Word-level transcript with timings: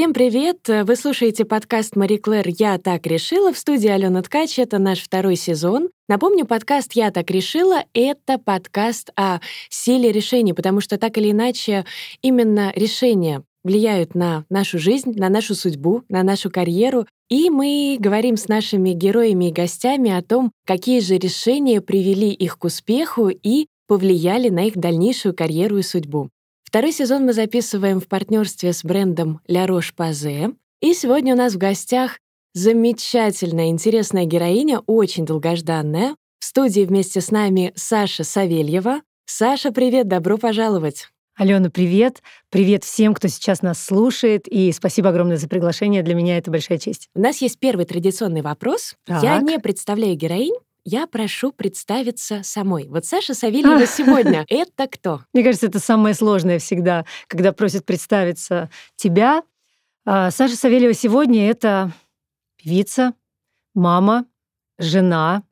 Всем 0.00 0.14
привет! 0.14 0.60
Вы 0.66 0.96
слушаете 0.96 1.44
подкаст 1.44 1.94
«Мари 1.94 2.16
Клэр. 2.16 2.46
Я 2.58 2.78
так 2.78 3.06
решила» 3.06 3.52
в 3.52 3.58
студии 3.58 3.88
Алена 3.88 4.22
Ткач. 4.22 4.58
Это 4.58 4.78
наш 4.78 5.00
второй 5.00 5.36
сезон. 5.36 5.90
Напомню, 6.08 6.46
подкаст 6.46 6.94
«Я 6.94 7.10
так 7.10 7.30
решила»— 7.30 7.84
это 7.92 8.38
подкаст 8.38 9.10
о 9.14 9.40
силе 9.68 10.10
решений, 10.10 10.54
потому 10.54 10.80
что 10.80 10.96
так 10.96 11.18
или 11.18 11.32
иначе 11.32 11.84
именно 12.22 12.72
решения 12.74 13.42
влияют 13.62 14.14
на 14.14 14.46
нашу 14.48 14.78
жизнь, 14.78 15.12
на 15.18 15.28
нашу 15.28 15.54
судьбу, 15.54 16.02
на 16.08 16.22
нашу 16.22 16.50
карьеру. 16.50 17.04
И 17.28 17.50
мы 17.50 17.98
говорим 18.00 18.38
с 18.38 18.48
нашими 18.48 18.92
героями 18.92 19.50
и 19.50 19.52
гостями 19.52 20.10
о 20.10 20.22
том, 20.22 20.50
какие 20.66 21.00
же 21.00 21.18
решения 21.18 21.82
привели 21.82 22.30
их 22.30 22.56
к 22.56 22.64
успеху 22.64 23.28
и 23.28 23.66
повлияли 23.86 24.48
на 24.48 24.66
их 24.66 24.78
дальнейшую 24.78 25.36
карьеру 25.36 25.76
и 25.76 25.82
судьбу. 25.82 26.30
Второй 26.70 26.92
сезон 26.92 27.24
мы 27.26 27.32
записываем 27.32 27.98
в 27.98 28.06
партнерстве 28.06 28.72
с 28.72 28.84
брендом 28.84 29.40
La 29.48 29.66
Roche-Posay. 29.66 30.54
И 30.80 30.94
сегодня 30.94 31.34
у 31.34 31.36
нас 31.36 31.54
в 31.54 31.58
гостях 31.58 32.20
замечательная, 32.54 33.70
интересная 33.70 34.24
героиня, 34.24 34.78
очень 34.86 35.26
долгожданная. 35.26 36.14
В 36.38 36.44
студии 36.44 36.82
вместе 36.82 37.20
с 37.20 37.32
нами 37.32 37.72
Саша 37.74 38.22
Савельева. 38.22 39.00
Саша, 39.26 39.72
привет, 39.72 40.06
добро 40.06 40.38
пожаловать. 40.38 41.08
Алена, 41.36 41.70
привет. 41.70 42.22
Привет 42.50 42.84
всем, 42.84 43.14
кто 43.14 43.26
сейчас 43.26 43.62
нас 43.62 43.84
слушает. 43.84 44.46
И 44.46 44.70
спасибо 44.70 45.08
огромное 45.08 45.38
за 45.38 45.48
приглашение. 45.48 46.04
Для 46.04 46.14
меня 46.14 46.38
это 46.38 46.52
большая 46.52 46.78
честь. 46.78 47.08
У 47.16 47.20
нас 47.20 47.38
есть 47.38 47.58
первый 47.58 47.84
традиционный 47.84 48.42
вопрос. 48.42 48.94
Так. 49.06 49.24
Я 49.24 49.40
не 49.40 49.58
представляю 49.58 50.14
героинь, 50.14 50.54
я 50.84 51.06
прошу 51.06 51.52
представиться 51.52 52.42
самой. 52.42 52.88
Вот 52.88 53.04
Саша 53.04 53.34
Савельева 53.34 53.86
сегодня— 53.86 54.44
это 54.48 54.86
кто? 54.86 55.22
Мне 55.32 55.42
кажется, 55.42 55.66
это 55.66 55.78
самое 55.78 56.14
сложное 56.14 56.58
всегда, 56.58 57.04
когда 57.26 57.52
просят 57.52 57.84
представиться 57.84 58.70
тебя. 58.96 59.42
А, 60.04 60.30
Саша 60.30 60.56
Савельева 60.56 60.94
сегодня— 60.94 61.48
это 61.50 61.92
певица, 62.56 63.14
мама, 63.74 64.26
жена 64.78 65.44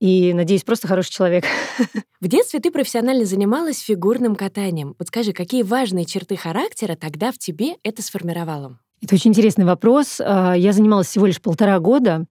и, 0.00 0.34
надеюсь, 0.34 0.62
просто 0.62 0.88
хороший 0.88 1.10
человек. 1.10 1.44
В 2.20 2.28
детстве 2.28 2.60
ты 2.60 2.70
профессионально 2.70 3.24
занималась 3.24 3.80
фигурным 3.80 4.36
катанием. 4.36 4.94
Вот 4.98 5.08
скажи, 5.08 5.32
какие 5.32 5.62
важные 5.62 6.04
черты 6.04 6.36
характера 6.36 6.96
тогда 6.96 7.32
в 7.32 7.38
тебе 7.38 7.76
это 7.82 8.02
сформировало? 8.02 8.78
Это 9.02 9.14
очень 9.14 9.30
интересный 9.30 9.64
вопрос. 9.64 10.20
А, 10.20 10.54
я 10.54 10.72
занималась 10.72 11.08
всего 11.08 11.26
лишь 11.26 11.40
полтора 11.40 11.78
года. 11.78 12.26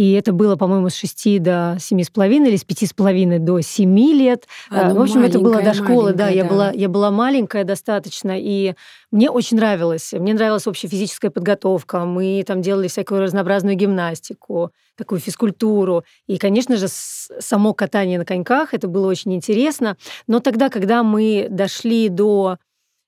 И 0.00 0.12
это 0.12 0.32
было, 0.32 0.56
по-моему, 0.56 0.88
с 0.88 0.94
6 0.94 1.42
до 1.42 1.76
семи 1.78 2.04
с 2.04 2.08
половиной 2.08 2.48
или 2.48 2.56
с 2.56 2.64
пяти 2.64 2.86
с 2.86 2.94
половиной 2.94 3.38
до 3.38 3.60
7 3.60 3.98
лет. 4.14 4.48
А, 4.70 4.88
ну, 4.88 4.94
в 4.94 5.02
общем, 5.02 5.20
это 5.24 5.38
было 5.38 5.60
до 5.60 5.74
школы, 5.74 6.14
да, 6.14 6.30
Я, 6.30 6.44
да. 6.44 6.48
была, 6.48 6.70
я 6.70 6.88
была 6.88 7.10
маленькая 7.10 7.64
достаточно, 7.64 8.32
и 8.34 8.76
мне 9.10 9.28
очень 9.28 9.58
нравилось. 9.58 10.14
Мне 10.14 10.32
нравилась 10.32 10.66
общая 10.66 10.88
физическая 10.88 11.30
подготовка. 11.30 12.06
Мы 12.06 12.42
там 12.46 12.62
делали 12.62 12.88
всякую 12.88 13.20
разнообразную 13.20 13.76
гимнастику, 13.76 14.70
такую 14.96 15.20
физкультуру. 15.20 16.04
И, 16.26 16.38
конечно 16.38 16.78
же, 16.78 16.88
само 16.88 17.74
катание 17.74 18.18
на 18.18 18.24
коньках, 18.24 18.72
это 18.72 18.88
было 18.88 19.06
очень 19.06 19.34
интересно. 19.34 19.98
Но 20.26 20.40
тогда, 20.40 20.70
когда 20.70 21.02
мы 21.02 21.46
дошли 21.50 22.08
до, 22.08 22.56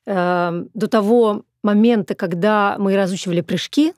э, 0.06 0.64
до 0.74 0.88
того 0.88 1.44
момента, 1.62 2.14
когда 2.14 2.76
мы 2.78 2.94
разучивали 2.98 3.40
прыжки, 3.40 3.94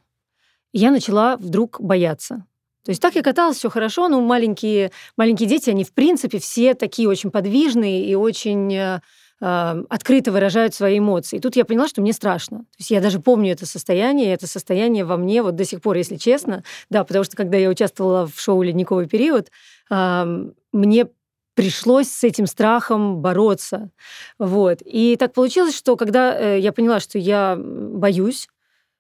я 0.72 0.92
начала 0.92 1.37
вдруг 1.37 1.81
бояться. 1.81 2.45
То 2.84 2.90
есть 2.90 3.00
так 3.00 3.14
я 3.14 3.22
каталась, 3.22 3.56
все 3.56 3.70
хорошо, 3.70 4.08
но 4.08 4.20
маленькие, 4.20 4.92
маленькие 5.16 5.48
дети, 5.48 5.70
они 5.70 5.84
в 5.84 5.92
принципе 5.92 6.38
все 6.38 6.74
такие 6.74 7.08
очень 7.08 7.30
подвижные 7.30 8.04
и 8.04 8.14
очень 8.14 8.74
э, 8.74 9.00
э, 9.41 9.84
открыто 9.88 10.32
выражают 10.32 10.74
свои 10.74 10.98
эмоции. 10.98 11.38
И 11.38 11.41
тут 11.41 11.56
я 11.56 11.64
поняла, 11.64 11.88
что 11.88 12.03
мне 12.03 12.12
страшно. 12.12 12.59
То 12.59 12.76
есть 12.78 12.91
я 12.91 13.00
даже 13.00 13.20
помню 13.20 13.53
это 13.53 13.64
состояние, 13.64 14.34
это 14.34 14.47
состояние 14.47 15.04
во 15.04 15.16
мне 15.16 15.42
вот 15.42 15.56
до 15.56 15.64
сих 15.64 15.81
пор, 15.81 15.97
если 15.97 16.16
честно. 16.16 16.62
Да, 16.91 17.04
потому 17.04 17.25
что 17.25 17.36
когда 17.36 17.56
я 17.56 17.70
участвовала 17.70 18.26
в 18.26 18.38
шоу 18.38 18.62
«Ледниковый 18.62 19.06
период», 19.06 19.50
мне 19.91 21.06
пришлось 21.54 22.09
с 22.09 22.25
этим 22.25 22.47
страхом 22.47 23.20
бороться. 23.20 23.91
Вот. 24.38 24.80
И 24.84 25.16
так 25.16 25.32
получилось, 25.32 25.76
что 25.76 25.97
когда 25.97 26.36
э, 26.36 26.60
я 26.60 26.72
поняла, 26.72 27.00
что 27.00 27.19
я 27.19 27.56
боюсь, 27.56 28.48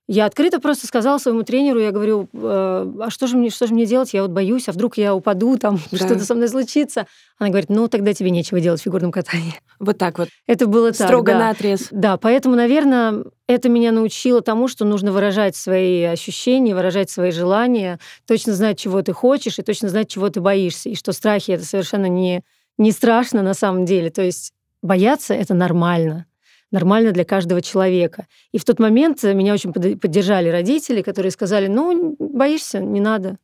я 0.06 0.26
открыто 0.26 0.60
просто 0.60 0.86
сказала 0.86 1.16
своему 1.16 1.44
тренеру, 1.44 1.80
я 1.80 1.90
говорю, 1.90 2.28
э, 2.34 2.92
а 3.00 3.08
что 3.08 3.26
же 3.26 3.38
мне, 3.38 3.48
что 3.48 3.66
же 3.66 3.72
мне 3.72 3.86
делать? 3.86 4.12
Я 4.12 4.22
вот 4.22 4.32
боюсь, 4.32 4.68
а 4.68 4.72
вдруг 4.72 4.98
я 4.98 5.14
упаду, 5.14 5.56
там 5.56 5.78
да. 5.90 5.96
что-то 5.96 6.24
со 6.24 6.34
мной 6.34 6.48
случится. 6.48 7.06
Она 7.38 7.48
говорит, 7.48 7.70
ну 7.70 7.88
тогда 7.88 8.12
тебе 8.12 8.30
нечего 8.30 8.60
делать 8.60 8.80
в 8.80 8.84
фигурном 8.84 9.10
катании. 9.10 9.54
Вот 9.78 9.96
так 9.96 10.18
вот. 10.18 10.28
Это 10.46 10.66
было 10.66 10.92
так, 10.92 11.08
Строго 11.08 11.32
да. 11.32 11.38
на 11.38 11.50
отрез. 11.50 11.88
Да, 11.90 12.18
поэтому, 12.18 12.54
наверное, 12.54 13.24
это 13.46 13.70
меня 13.70 13.92
научило 13.92 14.42
тому, 14.42 14.68
что 14.68 14.84
нужно 14.84 15.10
выражать 15.10 15.56
свои 15.56 16.02
ощущения, 16.02 16.74
выражать 16.74 17.08
свои 17.08 17.30
желания, 17.30 17.98
точно 18.26 18.52
знать, 18.52 18.78
чего 18.78 19.00
ты 19.00 19.12
хочешь, 19.12 19.58
и 19.58 19.62
точно 19.62 19.88
знать, 19.88 20.08
чего 20.08 20.28
ты 20.28 20.40
боишься, 20.40 20.90
и 20.90 20.96
что 20.96 21.12
страхи— 21.12 21.50
это 21.52 21.64
совершенно 21.64 22.06
не, 22.06 22.42
не 22.76 22.92
страшно 22.92 23.42
на 23.42 23.54
самом 23.54 23.86
деле. 23.86 24.10
То 24.10 24.22
есть 24.22 24.52
бояться— 24.82 25.32
это 25.34 25.54
нормально 25.54 26.26
нормально 26.74 27.12
для 27.12 27.24
каждого 27.24 27.62
человека. 27.62 28.26
И 28.52 28.58
в 28.58 28.64
тот 28.64 28.80
момент 28.80 29.22
меня 29.22 29.54
очень 29.54 29.72
поддержали 29.72 30.48
родители, 30.48 31.02
которые 31.02 31.30
сказали, 31.30 31.68
ну, 31.68 32.16
боишься, 32.18 32.80
не 32.80 33.00
надо. 33.00 33.36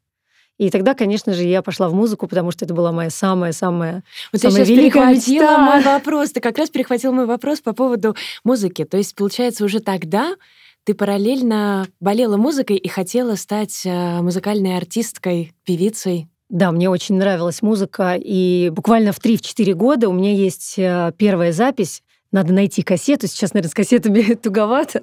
И 0.59 0.69
тогда, 0.69 0.95
конечно 0.95 1.33
же, 1.33 1.45
я 1.45 1.63
пошла 1.63 1.89
в 1.89 1.95
музыку, 1.95 2.27
потому 2.27 2.51
что 2.51 2.67
это 2.67 2.75
была 2.75 2.93
моя 2.93 3.09
самая-самая 3.09 4.03
вот 4.33 4.43
самая 4.43 4.65
великая 4.65 5.15
перехватила 5.15 5.43
мечта. 5.43 5.59
мой 5.59 5.81
вопрос. 5.83 6.33
Ты 6.33 6.41
как 6.41 6.59
раз 6.59 6.69
перехватил 6.69 7.13
мой 7.13 7.25
вопрос 7.25 7.61
по 7.61 7.73
поводу 7.73 8.15
музыки. 8.45 8.85
То 8.85 8.99
есть, 8.99 9.15
получается, 9.15 9.65
уже 9.65 9.81
тогда 9.81 10.35
ты 10.85 10.95
параллельно 10.95 11.87
болела 12.01 12.37
музыкой 12.37 12.77
и 12.77 12.89
хотела 12.89 13.37
стать 13.37 13.83
э, 13.87 14.21
музыкальной 14.21 14.77
артисткой, 14.77 15.55
певицей. 15.65 16.29
Да, 16.49 16.73
мне 16.73 16.91
очень 16.91 17.15
нравилась 17.15 17.63
музыка, 17.63 18.17
и 18.19 18.71
буквально 18.71 19.13
в 19.13 19.21
3-4 19.21 19.73
года 19.75 20.09
у 20.09 20.13
меня 20.13 20.33
есть 20.33 20.75
э, 20.79 21.13
первая 21.17 21.53
запись 21.53 22.03
надо 22.33 22.53
найти 22.53 22.83
кассету. 22.83 23.27
Сейчас, 23.27 23.55
наверное, 23.55 23.71
с 23.71 23.75
кассетами 23.75 24.35
туговато. 24.43 25.03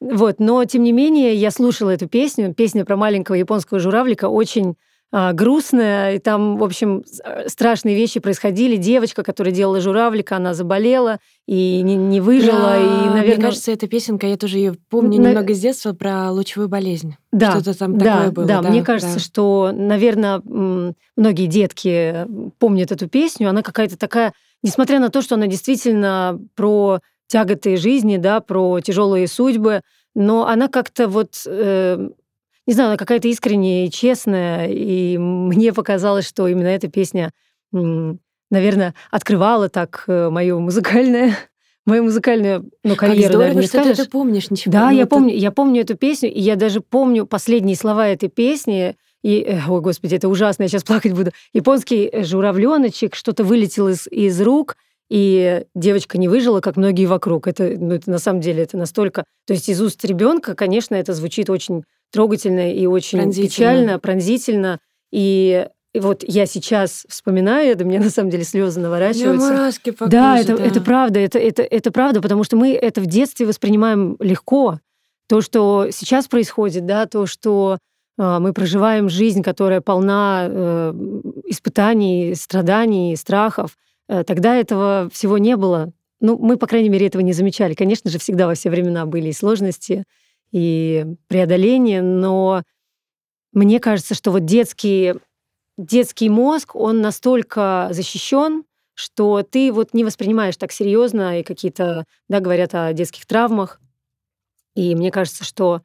Вот, 0.00 0.38
но 0.38 0.64
тем 0.64 0.84
не 0.84 0.92
менее 0.92 1.34
я 1.34 1.50
слушала 1.50 1.90
эту 1.90 2.08
песню. 2.08 2.54
Песня 2.54 2.84
про 2.84 2.96
маленького 2.96 3.34
японского 3.34 3.80
журавлика 3.80 4.28
очень 4.28 4.76
а, 5.10 5.32
грустная, 5.32 6.16
и 6.16 6.18
там, 6.18 6.58
в 6.58 6.64
общем, 6.64 7.02
э, 7.24 7.48
страшные 7.48 7.96
вещи 7.96 8.20
происходили. 8.20 8.76
Девочка, 8.76 9.22
которая 9.22 9.54
делала 9.54 9.80
журавлика, 9.80 10.36
она 10.36 10.52
заболела 10.52 11.18
и 11.46 11.80
не, 11.80 11.96
не 11.96 12.20
выжила. 12.20 12.58
Да, 12.58 12.76
и, 12.76 13.08
наверное... 13.08 13.36
Мне 13.36 13.42
кажется, 13.42 13.72
эта 13.72 13.88
песенка, 13.88 14.26
я 14.26 14.36
тоже 14.36 14.58
ее 14.58 14.76
помню 14.90 15.18
На- 15.18 15.28
немного 15.28 15.54
с 15.54 15.60
детства, 15.60 15.94
про 15.94 16.30
лучевую 16.30 16.68
болезнь. 16.68 17.16
Да, 17.32 17.52
Что-то 17.52 17.78
там 17.78 17.96
да, 17.96 18.16
такое 18.16 18.30
было. 18.32 18.46
да, 18.46 18.60
да, 18.60 18.68
мне 18.68 18.84
кажется, 18.84 19.14
да. 19.14 19.20
что, 19.20 19.70
наверное, 19.72 20.42
многие 20.44 21.46
детки 21.46 22.26
помнят 22.58 22.92
эту 22.92 23.08
песню. 23.08 23.48
Она 23.48 23.62
какая-то 23.62 23.96
такая, 23.96 24.34
несмотря 24.62 24.98
на 25.00 25.08
то, 25.10 25.22
что 25.22 25.34
она 25.36 25.46
действительно 25.46 26.40
про 26.54 27.00
тяготы 27.28 27.76
жизни, 27.76 28.16
да, 28.16 28.40
про 28.40 28.80
тяжелые 28.80 29.28
судьбы, 29.28 29.82
но 30.14 30.46
она 30.46 30.68
как-то 30.68 31.08
вот, 31.08 31.42
э, 31.46 32.08
не 32.66 32.72
знаю, 32.74 32.88
она 32.88 32.96
какая-то 32.96 33.28
искренняя 33.28 33.86
и 33.86 33.90
честная, 33.90 34.66
и 34.68 35.16
мне 35.18 35.72
показалось, 35.72 36.26
что 36.26 36.48
именно 36.48 36.66
эта 36.68 36.88
песня, 36.88 37.32
наверное, 38.50 38.94
открывала 39.10 39.68
так 39.68 40.04
э, 40.06 40.30
мою 40.30 40.60
музыкальную, 40.60 41.32
мою 41.86 42.04
музыкальную, 42.04 42.70
ну, 42.84 42.90
Как 42.96 43.10
карьеру, 43.10 43.28
здорово, 43.28 43.38
наверное, 43.42 43.62
не 43.62 43.66
что 43.68 43.78
ты 43.78 43.84
скажешь. 43.84 43.98
это 44.00 44.10
помнишь, 44.10 44.50
ничего. 44.50 44.72
Да, 44.72 44.90
ну, 44.90 44.96
я 44.96 45.02
это- 45.02 45.08
помню, 45.10 45.34
я 45.34 45.50
помню 45.52 45.80
эту 45.82 45.96
песню, 45.96 46.32
и 46.32 46.40
я 46.40 46.56
даже 46.56 46.80
помню 46.80 47.26
последние 47.26 47.76
слова 47.76 48.08
этой 48.08 48.28
песни. 48.28 48.96
И, 49.22 49.40
э, 49.40 49.60
ой, 49.68 49.80
господи, 49.80 50.14
это 50.14 50.28
ужасно, 50.28 50.64
я 50.64 50.68
сейчас 50.68 50.84
плакать 50.84 51.12
буду. 51.12 51.32
Японский 51.52 52.10
журавленочек, 52.22 53.14
что-то 53.14 53.44
вылетело 53.44 53.88
из, 53.88 54.06
из 54.08 54.40
рук, 54.40 54.76
и 55.10 55.64
девочка 55.74 56.18
не 56.18 56.28
выжила, 56.28 56.60
как 56.60 56.76
многие 56.76 57.06
вокруг. 57.06 57.46
Это, 57.46 57.74
ну, 57.78 57.94
это 57.94 58.10
на 58.10 58.18
самом 58.18 58.40
деле 58.40 58.62
это 58.62 58.76
настолько... 58.76 59.24
То 59.46 59.54
есть 59.54 59.68
из 59.68 59.80
уст 59.80 60.04
ребенка, 60.04 60.54
конечно, 60.54 60.94
это 60.94 61.14
звучит 61.14 61.48
очень 61.48 61.84
трогательно 62.12 62.72
и 62.72 62.86
очень 62.86 63.18
Пронзительно. 63.18 63.48
печально, 63.48 63.98
пронзительно. 63.98 64.80
И, 65.10 65.66
и 65.94 66.00
вот 66.00 66.24
я 66.26 66.46
сейчас 66.46 67.06
вспоминаю 67.08 67.72
это, 67.72 67.84
мне 67.84 67.98
на 67.98 68.10
самом 68.10 68.30
деле 68.30 68.44
слезы 68.44 68.80
наворачиваются. 68.80 69.52
мурашки 69.52 69.90
по 69.90 70.06
Да, 70.06 70.38
это, 70.38 70.54
это 70.54 70.80
правда, 70.80 71.20
это, 71.20 71.38
это, 71.38 71.62
это 71.62 71.90
правда, 71.90 72.20
потому 72.20 72.44
что 72.44 72.56
мы 72.56 72.74
это 72.74 73.00
в 73.00 73.06
детстве 73.06 73.46
воспринимаем 73.46 74.16
легко. 74.20 74.78
То, 75.28 75.40
что 75.40 75.88
сейчас 75.90 76.26
происходит, 76.26 76.86
да, 76.86 77.06
то, 77.06 77.26
что 77.26 77.76
э, 77.76 77.78
мы 78.18 78.52
проживаем 78.52 79.08
жизнь, 79.08 79.42
которая 79.42 79.80
полна 79.80 80.46
э, 80.48 80.92
испытаний, 81.46 82.34
страданий, 82.34 83.16
страхов, 83.16 83.78
э, 84.08 84.24
тогда 84.24 84.56
этого 84.56 85.08
всего 85.12 85.38
не 85.38 85.56
было. 85.56 85.92
Ну, 86.20 86.36
мы, 86.36 86.56
по 86.56 86.66
крайней 86.66 86.88
мере, 86.88 87.06
этого 87.06 87.22
не 87.22 87.32
замечали. 87.32 87.74
Конечно 87.74 88.10
же, 88.10 88.18
всегда 88.18 88.48
во 88.48 88.54
все 88.54 88.70
времена 88.70 89.06
были 89.06 89.28
и 89.28 89.32
сложности, 89.32 90.04
и 90.50 91.06
преодоления, 91.28 92.02
но 92.02 92.62
мне 93.52 93.80
кажется, 93.80 94.14
что 94.14 94.30
вот 94.30 94.44
детский, 94.44 95.14
детский 95.76 96.28
мозг, 96.28 96.74
он 96.74 97.00
настолько 97.00 97.88
защищен, 97.92 98.64
что 98.94 99.44
ты 99.48 99.72
вот 99.72 99.94
не 99.94 100.04
воспринимаешь 100.04 100.56
так 100.56 100.72
серьезно 100.72 101.40
и 101.40 101.44
какие-то, 101.44 102.04
да, 102.28 102.40
говорят 102.40 102.74
о 102.74 102.92
детских 102.92 103.26
травмах. 103.26 103.80
И 104.74 104.96
мне 104.96 105.10
кажется, 105.12 105.44
что 105.44 105.82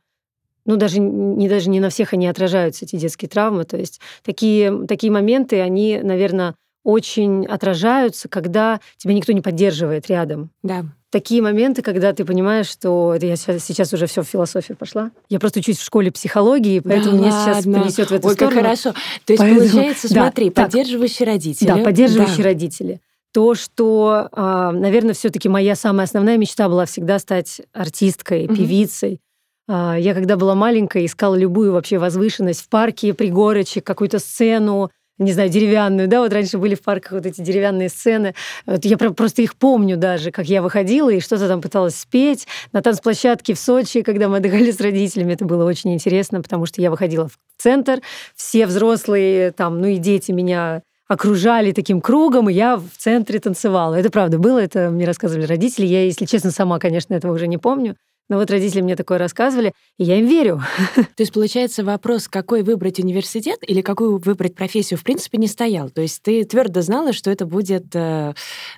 ну, 0.66 0.78
даже 0.78 1.00
не, 1.00 1.50
даже 1.50 1.70
не 1.70 1.80
на 1.80 1.90
всех 1.90 2.14
они 2.14 2.28
отражаются, 2.28 2.86
эти 2.86 2.96
детские 2.96 3.30
травмы. 3.30 3.66
То 3.66 3.78
есть 3.78 4.00
такие, 4.24 4.86
такие 4.88 5.12
моменты, 5.12 5.62
они, 5.62 6.00
наверное, 6.02 6.56
очень 6.84 7.46
отражаются, 7.46 8.28
когда 8.28 8.80
тебя 8.98 9.14
никто 9.14 9.32
не 9.32 9.42
поддерживает 9.42 10.08
рядом. 10.08 10.52
Да. 10.62 10.86
Такие 11.12 11.42
моменты, 11.42 11.82
когда 11.82 12.12
ты 12.12 12.26
понимаешь, 12.26 12.68
что 12.68 13.14
это 13.16 13.26
я 13.26 13.36
сейчас, 13.36 13.64
сейчас 13.64 13.94
уже 13.94 14.08
все 14.08 14.24
в 14.24 14.28
философию 14.28 14.76
пошла. 14.76 15.12
Я 15.30 15.40
просто 15.40 15.60
учусь 15.60 15.78
в 15.78 15.84
школе 15.84 16.12
психологии, 16.12 16.80
поэтому 16.80 17.18
да 17.18 17.18
меня 17.18 17.32
ладно. 17.32 17.54
сейчас 17.54 17.64
принесет 17.64 18.10
в 18.10 18.14
эту 18.14 18.28
Ой, 18.28 18.34
сторону. 18.34 18.56
как 18.56 18.66
хорошо. 18.66 18.94
То 19.26 19.34
есть, 19.34 19.40
поэтому, 19.40 19.60
получается, 19.60 20.08
смотри, 20.08 20.50
да, 20.50 20.64
поддерживающие 20.64 21.20
так, 21.20 21.28
родители. 21.28 21.68
Да, 21.68 21.78
поддерживающие 21.78 22.38
да. 22.38 22.44
родители. 22.44 23.02
То, 23.32 23.56
что, 23.56 24.30
а, 24.32 24.72
наверное, 24.72 25.14
все-таки 25.14 25.50
моя 25.50 25.76
самая 25.76 26.06
основная 26.06 26.38
мечта 26.38 26.68
была 26.68 26.86
всегда 26.86 27.20
стать 27.20 27.62
артисткой, 27.74 28.48
певицей. 28.48 29.20
Угу. 29.68 29.78
Я 29.98 30.14
когда 30.14 30.36
была 30.36 30.56
маленькая, 30.56 31.06
искала 31.06 31.36
любую 31.36 31.72
вообще 31.72 31.98
возвышенность 31.98 32.62
в 32.62 32.70
парке, 32.70 33.14
пригорочек, 33.14 33.86
какую-то 33.86 34.20
сцену, 34.20 34.92
не 35.20 35.32
знаю, 35.32 35.50
деревянную, 35.50 36.08
да, 36.08 36.22
вот 36.22 36.34
раньше 36.34 36.58
были 36.58 36.76
в 36.76 36.82
парках 36.82 37.14
вот 37.14 37.26
эти 37.26 37.40
деревянные 37.42 37.90
сцены. 37.90 38.34
Вот 38.66 38.84
я 38.84 38.98
просто 38.98 39.42
их 39.42 39.56
помню 39.56 39.96
даже, 39.96 40.32
как 40.32 40.48
я 40.48 40.62
выходила 40.62 41.10
и 41.10 41.20
что-то 41.20 41.48
там 41.48 41.62
пыталась 41.62 41.96
спеть 41.96 42.48
на 42.72 42.82
танцплощадке 42.82 43.54
в 43.54 43.60
Сочи, 43.60 44.02
когда 44.02 44.28
мы 44.28 44.38
отдыхали 44.38 44.72
с 44.72 44.82
родителями. 44.82 45.34
Это 45.34 45.46
было 45.46 45.66
очень 45.66 45.94
интересно, 45.94 46.42
потому 46.42 46.66
что 46.66 46.82
я 46.82 46.90
выходила 46.90 47.28
в 47.28 47.38
центр, 47.58 48.02
все 48.36 48.66
взрослые 48.66 49.52
там, 49.52 49.80
ну 49.80 49.88
и 49.88 49.98
дети 49.98 50.32
меня 50.32 50.82
окружали 51.08 51.74
таким 51.74 52.02
кругом, 52.02 52.50
и 52.50 52.54
я 52.54 52.78
в 52.78 52.90
центре 52.98 53.40
танцевала. 53.40 53.96
Это 53.96 54.10
правда 54.10 54.40
было, 54.40 54.58
это 54.60 54.90
мне 54.90 55.06
рассказывали 55.06 55.46
родители. 55.46 55.86
Я, 55.86 56.06
если 56.06 56.26
честно, 56.26 56.50
сама, 56.50 56.80
конечно, 56.80 57.14
этого 57.14 57.34
уже 57.34 57.48
не 57.48 57.58
помню. 57.58 57.96
Но 58.30 58.38
вот 58.38 58.50
родители 58.50 58.82
мне 58.82 58.96
такое 58.96 59.18
рассказывали, 59.18 59.74
и 59.98 60.04
я 60.04 60.18
им 60.18 60.26
верю. 60.26 60.62
То 60.96 61.04
есть, 61.20 61.34
получается, 61.34 61.84
вопрос, 61.84 62.28
какой 62.28 62.64
выбрать 62.64 63.00
университет 63.00 63.60
или 63.68 63.82
какую 63.82 64.18
выбрать 64.18 64.56
профессию, 64.56 64.98
в 64.98 65.04
принципе, 65.04 65.38
не 65.38 65.48
стоял. 65.48 65.90
То 65.90 66.02
есть 66.02 66.22
ты 66.24 66.44
твердо 66.44 66.82
знала, 66.82 67.14
что 67.14 67.30
это 67.30 67.46
будет 67.46 67.96
э, 67.96 68.34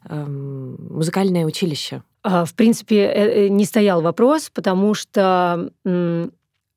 э, 0.09 0.25
музыкальное 0.25 1.45
училище. 1.45 2.03
А, 2.27 2.43
в 2.43 2.55
принципе, 2.55 3.01
э, 3.01 3.45
э, 3.45 3.47
не 3.49 3.65
стоял 3.65 4.01
вопрос, 4.01 4.49
потому 4.51 4.95
что 4.95 5.69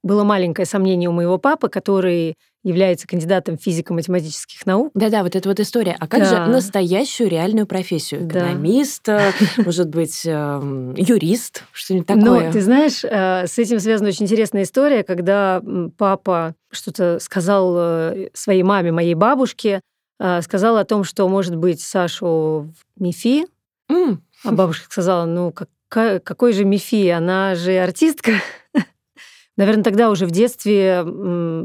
было 0.03 0.25
маленькое 0.25 0.67
сомнение 0.67 1.09
у 1.09 1.13
моего 1.13 1.39
папы, 1.39 1.69
который 1.69 2.37
является 2.65 3.07
кандидатом 3.07 3.57
физико-математических 3.57 4.67
наук. 4.67 4.91
Да-да, 4.95 5.23
вот 5.23 5.37
эта 5.37 5.49
вот 5.49 5.61
история. 5.61 5.97
А 5.99 6.07
как 6.07 6.21
да. 6.21 6.47
же 6.47 6.53
настоящую 6.53 7.31
реальную 7.31 7.67
профессию? 7.67 8.27
Экономист, 8.27 9.05
да. 9.07 9.33
может 9.57 9.89
быть, 9.89 10.23
эм, 10.27 10.95
юрист, 10.95 11.65
что-нибудь 11.73 12.09
ну, 12.09 12.21
такое? 12.21 12.47
Ну, 12.47 12.53
ты 12.53 12.61
знаешь, 12.61 13.05
э, 13.05 13.47
с 13.47 13.59
этим 13.59 13.79
связана 13.79 14.09
очень 14.09 14.27
интересная 14.27 14.65
история, 14.65 15.05
когда 15.05 15.63
папа 15.97 16.55
что-то 16.71 17.19
сказал 17.21 17.75
э, 17.79 18.29
своей 18.35 18.63
маме, 18.63 18.93
моей 18.93 19.15
бабушке, 19.15 19.81
э, 20.21 20.43
сказал 20.43 20.77
о 20.77 20.85
том, 20.85 21.05
что, 21.05 21.29
может 21.29 21.57
быть, 21.57 21.81
Сашу 21.81 22.73
в 22.97 23.03
МИФИ, 23.03 23.47
mm. 23.91 24.19
а 24.45 24.53
бабушка 24.53 24.85
сказала, 24.87 25.25
ну, 25.27 25.53
как, 25.89 26.23
какой 26.23 26.53
же 26.53 26.65
МИФИ? 26.65 27.09
Она 27.11 27.55
же 27.55 27.79
артистка. 27.79 28.33
Наверное, 29.59 29.83
тогда 29.83 30.11
уже 30.11 30.25
в 30.25 30.31
детстве 30.31 31.05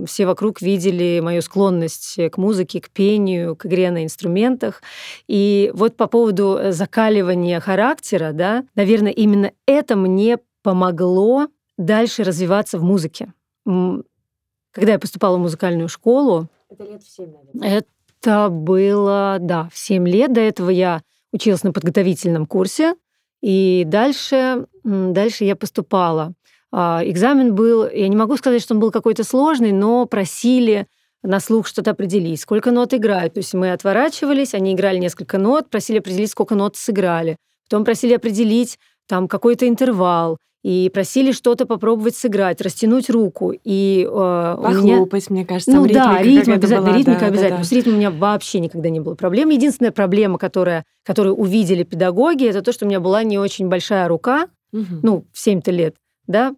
все 0.08 0.26
вокруг 0.26 0.64
видели 0.64 1.20
мою 1.20 1.44
склонность 1.44 2.20
к 2.32 2.38
музыке, 2.38 2.82
к 2.82 2.90
пению, 2.90 3.56
к 3.56 3.68
игре 3.68 3.92
на 3.92 4.04
инструментах. 4.04 4.82
И 5.28 5.72
вот 5.76 5.96
по 5.96 6.08
поводу 6.08 6.58
э, 6.58 6.72
закаливания 6.72 7.60
характера, 7.60 8.32
да, 8.34 8.66
наверное, 8.74 9.12
именно 9.12 9.52
это 9.68 9.96
мне 9.96 10.40
помогло 10.64 11.50
дальше 11.78 12.24
развиваться 12.24 12.80
в 12.80 12.84
музыке. 12.84 13.32
Когда 13.64 14.94
я 14.94 14.98
поступала 14.98 15.38
в 15.38 15.42
музыкальную 15.42 15.88
школу... 15.88 16.50
Это 16.72 16.86
лет 16.86 17.04
в 17.04 17.16
7, 17.16 17.32
наверное. 17.32 17.84
Это 18.24 18.50
было, 18.50 19.38
да, 19.40 19.70
в 19.72 19.78
7 19.78 20.08
лет. 20.08 20.34
До 20.34 20.42
этого 20.42 20.72
я 20.72 21.04
училась 21.32 21.62
на 21.62 21.72
подготовительном 21.72 22.48
курсе. 22.48 22.96
И 23.44 23.84
дальше, 23.86 24.66
дальше 24.84 25.44
я 25.44 25.56
поступала 25.56 26.34
экзамен 26.74 27.54
был, 27.54 27.88
я 27.88 28.08
не 28.08 28.16
могу 28.16 28.36
сказать, 28.38 28.62
что 28.62 28.74
он 28.74 28.80
был 28.80 28.92
какой-то 28.92 29.24
сложный, 29.24 29.72
но 29.72 30.06
просили 30.06 30.88
на 31.22 31.40
слух 31.40 31.68
что-то 31.68 31.92
определить, 31.92 32.42
сколько 32.42 32.72
нот 32.72 32.94
играют. 32.94 33.36
То 33.36 33.40
есть 33.40 33.54
мы 33.54 33.72
отворачивались, 33.72 34.54
они 34.54 34.74
играли 34.74 34.98
несколько 34.98 35.38
нот, 35.38 35.70
просили 35.70 36.00
определить, 36.00 36.32
сколько 36.32 36.56
нот 36.56 36.76
сыграли. 36.76 37.38
Потом 37.70 37.86
просили 37.86 38.14
определить 38.14 38.80
там 39.08 39.28
какой-то 39.28 39.68
интервал, 39.68 40.38
и 40.64 40.90
просили 40.94 41.34
что-то 41.34 41.66
попробовать 41.66 42.16
сыграть, 42.16 42.62
растянуть 42.62 43.10
руку. 43.10 43.54
И, 43.66 44.08
э, 44.10 44.58
Похлопать, 44.62 45.30
меня... 45.30 45.40
мне 45.40 45.46
кажется, 45.46 45.72
ну, 45.72 45.86
ритмика. 45.86 46.06
Да, 46.06 46.24
ритм 46.24 46.52
обязательно, 46.54 46.82
была, 46.88 46.98
ритмика 46.98 47.20
да, 47.20 47.26
обязательно. 47.28 47.58
Да, 47.58 47.64
да. 47.64 47.64
С 47.66 47.72
ритмом 47.74 47.96
у 47.96 47.98
меня 47.98 48.12
вообще 48.12 48.60
никогда 48.60 48.90
не 48.90 49.02
было 49.02 49.16
проблем. 49.16 49.50
Единственная 49.50 49.92
проблема, 49.92 50.38
которая, 50.38 50.86
которую 51.04 51.36
увидели 51.36 51.84
педагоги, 51.84 52.48
это 52.48 52.62
то, 52.62 52.72
что 52.72 52.86
у 52.86 52.88
меня 52.88 53.02
была 53.02 53.24
не 53.24 53.38
очень 53.38 53.68
большая 53.68 54.08
рука, 54.08 54.48
угу. 54.72 54.86
ну, 55.04 55.26
в 55.34 55.46
7-то 55.46 55.70
лет, 55.72 55.96
да, 56.28 56.56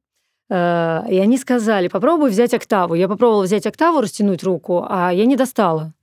и 0.49 0.53
они 0.53 1.37
сказали, 1.37 1.87
попробуй 1.87 2.29
взять 2.29 2.53
октаву. 2.53 2.93
Я 2.93 3.07
попробовала 3.07 3.43
взять 3.43 3.65
октаву, 3.65 4.01
растянуть 4.01 4.43
руку, 4.43 4.85
а 4.87 5.11
я 5.11 5.25
не 5.25 5.35
достала. 5.35 5.93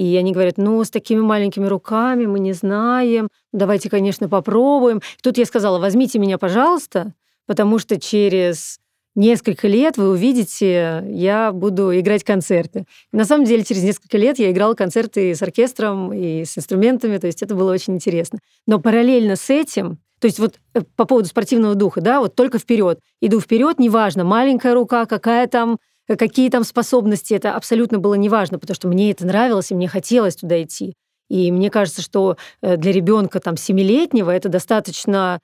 И 0.00 0.16
они 0.16 0.32
говорят, 0.32 0.56
ну, 0.56 0.82
с 0.82 0.90
такими 0.90 1.20
маленькими 1.20 1.66
руками 1.66 2.24
мы 2.24 2.40
не 2.40 2.54
знаем, 2.54 3.28
давайте, 3.52 3.90
конечно, 3.90 4.28
попробуем. 4.28 5.02
Тут 5.22 5.36
я 5.36 5.44
сказала, 5.44 5.78
возьмите 5.78 6.18
меня, 6.18 6.38
пожалуйста, 6.38 7.12
потому 7.46 7.78
что 7.78 8.00
через 8.00 8.78
несколько 9.14 9.68
лет 9.68 9.98
вы 9.98 10.08
увидите, 10.10 11.04
я 11.06 11.52
буду 11.52 11.98
играть 11.98 12.24
концерты. 12.24 12.86
И 13.12 13.16
на 13.16 13.24
самом 13.24 13.44
деле, 13.44 13.62
через 13.62 13.82
несколько 13.82 14.16
лет 14.16 14.38
я 14.38 14.50
играла 14.50 14.74
концерты 14.74 15.34
с 15.34 15.42
оркестром 15.42 16.12
и 16.14 16.44
с 16.44 16.56
инструментами, 16.56 17.18
то 17.18 17.26
есть 17.26 17.42
это 17.42 17.54
было 17.54 17.72
очень 17.72 17.94
интересно. 17.94 18.38
Но 18.66 18.80
параллельно 18.80 19.36
с 19.36 19.50
этим 19.50 19.98
то 20.20 20.26
есть 20.26 20.38
вот 20.38 20.56
э, 20.74 20.82
по 20.96 21.06
поводу 21.06 21.28
спортивного 21.28 21.74
духа, 21.74 22.00
да, 22.00 22.20
вот 22.20 22.34
только 22.34 22.58
вперед. 22.58 23.00
Иду 23.20 23.40
вперед, 23.40 23.78
неважно, 23.78 24.22
маленькая 24.22 24.74
рука, 24.74 25.06
какая 25.06 25.46
там, 25.48 25.78
э, 26.08 26.16
какие 26.16 26.50
там 26.50 26.62
способности, 26.62 27.34
это 27.34 27.54
абсолютно 27.54 27.98
было 27.98 28.14
неважно, 28.14 28.58
потому 28.58 28.74
что 28.74 28.88
мне 28.88 29.10
это 29.10 29.26
нравилось, 29.26 29.70
и 29.70 29.74
мне 29.74 29.88
хотелось 29.88 30.36
туда 30.36 30.62
идти. 30.62 30.94
И 31.28 31.50
мне 31.50 31.70
кажется, 31.70 32.02
что 32.02 32.36
э, 32.60 32.76
для 32.76 32.92
ребенка 32.92 33.40
там 33.40 33.56
семилетнего 33.56 34.30
это 34.30 34.48
достаточно 34.48 35.40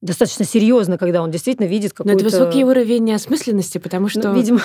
достаточно 0.00 0.44
серьезно, 0.44 0.96
когда 0.96 1.22
он 1.22 1.30
действительно 1.30 1.66
видит 1.66 1.92
какой-то... 1.92 2.14
Но 2.14 2.14
это 2.14 2.24
высокий 2.24 2.62
уровень 2.62 3.12
осмысленности, 3.12 3.78
потому 3.78 4.04
ну, 4.04 4.08
что... 4.10 4.28
Ну, 4.28 4.34
видимо, 4.34 4.60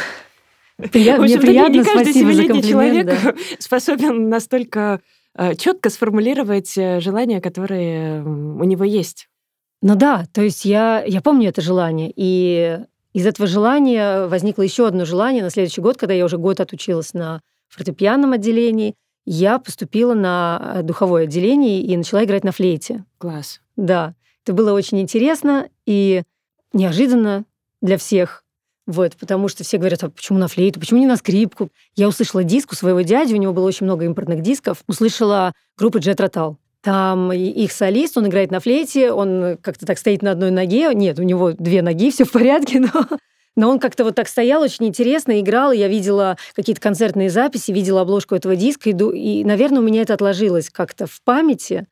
Приятно, 0.92 1.24
мне 1.26 1.38
приятно, 1.38 1.74
не 1.74 1.84
каждый 1.84 2.14
семилетний 2.14 2.62
человек 2.62 3.08
да. 3.08 3.36
способен 3.60 4.30
настолько 4.30 5.02
четко 5.56 5.90
сформулировать 5.90 6.78
э, 6.78 7.00
желания, 7.00 7.40
которые 7.40 8.22
у 8.24 8.64
него 8.64 8.84
есть. 8.84 9.30
Ну 9.82 9.96
да, 9.96 10.26
то 10.34 10.42
есть 10.42 10.66
я, 10.66 11.04
я 11.06 11.22
помню 11.22 11.50
это 11.50 11.62
желание, 11.62 12.12
и 12.14 12.80
из 13.14 13.26
этого 13.26 13.48
желания 13.48 14.28
возникло 14.28 14.64
еще 14.64 14.86
одно 14.86 15.06
желание 15.06 15.42
на 15.42 15.50
следующий 15.50 15.82
год, 15.82 15.98
когда 15.98 16.14
я 16.14 16.26
уже 16.26 16.38
год 16.38 16.60
отучилась 16.60 17.14
на 17.14 17.42
фортепианном 17.70 18.34
отделении, 18.34 18.96
я 19.26 19.60
поступила 19.60 20.14
на 20.14 20.74
э, 20.76 20.84
духовое 20.84 21.24
отделение 21.24 21.82
и 21.82 21.96
начала 21.96 22.26
играть 22.26 22.44
на 22.44 22.52
флейте. 22.52 23.06
Класс. 23.18 23.62
Да, 23.78 24.16
это 24.44 24.54
было 24.54 24.74
очень 24.74 25.00
интересно 25.00 25.70
и 25.86 26.24
неожиданно 26.74 27.46
для 27.82 27.98
всех. 27.98 28.44
Вот, 28.90 29.16
потому 29.18 29.50
что 29.50 29.64
все 29.64 29.78
говорят, 29.78 30.04
а 30.04 30.10
почему 30.10 30.40
на 30.40 30.48
флейту, 30.48 30.80
почему 30.80 31.00
не 31.00 31.06
на 31.06 31.16
скрипку? 31.16 31.70
Я 31.96 32.08
услышала 32.08 32.44
диск 32.44 32.72
у 32.72 32.76
своего 32.76 33.02
дяди, 33.02 33.36
у 33.36 33.38
него 33.38 33.54
было 33.54 33.68
очень 33.68 33.86
много 33.86 34.04
импортных 34.06 34.42
дисков, 34.42 34.80
услышала 34.88 35.54
группу 35.78 36.00
Джет 36.00 36.20
Ротал. 36.20 36.58
Там 36.82 37.32
их 37.32 37.72
солист, 37.72 38.18
он 38.18 38.26
играет 38.26 38.50
на 38.50 38.60
флейте, 38.60 39.12
он 39.12 39.60
как-то 39.62 39.86
так 39.86 40.00
стоит 40.00 40.24
на 40.24 40.32
одной 40.32 40.50
ноге. 40.50 40.90
Нет, 40.96 41.20
у 41.20 41.22
него 41.22 41.52
две 41.52 41.84
ноги, 41.84 42.10
все 42.12 42.26
в 42.26 42.32
порядке, 42.32 42.80
но 42.80 43.06
но 43.56 43.70
он 43.70 43.80
как-то 43.80 44.06
вот 44.06 44.16
так 44.16 44.28
стоял, 44.28 44.64
очень 44.64 44.88
интересно 44.88 45.40
играл. 45.40 45.72
Я 45.72 45.88
видела 45.88 46.38
какие-то 46.56 46.82
концертные 46.82 47.30
записи, 47.30 47.72
видела 47.72 48.02
обложку 48.02 48.34
этого 48.34 48.56
диска. 48.56 48.90
И, 48.90 49.44
наверное, 49.44 49.82
у 49.82 49.84
меня 49.84 50.02
это 50.02 50.16
отложилось 50.16 50.70
как-то 50.72 51.06
в 51.06 51.22
памяти. 51.24 51.86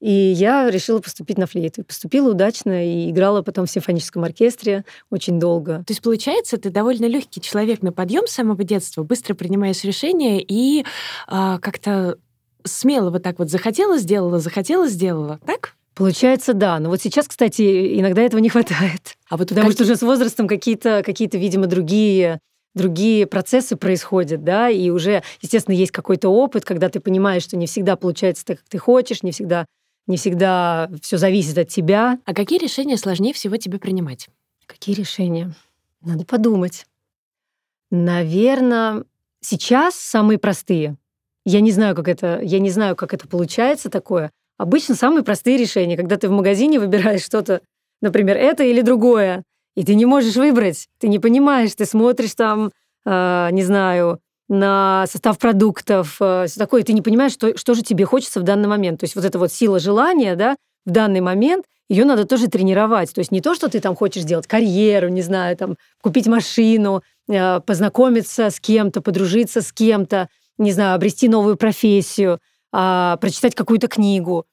И 0.00 0.12
я 0.12 0.70
решила 0.70 1.00
поступить 1.00 1.38
на 1.38 1.46
флейту. 1.46 1.82
Поступила 1.82 2.30
удачно 2.30 2.86
и 2.86 3.10
играла 3.10 3.42
потом 3.42 3.66
в 3.66 3.70
симфоническом 3.70 4.22
оркестре 4.24 4.84
очень 5.10 5.40
долго. 5.40 5.78
То 5.78 5.92
есть, 5.92 6.02
получается, 6.02 6.56
ты 6.56 6.70
довольно 6.70 7.06
легкий 7.06 7.40
человек 7.40 7.82
на 7.82 7.92
подъем 7.92 8.26
с 8.26 8.32
самого 8.32 8.62
детства, 8.62 9.02
быстро 9.02 9.34
принимаешь 9.34 9.82
решения 9.82 10.40
и 10.40 10.84
а, 11.26 11.58
как-то 11.58 12.18
смело 12.64 13.10
вот 13.10 13.22
так 13.22 13.38
вот 13.38 13.50
захотела, 13.50 13.98
сделала, 13.98 14.38
захотела, 14.38 14.88
сделала, 14.88 15.40
так? 15.44 15.74
Получается, 15.94 16.54
да. 16.54 16.78
Но 16.78 16.90
вот 16.90 17.00
сейчас, 17.00 17.26
кстати, 17.26 17.98
иногда 17.98 18.22
этого 18.22 18.40
не 18.40 18.48
хватает. 18.48 19.16
А 19.28 19.36
вот 19.36 19.48
потому 19.48 19.66
как... 19.66 19.74
что 19.74 19.82
уже 19.82 19.96
с 19.96 20.02
возрастом 20.02 20.46
какие-то, 20.46 21.02
какие-то, 21.04 21.38
видимо, 21.38 21.66
другие 21.66 22.38
другие 22.74 23.26
процессы 23.26 23.74
происходят, 23.74 24.44
да, 24.44 24.68
и 24.68 24.90
уже, 24.90 25.24
естественно, 25.40 25.74
есть 25.74 25.90
какой-то 25.90 26.28
опыт, 26.28 26.64
когда 26.64 26.88
ты 26.88 27.00
понимаешь, 27.00 27.42
что 27.42 27.56
не 27.56 27.66
всегда 27.66 27.96
получается 27.96 28.44
так, 28.44 28.58
как 28.58 28.68
ты 28.68 28.78
хочешь, 28.78 29.24
не 29.24 29.32
всегда 29.32 29.66
не 30.08 30.16
всегда 30.16 30.90
все 31.00 31.18
зависит 31.18 31.56
от 31.58 31.68
тебя. 31.68 32.18
А 32.24 32.34
какие 32.34 32.58
решения 32.58 32.96
сложнее 32.96 33.32
всего 33.32 33.56
тебе 33.56 33.78
принимать? 33.78 34.28
Какие 34.66 34.96
решения? 34.96 35.54
Надо 36.00 36.24
подумать. 36.24 36.86
Наверное, 37.90 39.04
сейчас 39.40 39.94
самые 39.94 40.38
простые. 40.38 40.96
Я 41.44 41.60
не 41.60 41.70
знаю, 41.70 41.94
как 41.94 42.08
это, 42.08 42.40
я 42.42 42.58
не 42.58 42.70
знаю, 42.70 42.96
как 42.96 43.14
это 43.14 43.28
получается 43.28 43.88
такое. 43.90 44.30
Обычно 44.56 44.94
самые 44.94 45.22
простые 45.22 45.56
решения, 45.56 45.96
когда 45.96 46.16
ты 46.16 46.28
в 46.28 46.32
магазине 46.32 46.80
выбираешь 46.80 47.22
что-то, 47.22 47.62
например, 48.00 48.36
это 48.36 48.64
или 48.64 48.80
другое, 48.80 49.44
и 49.76 49.84
ты 49.84 49.94
не 49.94 50.04
можешь 50.04 50.34
выбрать, 50.36 50.88
ты 50.98 51.08
не 51.08 51.18
понимаешь, 51.18 51.74
ты 51.74 51.84
смотришь 51.86 52.34
там, 52.34 52.72
э, 53.04 53.48
не 53.52 53.62
знаю, 53.62 54.20
на 54.48 55.06
состав 55.06 55.38
продуктов, 55.38 56.16
э, 56.20 56.46
все 56.48 56.58
такое, 56.58 56.80
и 56.80 56.84
ты 56.84 56.92
не 56.92 57.02
понимаешь, 57.02 57.32
что, 57.32 57.56
что 57.56 57.74
же 57.74 57.82
тебе 57.82 58.04
хочется 58.04 58.40
в 58.40 58.44
данный 58.44 58.68
момент. 58.68 59.00
То 59.00 59.04
есть 59.04 59.14
вот 59.14 59.24
эта 59.24 59.38
вот 59.38 59.52
сила 59.52 59.78
желания, 59.78 60.36
да, 60.36 60.56
в 60.86 60.90
данный 60.90 61.20
момент, 61.20 61.66
ее 61.88 62.04
надо 62.04 62.24
тоже 62.26 62.48
тренировать. 62.48 63.12
То 63.12 63.20
есть 63.20 63.30
не 63.30 63.40
то, 63.40 63.54
что 63.54 63.68
ты 63.68 63.80
там 63.80 63.94
хочешь 63.94 64.22
сделать 64.22 64.46
карьеру, 64.46 65.08
не 65.08 65.22
знаю, 65.22 65.56
там, 65.56 65.76
купить 66.02 66.26
машину, 66.26 67.02
э, 67.28 67.60
познакомиться 67.60 68.50
с 68.50 68.60
кем-то, 68.60 69.00
подружиться 69.00 69.60
с 69.60 69.72
кем-то, 69.72 70.28
не 70.56 70.72
знаю, 70.72 70.94
обрести 70.94 71.28
новую 71.28 71.56
профессию, 71.56 72.40
а, 72.72 73.16
прочитать 73.18 73.54
какую-то 73.54 73.88
книгу. 73.88 74.44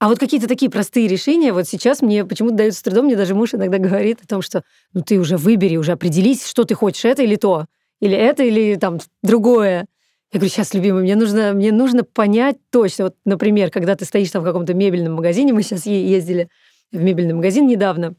А 0.00 0.08
вот 0.08 0.18
какие-то 0.18 0.46
такие 0.46 0.70
простые 0.70 1.08
решения, 1.08 1.52
вот 1.52 1.66
сейчас 1.66 2.02
мне 2.02 2.24
почему-то 2.24 2.54
даются 2.54 2.78
с 2.78 2.82
трудом, 2.82 3.06
мне 3.06 3.16
даже 3.16 3.34
муж 3.34 3.54
иногда 3.54 3.78
говорит 3.78 4.20
о 4.22 4.28
том, 4.28 4.42
что 4.42 4.62
ну 4.92 5.02
ты 5.02 5.18
уже 5.18 5.36
выбери, 5.36 5.76
уже 5.76 5.92
определись, 5.92 6.46
что 6.46 6.62
ты 6.62 6.74
хочешь, 6.74 7.04
это 7.04 7.22
или 7.22 7.34
то, 7.34 7.66
или 8.00 8.16
это, 8.16 8.42
или 8.42 8.76
там 8.76 8.98
другое. 9.22 9.86
Я 10.32 10.40
говорю, 10.40 10.50
сейчас, 10.50 10.74
любимый, 10.74 11.02
мне 11.02 11.16
нужно, 11.16 11.52
мне 11.54 11.72
нужно 11.72 12.04
понять 12.04 12.56
точно. 12.70 13.04
Вот, 13.04 13.16
например, 13.24 13.70
когда 13.70 13.96
ты 13.96 14.04
стоишь 14.04 14.30
там 14.30 14.42
в 14.42 14.44
каком-то 14.44 14.74
мебельном 14.74 15.14
магазине, 15.14 15.52
мы 15.52 15.62
сейчас 15.62 15.86
ездили 15.86 16.48
в 16.92 17.00
мебельный 17.00 17.34
магазин 17.34 17.66
недавно, 17.66 18.14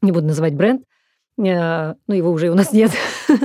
не 0.00 0.12
буду 0.12 0.26
называть 0.26 0.54
бренд, 0.54 0.82
э, 1.38 1.94
ну, 2.06 2.14
его 2.14 2.30
уже 2.30 2.50
у 2.50 2.54
нас 2.54 2.72
нет. 2.72 2.92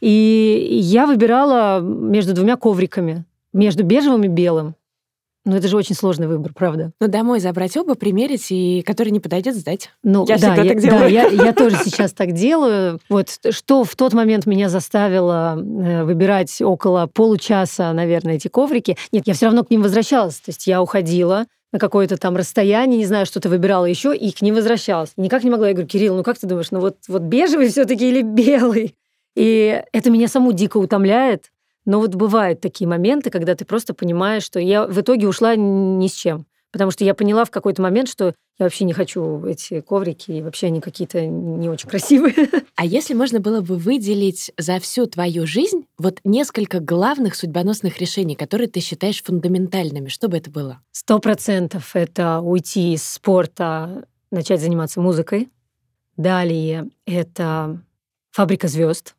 И 0.00 0.78
я 0.82 1.06
выбирала 1.06 1.80
между 1.80 2.34
двумя 2.34 2.56
ковриками, 2.56 3.24
между 3.52 3.84
бежевым 3.84 4.24
и 4.24 4.28
белым. 4.28 4.74
Ну, 5.50 5.56
это 5.56 5.66
же 5.66 5.76
очень 5.76 5.96
сложный 5.96 6.28
выбор, 6.28 6.52
правда. 6.54 6.92
Ну, 7.00 7.08
домой 7.08 7.40
забрать 7.40 7.76
оба, 7.76 7.96
примерить, 7.96 8.52
и 8.52 8.84
который 8.86 9.10
не 9.10 9.18
подойдет, 9.18 9.56
сдать. 9.56 9.90
Ну, 10.04 10.24
я 10.28 10.38
да, 10.38 10.54
я, 10.54 10.64
так 10.64 10.80
делаю. 10.80 11.00
Да, 11.00 11.06
я, 11.06 11.26
я 11.26 11.52
тоже 11.52 11.76
сейчас 11.84 12.12
так 12.12 12.30
делаю. 12.30 13.00
Вот 13.08 13.36
что 13.50 13.82
в 13.82 13.96
тот 13.96 14.12
момент 14.12 14.46
меня 14.46 14.68
заставило 14.68 15.58
э, 15.58 16.04
выбирать 16.04 16.62
около 16.62 17.08
получаса, 17.12 17.92
наверное, 17.92 18.36
эти 18.36 18.46
коврики. 18.46 18.96
Нет, 19.10 19.26
я 19.26 19.34
все 19.34 19.46
равно 19.46 19.64
к 19.64 19.70
ним 19.70 19.82
возвращалась. 19.82 20.36
То 20.36 20.50
есть 20.50 20.68
я 20.68 20.80
уходила, 20.80 21.46
на 21.72 21.80
какое-то 21.80 22.16
там 22.16 22.36
расстояние, 22.36 22.98
не 22.98 23.06
знаю, 23.06 23.26
что-то 23.26 23.48
выбирала 23.48 23.86
еще, 23.86 24.16
и 24.16 24.30
к 24.30 24.42
ним 24.42 24.54
возвращалась. 24.54 25.14
Никак 25.16 25.42
не 25.42 25.50
могла. 25.50 25.66
Я 25.66 25.74
говорю, 25.74 25.88
Кирилл, 25.88 26.14
ну 26.14 26.22
как 26.22 26.38
ты 26.38 26.46
думаешь, 26.46 26.70
ну 26.70 26.78
вот, 26.78 26.98
вот 27.08 27.22
бежевый 27.22 27.70
все-таки 27.70 28.08
или 28.08 28.22
белый? 28.22 28.94
И 29.34 29.82
это 29.92 30.10
меня 30.10 30.28
саму 30.28 30.52
дико 30.52 30.76
утомляет. 30.76 31.50
Но 31.90 31.98
вот 31.98 32.14
бывают 32.14 32.60
такие 32.60 32.86
моменты, 32.86 33.30
когда 33.30 33.56
ты 33.56 33.64
просто 33.64 33.94
понимаешь, 33.94 34.44
что 34.44 34.60
я 34.60 34.86
в 34.86 35.00
итоге 35.00 35.26
ушла 35.26 35.56
ни 35.56 36.06
с 36.06 36.12
чем. 36.12 36.46
Потому 36.70 36.92
что 36.92 37.04
я 37.04 37.14
поняла 37.14 37.44
в 37.44 37.50
какой-то 37.50 37.82
момент, 37.82 38.08
что 38.08 38.26
я 38.60 38.66
вообще 38.66 38.84
не 38.84 38.92
хочу 38.92 39.44
эти 39.44 39.80
коврики, 39.80 40.30
и 40.30 40.40
вообще 40.40 40.68
они 40.68 40.80
какие-то 40.80 41.26
не 41.26 41.68
очень 41.68 41.88
красивые. 41.88 42.34
А 42.76 42.86
если 42.86 43.12
можно 43.12 43.40
было 43.40 43.60
бы 43.60 43.74
выделить 43.74 44.52
за 44.56 44.78
всю 44.78 45.06
твою 45.06 45.48
жизнь 45.48 45.84
вот 45.98 46.20
несколько 46.22 46.78
главных 46.78 47.34
судьбоносных 47.34 47.98
решений, 47.98 48.36
которые 48.36 48.68
ты 48.68 48.78
считаешь 48.78 49.20
фундаментальными, 49.24 50.08
что 50.08 50.28
бы 50.28 50.36
это 50.36 50.48
было? 50.48 50.80
Сто 50.92 51.18
процентов 51.18 51.96
это 51.96 52.38
уйти 52.38 52.94
из 52.94 53.02
спорта, 53.02 54.06
начать 54.30 54.60
заниматься 54.60 55.00
музыкой. 55.00 55.48
Далее 56.16 56.88
это 57.04 57.82
фабрика 58.30 58.68
звезд, 58.68 59.16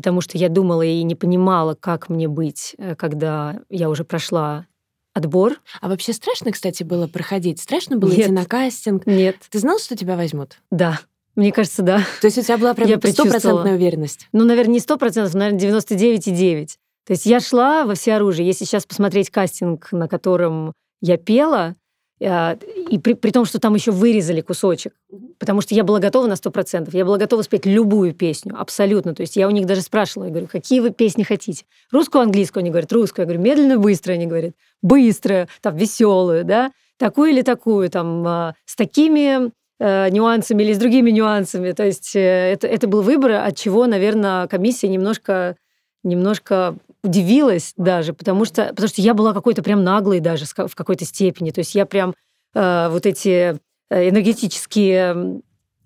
потому 0.00 0.22
что 0.22 0.38
я 0.38 0.48
думала 0.48 0.80
и 0.80 1.02
не 1.02 1.14
понимала, 1.14 1.74
как 1.74 2.08
мне 2.08 2.26
быть, 2.26 2.74
э, 2.78 2.94
когда 2.94 3.60
я 3.68 3.90
уже 3.90 4.02
прошла 4.02 4.64
отбор. 5.12 5.60
А 5.82 5.90
вообще 5.90 6.14
страшно, 6.14 6.52
кстати, 6.52 6.84
было 6.84 7.06
проходить? 7.06 7.60
Страшно 7.60 7.98
было 7.98 8.10
Нет. 8.10 8.20
идти 8.20 8.32
на 8.32 8.46
кастинг? 8.46 9.06
Нет. 9.06 9.36
Ты 9.50 9.58
знал, 9.58 9.78
что 9.78 9.94
тебя 9.96 10.16
возьмут? 10.16 10.56
Да. 10.70 11.00
Мне 11.36 11.52
кажется, 11.52 11.82
да. 11.82 11.98
То 12.22 12.28
есть 12.28 12.38
у 12.38 12.42
тебя 12.42 12.56
была 12.56 12.72
прям 12.72 12.98
стопроцентная 12.98 13.74
уверенность? 13.74 14.26
Ну, 14.32 14.46
наверное, 14.46 14.72
не 14.72 14.80
сто 14.80 14.96
процентов, 14.96 15.34
наверное, 15.34 15.60
99,9. 15.60 16.68
То 17.06 17.12
есть 17.12 17.26
я 17.26 17.40
шла 17.40 17.84
во 17.84 17.94
всеоружие. 17.94 18.46
Если 18.46 18.64
сейчас 18.64 18.86
посмотреть 18.86 19.28
кастинг, 19.28 19.92
на 19.92 20.08
котором 20.08 20.72
я 21.02 21.18
пела, 21.18 21.76
и 22.20 22.98
при, 23.02 23.14
при 23.14 23.30
том, 23.30 23.46
что 23.46 23.58
там 23.58 23.74
еще 23.74 23.92
вырезали 23.92 24.42
кусочек, 24.42 24.92
потому 25.38 25.62
что 25.62 25.74
я 25.74 25.84
была 25.84 26.00
готова 26.00 26.26
на 26.26 26.36
сто 26.36 26.50
процентов, 26.50 26.92
я 26.92 27.06
была 27.06 27.16
готова 27.16 27.40
спеть 27.40 27.64
любую 27.64 28.12
песню, 28.12 28.54
абсолютно. 28.58 29.14
То 29.14 29.22
есть 29.22 29.36
я 29.36 29.48
у 29.48 29.50
них 29.50 29.64
даже 29.64 29.80
спрашивала, 29.80 30.26
я 30.26 30.30
говорю, 30.30 30.46
какие 30.46 30.80
вы 30.80 30.90
песни 30.90 31.22
хотите? 31.22 31.64
Русскую, 31.90 32.20
английскую? 32.22 32.60
Они 32.60 32.70
говорят, 32.70 32.92
русскую. 32.92 33.22
Я 33.22 33.26
говорю, 33.26 33.42
медленно, 33.42 33.78
быстро? 33.78 34.12
Они 34.12 34.26
говорят, 34.26 34.52
быструю, 34.82 35.48
там, 35.62 35.76
веселую, 35.76 36.44
да? 36.44 36.72
Такую 36.98 37.30
или 37.30 37.40
такую, 37.40 37.88
там, 37.88 38.26
а, 38.26 38.54
с 38.66 38.76
такими 38.76 39.50
э, 39.78 40.10
нюансами 40.10 40.62
или 40.62 40.74
с 40.74 40.78
другими 40.78 41.10
нюансами. 41.10 41.72
То 41.72 41.86
есть 41.86 42.14
э, 42.14 42.52
это, 42.52 42.66
это 42.66 42.86
был 42.86 43.00
выбор, 43.00 43.32
от 43.32 43.56
чего, 43.56 43.86
наверное, 43.86 44.46
комиссия 44.46 44.88
немножко 44.88 45.56
немножко 46.02 46.76
удивилась 47.02 47.72
даже, 47.76 48.12
потому 48.12 48.44
что, 48.44 48.66
потому 48.66 48.88
что 48.88 49.00
я 49.00 49.14
была 49.14 49.32
какой-то 49.32 49.62
прям 49.62 49.84
наглой 49.84 50.20
даже 50.20 50.44
в 50.46 50.74
какой-то 50.74 51.04
степени. 51.04 51.50
То 51.50 51.60
есть 51.60 51.74
я 51.74 51.86
прям 51.86 52.14
э, 52.54 52.88
вот 52.90 53.06
эти 53.06 53.58
э, 53.90 54.08
энергетические, 54.08 55.40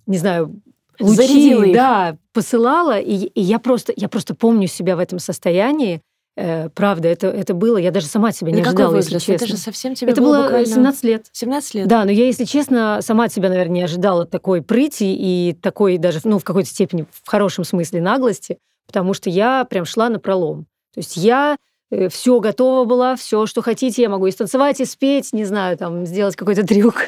не 0.06 0.18
знаю, 0.18 0.60
лучи, 1.00 1.16
Зарядила 1.16 1.72
да, 1.72 2.16
посылала, 2.32 2.98
и, 2.98 3.26
и 3.26 3.40
я 3.40 3.58
просто, 3.58 3.92
я 3.96 4.08
просто 4.08 4.34
помню 4.34 4.68
себя 4.68 4.96
в 4.96 4.98
этом 4.98 5.18
состоянии. 5.18 6.00
Э, 6.36 6.68
правда, 6.70 7.08
это, 7.08 7.28
это 7.28 7.54
было, 7.54 7.76
я 7.76 7.90
даже 7.90 8.06
сама 8.06 8.28
от 8.28 8.36
себя 8.36 8.50
не 8.50 8.58
и 8.58 8.62
ожидала, 8.62 8.96
если 8.96 9.18
честно. 9.18 9.32
Это 9.32 9.46
же 9.46 9.56
совсем 9.56 9.94
тебе 9.94 10.12
Это 10.12 10.20
было, 10.20 10.36
было 10.36 10.42
буквально... 10.44 10.66
17 10.66 11.04
лет. 11.04 11.26
17 11.32 11.74
лет. 11.74 11.86
Да, 11.88 12.04
но 12.04 12.10
я, 12.10 12.26
если 12.26 12.44
честно, 12.44 12.98
сама 13.02 13.24
от 13.24 13.32
себя, 13.32 13.48
наверное, 13.48 13.74
не 13.74 13.82
ожидала 13.82 14.26
такой 14.26 14.62
прыти 14.62 15.14
и 15.14 15.52
такой 15.52 15.98
даже, 15.98 16.20
ну, 16.24 16.38
в 16.38 16.44
какой-то 16.44 16.68
степени, 16.68 17.06
в 17.10 17.28
хорошем 17.28 17.64
смысле 17.64 18.00
наглости 18.00 18.58
потому 18.86 19.14
что 19.14 19.30
я 19.30 19.64
прям 19.64 19.84
шла 19.84 20.08
на 20.08 20.18
пролом. 20.18 20.66
То 20.94 21.00
есть 21.00 21.16
я 21.16 21.56
э, 21.90 22.08
все 22.08 22.40
готова 22.40 22.84
была, 22.84 23.16
все, 23.16 23.46
что 23.46 23.62
хотите, 23.62 24.02
я 24.02 24.08
могу 24.08 24.26
и 24.26 24.30
станцевать, 24.30 24.80
и 24.80 24.84
спеть, 24.84 25.32
не 25.32 25.44
знаю, 25.44 25.76
там, 25.76 26.06
сделать 26.06 26.36
какой-то 26.36 26.62
трюк 26.66 27.06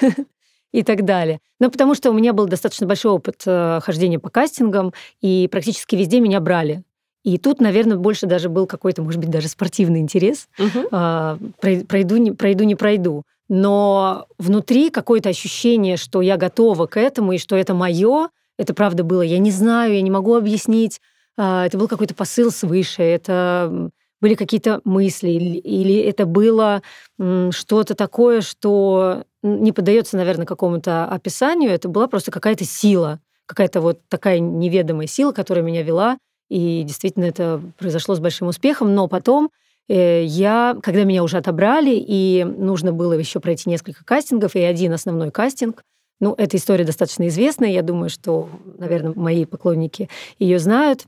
и 0.73 0.83
так 0.83 1.05
далее. 1.05 1.40
Но 1.61 1.71
потому 1.71 1.95
что 1.95 2.11
у 2.11 2.12
меня 2.12 2.33
был 2.33 2.47
достаточно 2.47 2.87
большой 2.87 3.12
опыт 3.12 3.43
э, 3.47 3.81
хождения 3.83 4.19
по 4.19 4.28
кастингам, 4.28 4.93
и 5.21 5.49
практически 5.50 5.97
везде 5.97 6.21
меня 6.21 6.40
брали. 6.40 6.83
И 7.26 7.38
тут, 7.38 7.61
наверное, 7.61 7.97
больше 7.97 8.26
даже 8.26 8.49
был 8.49 8.66
какой-то, 8.66 9.02
может 9.02 9.21
быть, 9.21 9.31
даже 9.31 9.49
спортивный 9.49 9.99
интерес. 9.99 10.49
Угу. 10.61 10.88
А, 10.93 11.38
пройду, 11.61 12.19
не, 12.19 12.31
пройду, 12.31 12.62
не 12.62 12.76
пройду. 12.76 13.25
Но 13.49 14.26
внутри 14.38 14.90
какое-то 14.90 15.28
ощущение, 15.28 15.97
что 15.97 16.21
я 16.21 16.37
готова 16.37 16.87
к 16.87 16.97
этому, 16.97 17.33
и 17.33 17.38
что 17.38 17.57
это 17.57 17.75
мое, 17.75 18.28
это 18.59 18.75
правда 18.75 19.02
было. 19.02 19.23
Я 19.23 19.38
не 19.38 19.50
знаю, 19.50 19.95
я 19.95 20.02
не 20.02 20.11
могу 20.11 20.37
объяснить. 20.37 21.00
А, 21.37 21.66
это 21.66 21.78
был 21.78 21.88
какой-то 21.88 22.14
посыл 22.14 22.50
свыше, 22.50 23.02
это 23.02 23.90
были 24.21 24.35
какие-то 24.35 24.81
мысли, 24.85 25.28
или 25.31 25.99
это 26.00 26.25
было 26.25 26.83
что-то 27.19 27.95
такое, 27.95 28.40
что 28.40 29.25
не 29.43 29.73
поддается, 29.73 30.16
наверное, 30.16 30.47
какому-то 30.47 31.05
описанию, 31.05 31.71
это 31.71 31.88
была 31.88 32.09
просто 32.09 32.31
какая-то 32.31 32.64
сила, 32.64 33.21
какая-то 33.45 33.81
вот 33.81 34.00
такая 34.09 34.38
неведомая 34.38 35.07
сила, 35.07 35.33
которая 35.33 35.64
меня 35.64 35.83
вела, 35.83 36.19
и 36.49 36.83
действительно 36.83 37.25
это 37.25 37.61
произошло 37.78 38.14
с 38.14 38.21
большим 38.21 38.49
успехом, 38.49 38.95
но 38.95 39.07
потом 39.07 39.50
э, 39.88 40.25
я, 40.25 40.76
когда 40.83 41.05
меня 41.05 41.23
уже 41.23 41.37
отобрали, 41.37 41.95
и 41.95 42.45
нужно 42.45 42.93
было 42.93 43.12
еще 43.12 43.40
пройти 43.40 43.69
несколько 43.69 44.05
кастингов, 44.05 44.55
и 44.57 44.61
один 44.61 44.93
основной 44.93 45.31
кастинг, 45.31 45.83
ну, 46.21 46.35
эта 46.38 46.57
история 46.57 46.85
достаточно 46.85 47.28
известная, 47.28 47.71
я 47.71 47.83
думаю, 47.83 48.09
что, 48.09 48.49
наверное, 48.78 49.12
мои 49.14 49.45
поклонники 49.45 50.09
ее 50.38 50.59
знают 50.59 51.07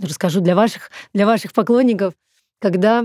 расскажу 0.00 0.40
для 0.40 0.54
ваших, 0.54 0.90
для 1.12 1.26
ваших 1.26 1.52
поклонников, 1.52 2.14
когда, 2.60 3.04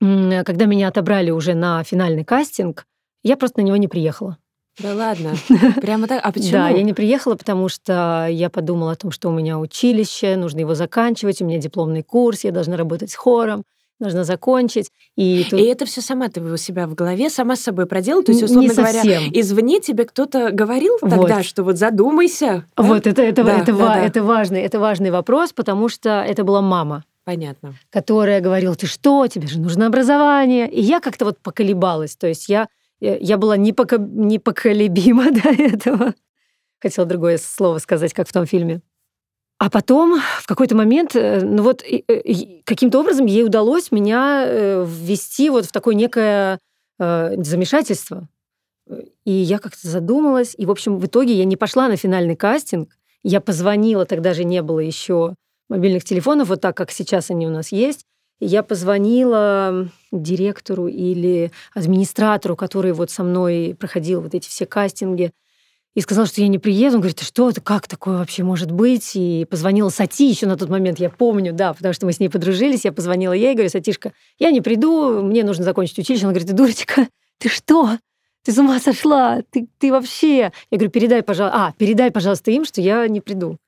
когда 0.00 0.64
меня 0.66 0.88
отобрали 0.88 1.30
уже 1.30 1.54
на 1.54 1.82
финальный 1.84 2.24
кастинг, 2.24 2.86
я 3.22 3.36
просто 3.36 3.60
на 3.60 3.64
него 3.64 3.76
не 3.76 3.88
приехала. 3.88 4.38
Да 4.78 4.94
ладно? 4.94 5.34
Прямо 5.80 6.06
так? 6.06 6.20
А 6.24 6.32
почему? 6.32 6.52
Да, 6.52 6.68
я 6.68 6.82
не 6.82 6.94
приехала, 6.94 7.34
потому 7.34 7.68
что 7.68 8.26
я 8.30 8.48
подумала 8.48 8.92
о 8.92 8.96
том, 8.96 9.10
что 9.10 9.28
у 9.28 9.32
меня 9.32 9.58
училище, 9.58 10.36
нужно 10.36 10.60
его 10.60 10.74
заканчивать, 10.74 11.42
у 11.42 11.44
меня 11.44 11.58
дипломный 11.58 12.02
курс, 12.02 12.44
я 12.44 12.52
должна 12.52 12.76
работать 12.76 13.10
с 13.10 13.14
хором 13.14 13.64
нужно 14.00 14.24
закончить. 14.24 14.90
И, 15.16 15.46
тут... 15.48 15.60
и 15.60 15.64
это 15.64 15.84
все 15.84 16.00
сама 16.00 16.28
ты 16.28 16.40
у 16.40 16.56
себя 16.56 16.86
в 16.86 16.94
голове, 16.94 17.30
сама 17.30 17.54
с 17.56 17.60
собой 17.60 17.86
проделала? 17.86 18.24
То 18.24 18.32
есть, 18.32 18.42
условно 18.42 18.68
не 18.68 18.74
говоря, 18.74 19.20
извне 19.32 19.80
тебе 19.80 20.04
кто-то 20.04 20.50
говорил 20.50 20.98
тогда, 21.00 21.36
вот. 21.36 21.44
что 21.44 21.62
вот 21.62 21.76
задумайся? 21.76 22.64
Да? 22.76 22.82
Вот, 22.82 23.06
это, 23.06 23.22
это, 23.22 23.44
да, 23.44 23.58
это, 23.58 23.66
да, 23.66 23.72
ва- 23.72 23.94
да. 23.94 24.00
это, 24.00 24.22
важный, 24.22 24.62
это 24.62 24.80
важный 24.80 25.10
вопрос, 25.10 25.52
потому 25.52 25.88
что 25.88 26.24
это 26.26 26.42
была 26.42 26.62
мама. 26.62 27.04
Понятно. 27.24 27.74
Которая 27.90 28.40
говорила, 28.40 28.74
ты 28.74 28.86
что, 28.86 29.26
тебе 29.26 29.46
же 29.46 29.60
нужно 29.60 29.86
образование. 29.86 30.68
И 30.68 30.80
я 30.80 31.00
как-то 31.00 31.26
вот 31.26 31.38
поколебалась. 31.38 32.16
То 32.16 32.26
есть 32.26 32.48
я, 32.48 32.66
я 33.00 33.36
была 33.36 33.56
непоко- 33.56 33.98
непоколебима 33.98 35.30
до 35.30 35.50
этого. 35.50 36.14
Хотела 36.80 37.06
другое 37.06 37.38
слово 37.38 37.78
сказать, 37.78 38.14
как 38.14 38.26
в 38.26 38.32
том 38.32 38.46
фильме. 38.46 38.80
А 39.60 39.68
потом 39.68 40.18
в 40.40 40.46
какой-то 40.46 40.74
момент, 40.74 41.14
э, 41.14 41.42
ну 41.44 41.62
вот 41.62 41.84
каким-то 42.64 42.98
образом 42.98 43.26
ей 43.26 43.44
удалось 43.44 43.92
меня 43.92 44.44
э, 44.46 44.86
ввести 44.88 45.50
вот 45.50 45.66
в 45.66 45.70
такое 45.70 45.94
некое 45.94 46.58
э, 46.98 47.34
замешательство. 47.42 48.26
И 49.26 49.30
я 49.30 49.58
как-то 49.58 49.86
задумалась, 49.86 50.54
и, 50.56 50.64
в 50.64 50.70
общем, 50.70 50.98
в 50.98 51.04
итоге 51.04 51.34
я 51.34 51.44
не 51.44 51.56
пошла 51.56 51.88
на 51.88 51.96
финальный 51.96 52.36
кастинг. 52.36 52.96
Я 53.22 53.42
позвонила, 53.42 54.06
тогда 54.06 54.32
же 54.32 54.44
не 54.44 54.62
было 54.62 54.80
еще 54.80 55.34
мобильных 55.68 56.04
телефонов, 56.04 56.48
вот 56.48 56.62
так, 56.62 56.74
как 56.74 56.90
сейчас 56.90 57.30
они 57.30 57.46
у 57.46 57.50
нас 57.50 57.70
есть. 57.70 58.06
Я 58.40 58.62
позвонила 58.62 59.90
директору 60.10 60.86
или 60.86 61.52
администратору, 61.74 62.56
который 62.56 62.92
вот 62.92 63.10
со 63.10 63.22
мной 63.22 63.76
проходил 63.78 64.22
вот 64.22 64.34
эти 64.34 64.48
все 64.48 64.64
кастинги, 64.64 65.32
и 65.94 66.00
сказала, 66.00 66.26
что 66.26 66.40
я 66.40 66.48
не 66.48 66.58
приеду. 66.58 66.96
Он 66.96 67.00
говорит, 67.00 67.20
что, 67.20 67.50
это 67.50 67.60
как 67.60 67.88
такое 67.88 68.18
вообще 68.18 68.44
может 68.44 68.70
быть? 68.70 69.12
И 69.14 69.46
позвонила 69.50 69.88
Сати 69.88 70.28
еще 70.28 70.46
на 70.46 70.56
тот 70.56 70.68
момент, 70.68 71.00
я 71.00 71.10
помню, 71.10 71.52
да, 71.52 71.72
потому 71.74 71.92
что 71.94 72.06
мы 72.06 72.12
с 72.12 72.20
ней 72.20 72.28
подружились. 72.28 72.84
Я 72.84 72.92
позвонила 72.92 73.32
ей, 73.32 73.54
говорю, 73.54 73.70
Сатишка, 73.70 74.12
я 74.38 74.50
не 74.50 74.60
приду, 74.60 75.22
мне 75.22 75.42
нужно 75.42 75.64
закончить 75.64 75.98
училище. 75.98 76.24
Она 76.24 76.32
говорит, 76.32 76.48
ты 76.48 76.54
дурочка, 76.54 77.08
ты 77.38 77.48
что? 77.48 77.98
Ты 78.44 78.52
с 78.52 78.58
ума 78.58 78.78
сошла? 78.78 79.42
Ты, 79.50 79.68
ты 79.78 79.90
вообще? 79.90 80.52
Я 80.70 80.78
говорю, 80.78 80.90
передай, 80.90 81.22
пожалуйста, 81.22 81.66
а, 81.66 81.72
передай, 81.76 82.10
пожалуйста, 82.10 82.50
им, 82.50 82.64
что 82.64 82.80
я 82.80 83.06
не 83.08 83.20
приду. 83.20 83.58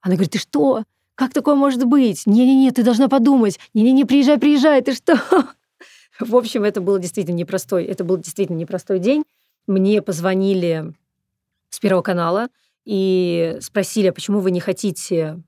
Она 0.00 0.14
говорит, 0.14 0.32
ты 0.32 0.38
что? 0.38 0.84
Как 1.14 1.32
такое 1.32 1.54
может 1.54 1.84
быть? 1.84 2.26
Не-не-не, 2.26 2.70
ты 2.70 2.82
должна 2.82 3.08
подумать. 3.08 3.58
Не-не-не, 3.74 4.04
приезжай, 4.04 4.38
приезжай, 4.38 4.80
ты 4.82 4.94
что? 4.94 5.20
В 6.20 6.36
общем, 6.36 6.64
это 6.64 6.80
был 6.80 6.98
действительно 6.98 7.36
непростой, 7.36 7.84
это 7.84 8.04
был 8.04 8.16
действительно 8.16 8.56
непростой 8.56 8.98
день. 8.98 9.24
Мне 9.66 10.02
позвонили 10.02 10.94
с 11.72 11.80
Первого 11.80 12.02
канала 12.02 12.48
и 12.84 13.56
спросили, 13.60 14.08
а 14.08 14.12
почему 14.12 14.40
вы 14.40 14.50
не 14.50 14.60
хотите 14.60 15.42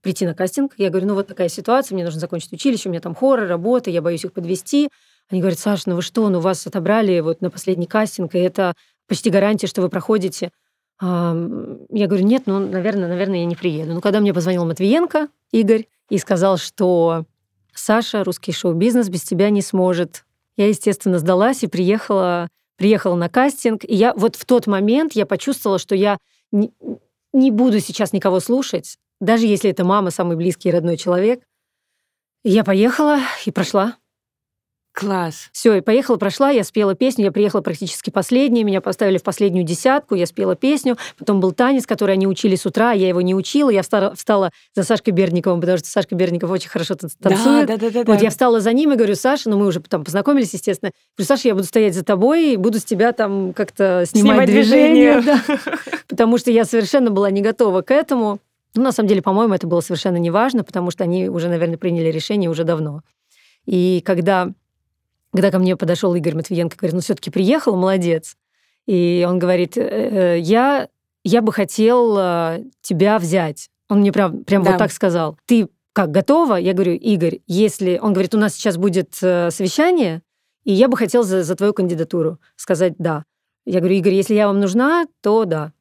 прийти 0.00 0.26
на 0.26 0.34
кастинг? 0.34 0.72
Я 0.78 0.88
говорю, 0.90 1.08
ну 1.08 1.14
вот 1.14 1.26
такая 1.26 1.48
ситуация, 1.48 1.94
мне 1.94 2.04
нужно 2.04 2.20
закончить 2.20 2.52
училище, 2.52 2.88
у 2.88 2.92
меня 2.92 3.00
там 3.00 3.14
хоррор, 3.14 3.46
работа, 3.46 3.90
я 3.90 4.00
боюсь 4.00 4.24
их 4.24 4.32
подвести. 4.32 4.88
Они 5.28 5.40
говорят, 5.40 5.58
Саша, 5.58 5.84
ну 5.86 5.96
вы 5.96 6.02
что, 6.02 6.28
ну 6.30 6.40
вас 6.40 6.66
отобрали 6.66 7.20
вот 7.20 7.42
на 7.42 7.50
последний 7.50 7.86
кастинг, 7.86 8.34
и 8.34 8.38
это 8.38 8.72
почти 9.06 9.28
гарантия, 9.28 9.66
что 9.66 9.82
вы 9.82 9.90
проходите. 9.90 10.50
Я 11.00 12.06
говорю, 12.06 12.24
нет, 12.24 12.44
ну, 12.46 12.58
наверное, 12.58 13.08
наверное, 13.08 13.40
я 13.40 13.44
не 13.44 13.54
приеду. 13.54 13.92
Ну, 13.94 14.00
когда 14.00 14.20
мне 14.20 14.32
позвонил 14.34 14.64
Матвиенко, 14.64 15.28
Игорь, 15.52 15.86
и 16.08 16.18
сказал, 16.18 16.56
что 16.56 17.24
Саша, 17.74 18.24
русский 18.24 18.52
шоу-бизнес 18.52 19.08
без 19.08 19.22
тебя 19.22 19.50
не 19.50 19.62
сможет. 19.62 20.24
Я, 20.56 20.66
естественно, 20.66 21.18
сдалась 21.18 21.62
и 21.62 21.68
приехала 21.68 22.48
приехала 22.78 23.16
на 23.16 23.28
кастинг, 23.28 23.84
и 23.84 23.94
я 23.94 24.14
вот 24.14 24.36
в 24.36 24.44
тот 24.46 24.66
момент 24.66 25.12
я 25.12 25.26
почувствовала, 25.26 25.78
что 25.78 25.94
я 25.94 26.16
не, 26.52 26.72
не 27.32 27.50
буду 27.50 27.80
сейчас 27.80 28.12
никого 28.12 28.40
слушать, 28.40 28.96
даже 29.20 29.46
если 29.46 29.70
это 29.70 29.84
мама, 29.84 30.10
самый 30.10 30.36
близкий 30.36 30.70
и 30.70 30.72
родной 30.72 30.96
человек. 30.96 31.42
я 32.44 32.64
поехала 32.64 33.18
и 33.44 33.50
прошла. 33.50 33.96
Класс. 34.98 35.48
Все, 35.52 35.74
и 35.74 35.80
поехала, 35.80 36.16
прошла, 36.16 36.50
я 36.50 36.64
спела 36.64 36.96
песню, 36.96 37.26
я 37.26 37.30
приехала 37.30 37.60
практически 37.60 38.10
последняя, 38.10 38.64
меня 38.64 38.80
поставили 38.80 39.18
в 39.18 39.22
последнюю 39.22 39.64
десятку, 39.64 40.16
я 40.16 40.26
спела 40.26 40.56
песню, 40.56 40.96
потом 41.16 41.38
был 41.38 41.52
танец, 41.52 41.86
который 41.86 42.14
они 42.14 42.26
учили 42.26 42.56
с 42.56 42.66
утра, 42.66 42.90
я 42.90 43.06
его 43.06 43.20
не 43.20 43.32
учила, 43.32 43.70
я 43.70 43.82
встала, 43.82 44.16
встала 44.16 44.50
за 44.74 44.82
Сашкой 44.82 45.12
Берниковым, 45.12 45.60
потому 45.60 45.78
что 45.78 45.88
Сашка 45.88 46.16
Берников 46.16 46.50
очень 46.50 46.68
хорошо 46.68 46.96
танцует. 46.96 47.68
Да, 47.68 47.76
да, 47.76 47.90
да, 47.90 48.02
да, 48.02 48.12
вот 48.12 48.20
я 48.22 48.30
встала 48.30 48.58
за 48.58 48.72
ним 48.72 48.92
и 48.92 48.96
говорю, 48.96 49.14
Саша, 49.14 49.48
ну 49.48 49.56
мы 49.56 49.66
уже 49.66 49.78
там 49.78 50.02
познакомились, 50.02 50.52
естественно, 50.52 50.90
говорю, 51.16 51.28
Саша, 51.28 51.46
я 51.46 51.54
буду 51.54 51.66
стоять 51.68 51.94
за 51.94 52.04
тобой 52.04 52.54
и 52.54 52.56
буду 52.56 52.80
с 52.80 52.84
тебя 52.84 53.12
там 53.12 53.52
как-то 53.52 54.02
снимать, 54.04 54.32
снимать 54.32 54.46
движение. 54.48 55.20
Да. 55.20 55.40
Потому 56.08 56.38
что 56.38 56.50
я 56.50 56.64
совершенно 56.64 57.12
была 57.12 57.30
не 57.30 57.40
готова 57.40 57.82
к 57.82 57.92
этому. 57.92 58.40
Ну, 58.74 58.82
на 58.82 58.90
самом 58.90 59.08
деле, 59.08 59.22
по-моему, 59.22 59.54
это 59.54 59.68
было 59.68 59.80
совершенно 59.80 60.16
неважно, 60.16 60.64
потому 60.64 60.90
что 60.90 61.04
они 61.04 61.28
уже, 61.28 61.48
наверное, 61.48 61.78
приняли 61.78 62.08
решение 62.08 62.50
уже 62.50 62.64
давно. 62.64 63.02
И 63.64 64.02
когда 64.04 64.50
когда 65.32 65.50
ко 65.50 65.58
мне 65.58 65.76
подошел 65.76 66.14
Игорь 66.14 66.34
Матвиенко, 66.34 66.76
говорит, 66.76 66.94
ну 66.94 67.00
все-таки 67.00 67.30
приехал, 67.30 67.76
молодец. 67.76 68.36
И 68.86 69.26
он 69.28 69.38
говорит, 69.38 69.76
«Э, 69.76 70.36
э, 70.36 70.38
я, 70.38 70.88
я 71.24 71.42
бы 71.42 71.52
хотел 71.52 72.16
э, 72.18 72.64
тебя 72.80 73.18
взять. 73.18 73.68
Он 73.88 74.00
мне 74.00 74.12
прям, 74.12 74.44
прям 74.44 74.62
да. 74.62 74.70
вот 74.70 74.78
так 74.78 74.92
сказал. 74.92 75.38
Ты 75.44 75.68
как, 75.92 76.10
готова? 76.10 76.54
Я 76.54 76.72
говорю, 76.72 76.94
Игорь, 76.94 77.40
если... 77.46 77.98
Он 77.98 78.12
говорит, 78.12 78.34
у 78.34 78.38
нас 78.38 78.54
сейчас 78.54 78.76
будет 78.76 79.14
совещание, 79.14 80.22
и 80.64 80.72
я 80.72 80.88
бы 80.88 80.96
хотел 80.96 81.22
за, 81.22 81.42
за 81.42 81.54
твою 81.54 81.72
кандидатуру 81.72 82.38
сказать 82.56 82.94
«да». 82.98 83.24
Я 83.66 83.80
говорю, 83.80 83.96
Игорь, 83.96 84.14
если 84.14 84.34
я 84.34 84.46
вам 84.46 84.60
нужна, 84.60 85.06
то 85.20 85.44
да. 85.44 85.72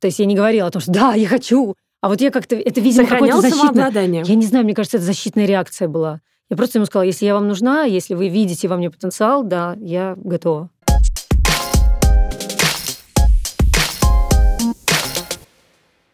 То 0.00 0.06
есть 0.06 0.20
я 0.20 0.26
не 0.26 0.36
говорила 0.36 0.68
о 0.68 0.70
том, 0.70 0.80
что 0.80 0.92
«да, 0.92 1.14
я 1.14 1.26
хочу», 1.26 1.74
а 2.00 2.08
вот 2.08 2.20
я 2.20 2.30
как-то... 2.30 2.56
Это, 2.56 2.80
видимо, 2.80 3.06
какое-то 3.06 3.40
защитное... 3.40 3.90
Я 4.24 4.34
не 4.34 4.46
знаю, 4.46 4.64
мне 4.64 4.74
кажется, 4.74 4.98
это 4.98 5.06
защитная 5.06 5.46
реакция 5.46 5.88
была. 5.88 6.20
Я 6.50 6.56
просто 6.56 6.78
ему 6.78 6.86
сказала, 6.86 7.04
если 7.04 7.26
я 7.26 7.34
вам 7.34 7.46
нужна, 7.46 7.84
если 7.84 8.14
вы 8.14 8.28
видите 8.28 8.68
во 8.68 8.76
мне 8.76 8.90
потенциал, 8.90 9.44
да, 9.44 9.76
я 9.80 10.14
готова. 10.16 10.70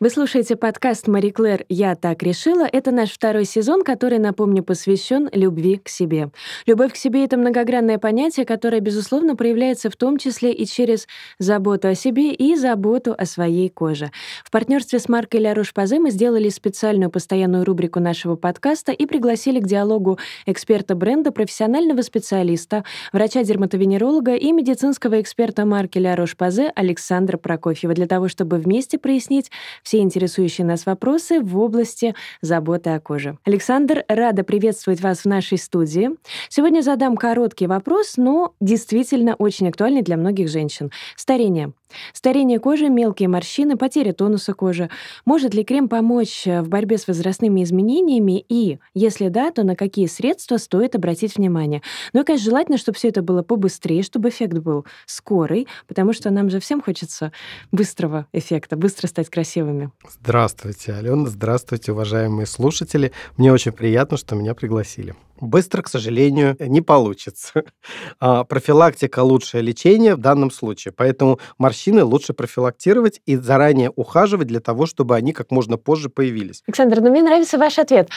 Вы 0.04 0.10
слушаете 0.10 0.54
подкаст 0.54 1.08
«Мари 1.08 1.30
Клэр. 1.30 1.64
Я 1.70 1.94
так 1.94 2.22
решила». 2.22 2.68
Это 2.70 2.90
наш 2.90 3.10
второй 3.10 3.46
сезон, 3.46 3.82
который, 3.82 4.18
напомню, 4.18 4.62
посвящен 4.62 5.30
любви 5.32 5.78
к 5.78 5.88
себе. 5.88 6.28
Любовь 6.66 6.92
к 6.92 6.96
себе— 6.96 7.24
это 7.24 7.38
многогранное 7.38 7.96
понятие, 7.96 8.44
которое, 8.44 8.80
безусловно, 8.80 9.34
проявляется 9.34 9.88
в 9.88 9.96
том 9.96 10.18
числе 10.18 10.52
и 10.52 10.66
через 10.66 11.08
заботу 11.38 11.88
о 11.88 11.94
себе 11.94 12.34
и 12.34 12.54
заботу 12.54 13.14
о 13.16 13.24
своей 13.24 13.70
коже. 13.70 14.10
В 14.44 14.50
партнерстве 14.50 14.98
с 14.98 15.08
маркой 15.08 15.40
«Ля 15.40 15.54
Рош-Пазе» 15.54 15.98
мы 15.98 16.10
сделали 16.10 16.50
специальную 16.50 17.08
постоянную 17.08 17.64
рубрику 17.64 17.98
нашего 17.98 18.36
подкаста 18.36 18.92
и 18.92 19.06
пригласили 19.06 19.58
к 19.58 19.66
диалогу 19.66 20.18
эксперта 20.44 20.94
бренда, 20.94 21.32
профессионального 21.32 22.02
специалиста, 22.02 22.84
врача-дерматовенеролога 23.14 24.34
и 24.34 24.52
медицинского 24.52 25.22
эксперта 25.22 25.64
марки 25.64 25.96
«Ля 25.96 26.14
Рош-Пазе» 26.14 26.70
Александра 26.74 27.38
Прокофьева 27.38 27.94
для 27.94 28.06
того, 28.06 28.28
чтобы 28.28 28.58
вместе 28.58 28.98
прояснить 28.98 29.50
все 29.82 29.93
все 29.94 30.00
интересующие 30.00 30.66
нас 30.66 30.86
вопросы 30.86 31.38
в 31.38 31.56
области 31.56 32.16
заботы 32.40 32.90
о 32.90 32.98
коже. 32.98 33.38
Александр, 33.44 34.04
рада 34.08 34.42
приветствовать 34.42 35.00
вас 35.00 35.20
в 35.20 35.26
нашей 35.26 35.56
студии. 35.56 36.10
Сегодня 36.48 36.80
задам 36.80 37.16
короткий 37.16 37.68
вопрос, 37.68 38.16
но 38.16 38.54
действительно 38.60 39.36
очень 39.36 39.68
актуальный 39.68 40.02
для 40.02 40.16
многих 40.16 40.48
женщин. 40.48 40.90
Старение. 41.14 41.74
Старение 42.12 42.58
кожи, 42.58 42.88
мелкие 42.88 43.28
морщины, 43.28 43.76
потеря 43.76 44.12
тонуса 44.12 44.54
кожи. 44.54 44.90
Может 45.24 45.54
ли 45.54 45.64
крем 45.64 45.88
помочь 45.88 46.46
э, 46.46 46.62
в 46.62 46.68
борьбе 46.68 46.98
с 46.98 47.06
возрастными 47.06 47.62
изменениями? 47.62 48.44
И, 48.48 48.78
если 48.94 49.28
да, 49.28 49.50
то 49.50 49.62
на 49.62 49.76
какие 49.76 50.06
средства 50.06 50.56
стоит 50.56 50.94
обратить 50.94 51.36
внимание? 51.36 51.82
Ну 52.12 52.22
и, 52.22 52.24
конечно, 52.24 52.44
желательно, 52.44 52.78
чтобы 52.78 52.96
все 52.96 53.08
это 53.08 53.22
было 53.22 53.42
побыстрее, 53.42 54.02
чтобы 54.02 54.28
эффект 54.28 54.58
был 54.58 54.84
скорый, 55.06 55.68
потому 55.86 56.12
что 56.12 56.30
нам 56.30 56.50
же 56.50 56.60
всем 56.60 56.80
хочется 56.80 57.32
быстрого 57.72 58.26
эффекта, 58.32 58.76
быстро 58.76 59.06
стать 59.06 59.28
красивыми. 59.30 59.90
Здравствуйте, 60.08 60.92
Алена, 60.92 61.26
здравствуйте, 61.26 61.92
уважаемые 61.92 62.46
слушатели. 62.46 63.12
Мне 63.36 63.52
очень 63.52 63.72
приятно, 63.72 64.16
что 64.16 64.34
меня 64.34 64.54
пригласили. 64.54 65.14
Быстро, 65.40 65.82
к 65.82 65.88
сожалению, 65.88 66.56
не 66.58 66.80
получится. 66.80 67.64
А 68.20 68.44
профилактика– 68.44 69.22
лучшее 69.22 69.62
лечение 69.62 70.14
в 70.14 70.18
данном 70.18 70.50
случае. 70.50 70.92
Поэтому 70.96 71.40
морщины 71.58 72.02
лучше 72.04 72.32
профилактировать 72.32 73.20
и 73.26 73.36
заранее 73.36 73.90
ухаживать 73.90 74.46
для 74.46 74.60
того, 74.60 74.86
чтобы 74.86 75.16
они 75.16 75.32
как 75.32 75.50
можно 75.50 75.76
позже 75.76 76.08
появились. 76.08 76.62
Александр, 76.66 77.00
ну 77.00 77.10
мне 77.10 77.22
нравится 77.22 77.58
ваш 77.58 77.78
ответ 77.78 78.08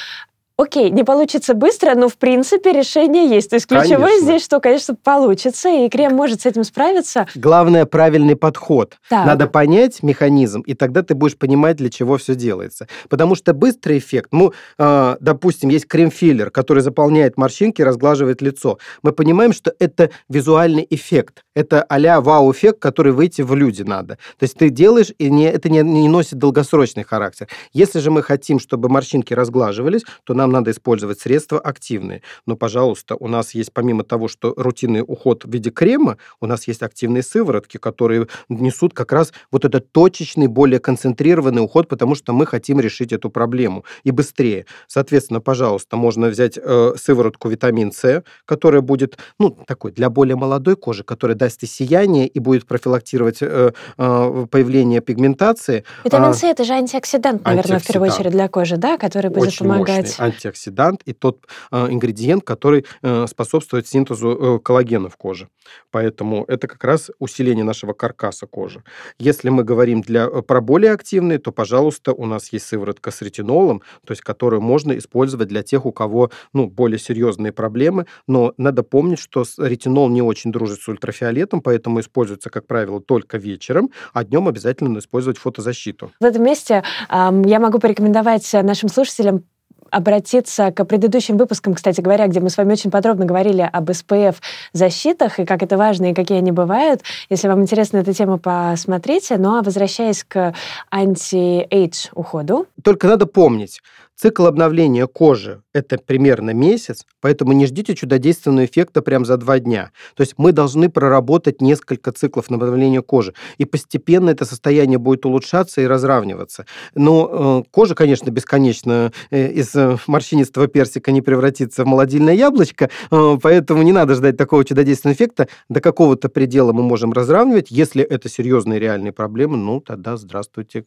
окей, 0.57 0.89
не 0.89 1.03
получится 1.03 1.53
быстро, 1.53 1.95
но 1.95 2.09
в 2.09 2.17
принципе 2.17 2.73
решение 2.73 3.29
есть. 3.29 3.49
То 3.49 3.55
есть 3.55 3.67
ключевое 3.67 4.07
конечно. 4.07 4.25
здесь, 4.25 4.43
что, 4.43 4.59
конечно, 4.59 4.95
получится, 4.95 5.69
и 5.69 5.87
крем 5.89 6.15
может 6.15 6.41
с 6.41 6.45
этим 6.45 6.63
справиться. 6.63 7.27
Главное 7.35 7.85
правильный 7.85 8.35
подход. 8.35 8.95
Так. 9.09 9.25
Надо 9.25 9.47
понять 9.47 10.03
механизм, 10.03 10.61
и 10.61 10.73
тогда 10.73 11.03
ты 11.03 11.15
будешь 11.15 11.37
понимать, 11.37 11.77
для 11.77 11.89
чего 11.89 12.17
все 12.17 12.35
делается. 12.35 12.87
Потому 13.09 13.35
что 13.35 13.53
быстрый 13.53 13.99
эффект, 13.99 14.29
ну, 14.31 14.53
э, 14.77 15.17
допустим, 15.19 15.69
есть 15.69 15.87
крем-филлер, 15.87 16.49
который 16.49 16.81
заполняет 16.81 17.37
морщинки, 17.37 17.81
разглаживает 17.81 18.41
лицо. 18.41 18.79
Мы 19.03 19.11
понимаем, 19.11 19.53
что 19.53 19.73
это 19.79 20.09
визуальный 20.27 20.85
эффект. 20.89 21.43
Это 21.55 21.83
а-ля 21.83 22.19
вау-эффект, 22.19 22.79
который 22.79 23.11
выйти 23.11 23.41
в 23.41 23.53
люди 23.55 23.83
надо. 23.83 24.15
То 24.37 24.43
есть 24.43 24.55
ты 24.55 24.69
делаешь, 24.69 25.11
и 25.17 25.29
не, 25.29 25.45
это 25.45 25.69
не, 25.69 25.81
не 25.81 26.09
носит 26.09 26.39
долгосрочный 26.39 27.03
характер. 27.03 27.47
Если 27.73 27.99
же 27.99 28.11
мы 28.11 28.23
хотим, 28.23 28.59
чтобы 28.59 28.89
морщинки 28.89 29.33
разглаживались, 29.33 30.03
то 30.23 30.33
нам 30.33 30.46
нам 30.47 30.57
надо 30.57 30.71
использовать 30.71 31.19
средства 31.19 31.59
активные. 31.59 32.21
Но, 32.45 32.55
пожалуйста, 32.55 33.15
у 33.15 33.27
нас 33.27 33.53
есть 33.53 33.71
помимо 33.73 34.03
того, 34.03 34.27
что 34.27 34.53
рутинный 34.57 35.03
уход 35.05 35.45
в 35.45 35.51
виде 35.51 35.69
крема, 35.69 36.17
у 36.41 36.47
нас 36.47 36.67
есть 36.67 36.81
активные 36.81 37.23
сыворотки, 37.23 37.77
которые 37.77 38.27
несут 38.49 38.93
как 38.93 39.11
раз 39.11 39.33
вот 39.51 39.65
этот 39.65 39.91
точечный, 39.91 40.47
более 40.47 40.79
концентрированный 40.79 41.61
уход, 41.61 41.87
потому 41.87 42.15
что 42.15 42.33
мы 42.33 42.45
хотим 42.45 42.79
решить 42.79 43.13
эту 43.13 43.29
проблему 43.29 43.83
и 44.03 44.11
быстрее. 44.11 44.65
Соответственно, 44.87 45.41
пожалуйста, 45.41 45.97
можно 45.97 46.27
взять 46.27 46.57
э, 46.57 46.93
сыворотку 46.97 47.49
витамин 47.49 47.91
С, 47.91 48.23
которая 48.45 48.81
будет, 48.81 49.17
ну, 49.39 49.57
такой 49.67 49.91
для 49.91 50.09
более 50.09 50.35
молодой 50.35 50.75
кожи, 50.75 51.03
которая 51.03 51.37
даст 51.37 51.63
и 51.63 51.67
сияние, 51.67 52.27
и 52.27 52.39
будет 52.39 52.65
профилактировать 52.65 53.41
э, 53.41 53.71
э, 53.97 54.45
появление 54.49 55.01
пигментации. 55.01 55.83
Витамин 56.03 56.29
а 56.29 56.33
С– 56.33 56.43
это 56.43 56.63
же 56.63 56.73
антиоксидант, 56.73 57.43
наверное, 57.43 57.75
антиоксидант. 57.75 57.83
в 57.83 57.87
первую 57.87 58.11
очередь 58.11 58.31
для 58.31 58.47
кожи, 58.47 58.77
да, 58.77 58.97
который 58.97 59.29
будет 59.29 59.47
Очень 59.47 59.65
помогать. 59.65 60.19
Мощный 60.19 60.36
антиоксидант 60.37 61.01
и 61.05 61.13
тот 61.13 61.45
э, 61.71 61.87
ингредиент, 61.89 62.43
который 62.43 62.85
э, 63.01 63.25
способствует 63.27 63.87
синтезу 63.87 64.29
э, 64.29 64.59
коллагена 64.59 65.09
в 65.09 65.17
коже. 65.17 65.49
Поэтому 65.91 66.45
это 66.47 66.67
как 66.67 66.83
раз 66.83 67.11
усиление 67.19 67.65
нашего 67.65 67.93
каркаса 67.93 68.47
кожи. 68.47 68.83
Если 69.19 69.49
мы 69.49 69.63
говорим 69.63 70.01
для, 70.01 70.25
э, 70.25 70.41
про 70.41 70.61
более 70.61 70.91
активные, 70.91 71.39
то, 71.39 71.51
пожалуйста, 71.51 72.13
у 72.13 72.25
нас 72.25 72.53
есть 72.53 72.67
сыворотка 72.67 73.11
с 73.11 73.21
ретинолом, 73.21 73.81
то 74.05 74.11
есть 74.11 74.21
которую 74.21 74.61
можно 74.61 74.97
использовать 74.97 75.47
для 75.47 75.63
тех, 75.63 75.85
у 75.85 75.91
кого 75.91 76.31
ну, 76.53 76.67
более 76.67 76.99
серьезные 76.99 77.51
проблемы. 77.51 78.05
Но 78.27 78.53
надо 78.57 78.83
помнить, 78.83 79.19
что 79.19 79.43
ретинол 79.57 80.09
не 80.09 80.21
очень 80.21 80.51
дружит 80.51 80.79
с 80.81 80.87
ультрафиолетом, 80.87 81.61
поэтому 81.61 81.99
используется, 81.99 82.49
как 82.49 82.67
правило, 82.67 83.01
только 83.01 83.37
вечером, 83.37 83.89
а 84.13 84.23
днем 84.23 84.47
обязательно 84.47 84.99
использовать 84.99 85.37
фотозащиту. 85.37 86.11
В 86.19 86.25
этом 86.25 86.43
месте 86.43 86.83
э, 87.09 87.43
я 87.45 87.59
могу 87.59 87.79
порекомендовать 87.79 88.53
нашим 88.53 88.89
слушателям 88.89 89.43
обратиться 89.91 90.71
к 90.71 90.85
предыдущим 90.85 91.37
выпускам, 91.37 91.73
кстати 91.73 92.01
говоря, 92.01 92.27
где 92.27 92.39
мы 92.39 92.49
с 92.49 92.57
вами 92.57 92.73
очень 92.73 92.91
подробно 92.91 93.25
говорили 93.25 93.67
об 93.71 93.89
SPF-защитах 93.89 95.39
и 95.39 95.45
как 95.45 95.63
это 95.63 95.77
важно, 95.77 96.11
и 96.11 96.13
какие 96.13 96.37
они 96.39 96.51
бывают. 96.51 97.01
Если 97.29 97.47
вам 97.47 97.61
интересна 97.61 97.97
эта 97.97 98.13
тема, 98.13 98.37
посмотрите. 98.37 99.37
Ну 99.37 99.57
а 99.57 99.61
возвращаясь 99.61 100.23
к 100.23 100.53
anti-age 100.91 102.07
уходу. 102.13 102.67
Только 102.83 103.07
надо 103.07 103.25
помнить, 103.25 103.81
Цикл 104.19 104.47
обновления 104.47 105.05
кожи– 105.05 105.61
это 105.73 105.99
примерно 105.99 106.49
месяц, 106.49 107.05
поэтому 107.21 107.53
не 107.53 107.67
ждите 107.67 107.93
чудодейственного 107.93 108.65
эффекта 108.65 109.03
прямо 109.03 109.25
за 109.25 109.37
два 109.37 109.59
дня. 109.59 109.91
То 110.15 110.21
есть 110.21 110.33
мы 110.37 110.53
должны 110.53 110.89
проработать 110.89 111.61
несколько 111.61 112.11
циклов 112.11 112.49
обновления 112.49 113.03
кожи, 113.03 113.35
и 113.59 113.65
постепенно 113.65 114.31
это 114.31 114.43
состояние 114.45 114.97
будет 114.97 115.27
улучшаться 115.27 115.81
и 115.81 115.85
разравниваться. 115.85 116.65
Но 116.95 117.63
э, 117.63 117.69
кожа, 117.69 117.93
конечно, 117.93 118.31
бесконечно 118.31 119.11
э, 119.29 119.51
из 119.51 119.75
э, 119.75 119.97
морщинистого 120.07 120.65
персика 120.65 121.11
не 121.11 121.21
превратится 121.21 121.83
в 121.83 121.87
молодильное 121.87 122.33
яблочко, 122.33 122.89
э, 123.11 123.37
поэтому 123.39 123.83
не 123.83 123.91
надо 123.91 124.15
ждать 124.15 124.35
такого 124.35 124.65
чудодейственного 124.65 125.15
эффекта. 125.15 125.47
До 125.69 125.79
какого-то 125.79 126.27
предела 126.27 126.73
мы 126.73 126.81
можем 126.81 127.13
разравнивать. 127.13 127.69
Если 127.69 128.03
это 128.03 128.29
серьезные 128.29 128.79
реальные 128.79 129.11
проблемы, 129.11 129.57
ну 129.57 129.79
тогда 129.79 130.17
здравствуйте, 130.17 130.85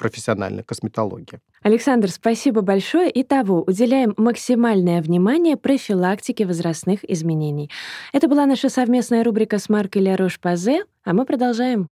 профессиональной 0.00 0.64
косметологии. 0.64 1.40
Александр, 1.62 2.10
спасибо 2.10 2.62
большое. 2.62 3.10
Итого, 3.20 3.62
уделяем 3.66 4.14
максимальное 4.16 5.02
внимание 5.02 5.58
профилактике 5.58 6.46
возрастных 6.46 7.00
изменений. 7.08 7.70
Это 8.14 8.26
была 8.26 8.46
наша 8.46 8.70
совместная 8.70 9.22
рубрика 9.22 9.58
с 9.58 9.68
маркой 9.68 10.02
Ля 10.02 10.16
Рош-Пазе, 10.16 10.84
а 11.04 11.12
мы 11.12 11.26
продолжаем. 11.26 11.86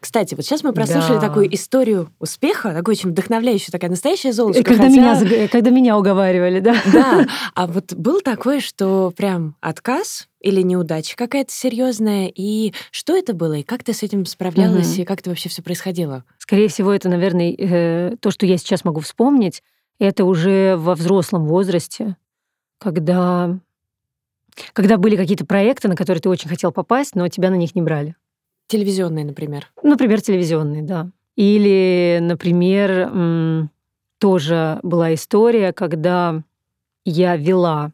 Кстати, 0.00 0.34
вот 0.34 0.44
сейчас 0.44 0.62
мы 0.62 0.72
прослушали 0.72 1.16
да. 1.16 1.28
такую 1.28 1.54
историю 1.54 2.10
успеха, 2.18 2.72
такую 2.72 2.94
очень 2.94 3.10
вдохновляющую, 3.10 3.70
такая 3.72 3.90
настоящая 3.90 4.32
золушка. 4.32 4.62
Когда, 4.64 4.84
хотя... 4.84 4.96
меня, 4.96 5.48
когда 5.48 5.70
меня 5.70 5.98
уговаривали, 5.98 6.60
да. 6.60 6.76
Да, 6.90 7.26
а 7.54 7.66
вот 7.66 7.92
был 7.92 8.20
такое, 8.22 8.60
что 8.60 9.12
прям 9.14 9.54
отказ 9.60 10.27
или 10.40 10.62
неудача 10.62 11.16
какая-то 11.16 11.52
серьезная, 11.52 12.30
и 12.34 12.72
что 12.90 13.16
это 13.16 13.34
было, 13.34 13.54
и 13.54 13.62
как 13.62 13.84
ты 13.84 13.92
с 13.92 14.02
этим 14.02 14.24
справлялась, 14.26 14.94
угу. 14.94 15.02
и 15.02 15.04
как 15.04 15.20
это 15.20 15.30
вообще 15.30 15.48
все 15.48 15.62
происходило? 15.62 16.24
Скорее 16.38 16.68
всего, 16.68 16.92
это, 16.92 17.08
наверное, 17.08 17.54
э, 17.58 18.16
то, 18.20 18.30
что 18.30 18.46
я 18.46 18.56
сейчас 18.56 18.84
могу 18.84 19.00
вспомнить, 19.00 19.62
это 19.98 20.24
уже 20.24 20.76
во 20.76 20.94
взрослом 20.94 21.46
возрасте, 21.46 22.16
когда, 22.78 23.58
когда 24.72 24.96
были 24.96 25.16
какие-то 25.16 25.44
проекты, 25.44 25.88
на 25.88 25.96
которые 25.96 26.20
ты 26.20 26.28
очень 26.28 26.48
хотел 26.48 26.70
попасть, 26.70 27.14
но 27.14 27.28
тебя 27.28 27.50
на 27.50 27.56
них 27.56 27.74
не 27.74 27.82
брали. 27.82 28.14
Телевизионные, 28.68 29.24
например. 29.24 29.72
Например, 29.82 30.20
телевизионные, 30.20 30.82
да. 30.82 31.10
Или, 31.36 32.18
например, 32.20 33.70
тоже 34.18 34.80
была 34.82 35.14
история, 35.14 35.72
когда 35.72 36.42
я 37.04 37.36
вела 37.36 37.92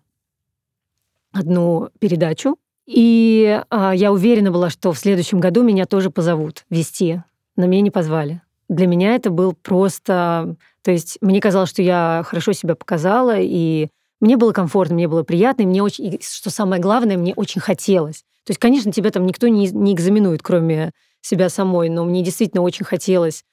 одну 1.35 1.91
передачу, 1.99 2.57
и 2.87 3.61
а, 3.71 3.95
я 3.95 4.13
уверена 4.13 4.51
была, 4.51 4.71
что 4.71 4.93
в 4.93 4.99
следующем 4.99 5.41
году 5.41 5.63
меня 5.63 5.87
тоже 5.87 6.11
позовут 6.11 6.65
вести, 6.71 7.23
но 7.57 7.67
меня 7.67 7.83
не 7.83 7.91
позвали. 7.91 8.43
Для 8.69 8.87
меня 8.87 9.15
это 9.15 9.31
был 9.31 9.53
просто... 9.53 10.57
То 10.83 10.91
есть 10.91 11.19
мне 11.21 11.41
казалось, 11.41 11.71
что 11.71 11.83
я 11.83 12.23
хорошо 12.27 12.53
себя 12.53 12.75
показала, 12.75 13.37
и 13.39 13.89
мне 14.21 14.37
было 14.37 14.53
комфортно, 14.53 14.95
мне 14.95 15.09
было 15.09 15.23
приятно, 15.23 15.63
и 15.63 15.67
мне 15.67 15.83
очень... 15.83 16.07
И, 16.07 16.21
что 16.23 16.51
самое 16.51 16.81
главное, 16.81 17.17
мне 17.17 17.35
очень 17.35 17.61
хотелось. 17.61 18.25
То 18.45 18.51
есть, 18.51 18.61
конечно, 18.61 18.93
тебя 18.93 19.11
там 19.11 19.27
никто 19.27 19.49
не, 19.49 19.69
не 19.69 19.95
экзаменует, 19.95 20.43
кроме 20.43 20.93
себя 21.21 21.49
самой, 21.49 21.89
но 21.89 22.05
мне 22.05 22.23
действительно 22.23 22.63
очень 22.63 22.85
хотелось. 22.85 23.45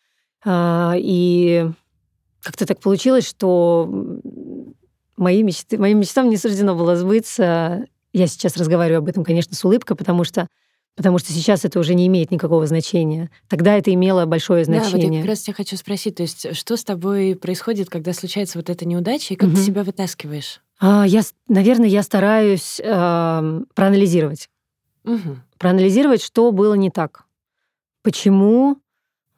А, 0.43 0.93
и 0.97 1.69
как-то 2.41 2.65
так 2.65 2.79
получилось, 2.79 3.27
что 3.27 3.89
мои 5.21 5.43
мечты, 5.43 5.77
моим 5.77 5.99
мечтам 5.99 6.29
не 6.29 6.37
суждено 6.37 6.75
было 6.75 6.95
сбыться. 6.97 7.85
Я 8.11 8.27
сейчас 8.27 8.57
разговариваю 8.57 8.99
об 8.99 9.07
этом, 9.07 9.23
конечно, 9.23 9.55
с 9.55 9.63
улыбкой, 9.63 9.95
потому 9.95 10.23
что 10.23 10.47
Потому 10.97 11.19
что 11.19 11.31
сейчас 11.31 11.63
это 11.63 11.79
уже 11.79 11.93
не 11.93 12.05
имеет 12.07 12.31
никакого 12.31 12.67
значения. 12.67 13.31
Тогда 13.47 13.77
это 13.77 13.93
имело 13.93 14.25
большое 14.25 14.65
значение. 14.65 15.03
Да, 15.03 15.07
вот 15.07 15.13
я 15.13 15.21
как 15.21 15.29
раз 15.29 15.39
тебя 15.39 15.53
хочу 15.53 15.77
спросить, 15.77 16.15
то 16.15 16.23
есть 16.23 16.53
что 16.53 16.75
с 16.75 16.83
тобой 16.83 17.37
происходит, 17.41 17.89
когда 17.89 18.11
случается 18.11 18.57
вот 18.57 18.69
эта 18.69 18.85
неудача, 18.85 19.33
и 19.33 19.37
как 19.37 19.49
угу. 19.49 19.55
ты 19.55 19.63
себя 19.63 19.83
вытаскиваешь? 19.85 20.61
А, 20.81 21.05
я, 21.07 21.21
наверное, 21.47 21.87
я 21.87 22.03
стараюсь 22.03 22.81
э, 22.83 23.61
проанализировать. 23.73 24.49
Угу. 25.05 25.37
Проанализировать, 25.57 26.21
что 26.21 26.51
было 26.51 26.73
не 26.73 26.89
так. 26.89 27.23
Почему 28.03 28.77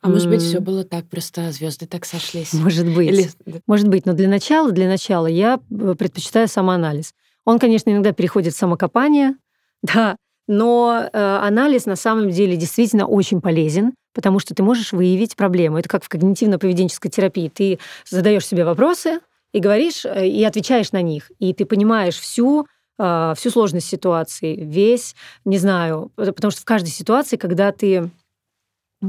а 0.04 0.10
может 0.10 0.30
быть, 0.30 0.42
все 0.42 0.60
было 0.60 0.84
так, 0.84 1.06
просто 1.06 1.52
звезды 1.52 1.88
так 1.88 2.06
сошлись. 2.06 2.54
Может 2.54 2.94
быть. 2.94 3.10
Или... 3.10 3.30
Может 3.68 3.88
быть, 3.88 4.06
но 4.06 4.14
для 4.14 4.28
начала, 4.28 4.72
для 4.72 4.88
начала 4.88 5.28
я 5.28 5.60
э, 5.72 5.96
предпочитаю 5.98 6.48
самоанализ. 6.48 7.14
Он, 7.46 7.58
конечно, 7.58 7.90
иногда 7.90 8.12
переходит 8.12 8.54
в 8.54 8.58
самокопание, 8.58 9.36
да, 9.84 10.18
но 10.48 11.10
э, 11.12 11.38
анализ 11.42 11.86
на 11.86 11.96
самом 11.96 12.30
деле 12.30 12.58
действительно 12.58 13.08
очень 13.08 13.42
полезен, 13.42 13.94
потому 14.14 14.40
что 14.40 14.54
ты 14.54 14.62
можешь 14.62 14.92
выявить 14.92 15.36
проблему. 15.36 15.78
Это 15.78 15.90
как 15.90 16.04
в 16.04 16.10
когнитивно-поведенческой 16.10 17.10
терапии. 17.10 17.50
Ты 17.50 17.80
задаешь 18.10 18.46
себе 18.46 18.66
вопросы 18.66 19.20
и 19.54 19.60
говоришь, 19.60 20.06
э, 20.06 20.28
и 20.28 20.44
отвечаешь 20.44 20.92
на 20.92 21.02
них, 21.02 21.32
и 21.40 21.54
ты 21.54 21.66
понимаешь 21.66 22.18
всю 22.18 22.68
а, 23.00 23.34
всю 23.36 23.50
сложность 23.50 23.88
ситуации, 23.88 24.56
весь, 24.56 25.16
не 25.46 25.58
знаю, 25.58 26.12
потому 26.16 26.52
что 26.52 26.62
в 26.62 26.66
каждой 26.66 26.90
ситуации, 26.90 27.38
когда 27.38 27.72
ты, 27.72 28.12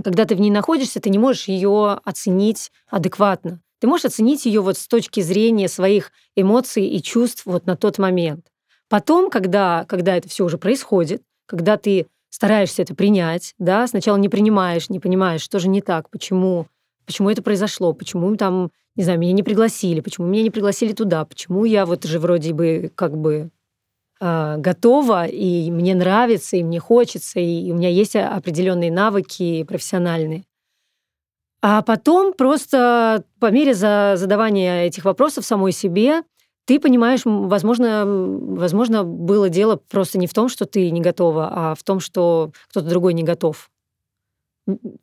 когда 0.02 0.24
ты 0.24 0.34
в 0.34 0.40
ней 0.40 0.50
находишься, 0.50 1.00
ты 1.00 1.10
не 1.10 1.18
можешь 1.18 1.48
ее 1.48 2.00
оценить 2.04 2.72
адекватно. 2.88 3.60
Ты 3.80 3.86
можешь 3.86 4.06
оценить 4.06 4.46
ее 4.46 4.60
вот 4.60 4.78
с 4.78 4.88
точки 4.88 5.20
зрения 5.20 5.68
своих 5.68 6.10
эмоций 6.36 6.86
и 6.86 7.02
чувств 7.02 7.42
вот 7.44 7.66
на 7.66 7.76
тот 7.76 7.98
момент. 7.98 8.46
Потом, 8.88 9.30
когда, 9.30 9.84
когда 9.88 10.16
это 10.16 10.28
все 10.28 10.44
уже 10.44 10.58
происходит, 10.58 11.22
когда 11.46 11.76
ты 11.76 12.06
стараешься 12.30 12.82
это 12.82 12.94
принять, 12.94 13.54
да, 13.58 13.86
сначала 13.86 14.16
не 14.16 14.28
принимаешь, 14.28 14.88
не 14.88 15.00
понимаешь, 15.00 15.42
что 15.42 15.58
же 15.58 15.68
не 15.68 15.80
так, 15.80 16.10
почему, 16.10 16.66
почему 17.06 17.30
это 17.30 17.42
произошло, 17.42 17.92
почему 17.92 18.34
там, 18.36 18.70
не 18.96 19.04
знаю, 19.04 19.18
меня 19.18 19.32
не 19.32 19.42
пригласили, 19.42 20.00
почему 20.00 20.26
меня 20.26 20.42
не 20.42 20.50
пригласили 20.50 20.92
туда, 20.92 21.24
почему 21.24 21.64
я 21.64 21.86
вот 21.86 22.04
же 22.04 22.18
вроде 22.18 22.52
бы 22.52 22.90
как 22.94 23.16
бы 23.16 23.50
готова, 24.20 25.26
и 25.26 25.70
мне 25.70 25.94
нравится, 25.94 26.56
и 26.56 26.62
мне 26.62 26.80
хочется, 26.80 27.40
и 27.40 27.70
у 27.70 27.74
меня 27.74 27.88
есть 27.88 28.16
определенные 28.16 28.90
навыки 28.92 29.64
профессиональные. 29.64 30.44
А 31.60 31.82
потом 31.82 32.32
просто 32.32 33.24
по 33.40 33.50
мере 33.50 33.74
задавания 33.74 34.84
этих 34.84 35.04
вопросов 35.04 35.44
самой 35.44 35.72
себе, 35.72 36.22
ты 36.66 36.78
понимаешь, 36.80 37.22
возможно, 37.24 38.04
возможно, 38.06 39.04
было 39.04 39.48
дело 39.50 39.76
просто 39.90 40.18
не 40.18 40.26
в 40.26 40.32
том, 40.32 40.48
что 40.48 40.64
ты 40.64 40.90
не 40.90 41.00
готова, 41.00 41.50
а 41.52 41.74
в 41.74 41.82
том, 41.82 42.00
что 42.00 42.52
кто-то 42.70 42.88
другой 42.88 43.14
не 43.14 43.22
готов 43.22 43.70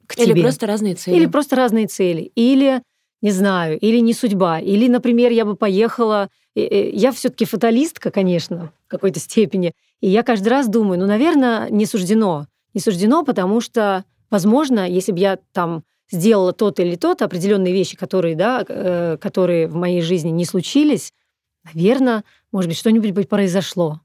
к 0.07 0.15
тебе. 0.15 0.31
Или 0.31 0.41
просто 0.41 0.65
разные 0.65 0.95
цели. 0.95 1.15
Или 1.15 1.25
просто 1.27 1.55
разные 1.55 1.87
цели. 1.87 2.31
Или 2.35 2.81
не 3.21 3.31
знаю, 3.31 3.77
или 3.79 3.99
не 3.99 4.13
судьба, 4.13 4.59
или, 4.59 4.87
например, 4.87 5.31
я 5.31 5.45
бы 5.45 5.55
поехала... 5.55 6.29
Я 6.55 7.11
все 7.11 7.29
таки 7.29 7.45
фаталистка, 7.45 8.11
конечно, 8.11 8.71
в 8.85 8.89
какой-то 8.89 9.19
степени, 9.19 9.73
и 10.01 10.09
я 10.09 10.23
каждый 10.23 10.49
раз 10.49 10.67
думаю, 10.67 10.99
ну, 10.99 11.05
наверное, 11.05 11.69
не 11.69 11.85
суждено. 11.85 12.47
Не 12.73 12.81
суждено, 12.81 13.23
потому 13.23 13.61
что, 13.61 14.03
возможно, 14.29 14.89
если 14.89 15.11
бы 15.11 15.19
я 15.19 15.37
там 15.53 15.83
сделала 16.11 16.51
тот 16.51 16.79
или 16.79 16.95
тот, 16.95 17.21
определенные 17.21 17.73
вещи, 17.73 17.95
которые, 17.95 18.35
да, 18.35 18.65
э, 18.67 19.17
которые 19.19 19.67
в 19.67 19.75
моей 19.75 20.01
жизни 20.01 20.29
не 20.29 20.45
случились, 20.45 21.13
наверное, 21.73 22.23
может 22.51 22.69
быть, 22.69 22.77
что-нибудь 22.77 23.11
бы 23.11 23.23
произошло. 23.23 24.01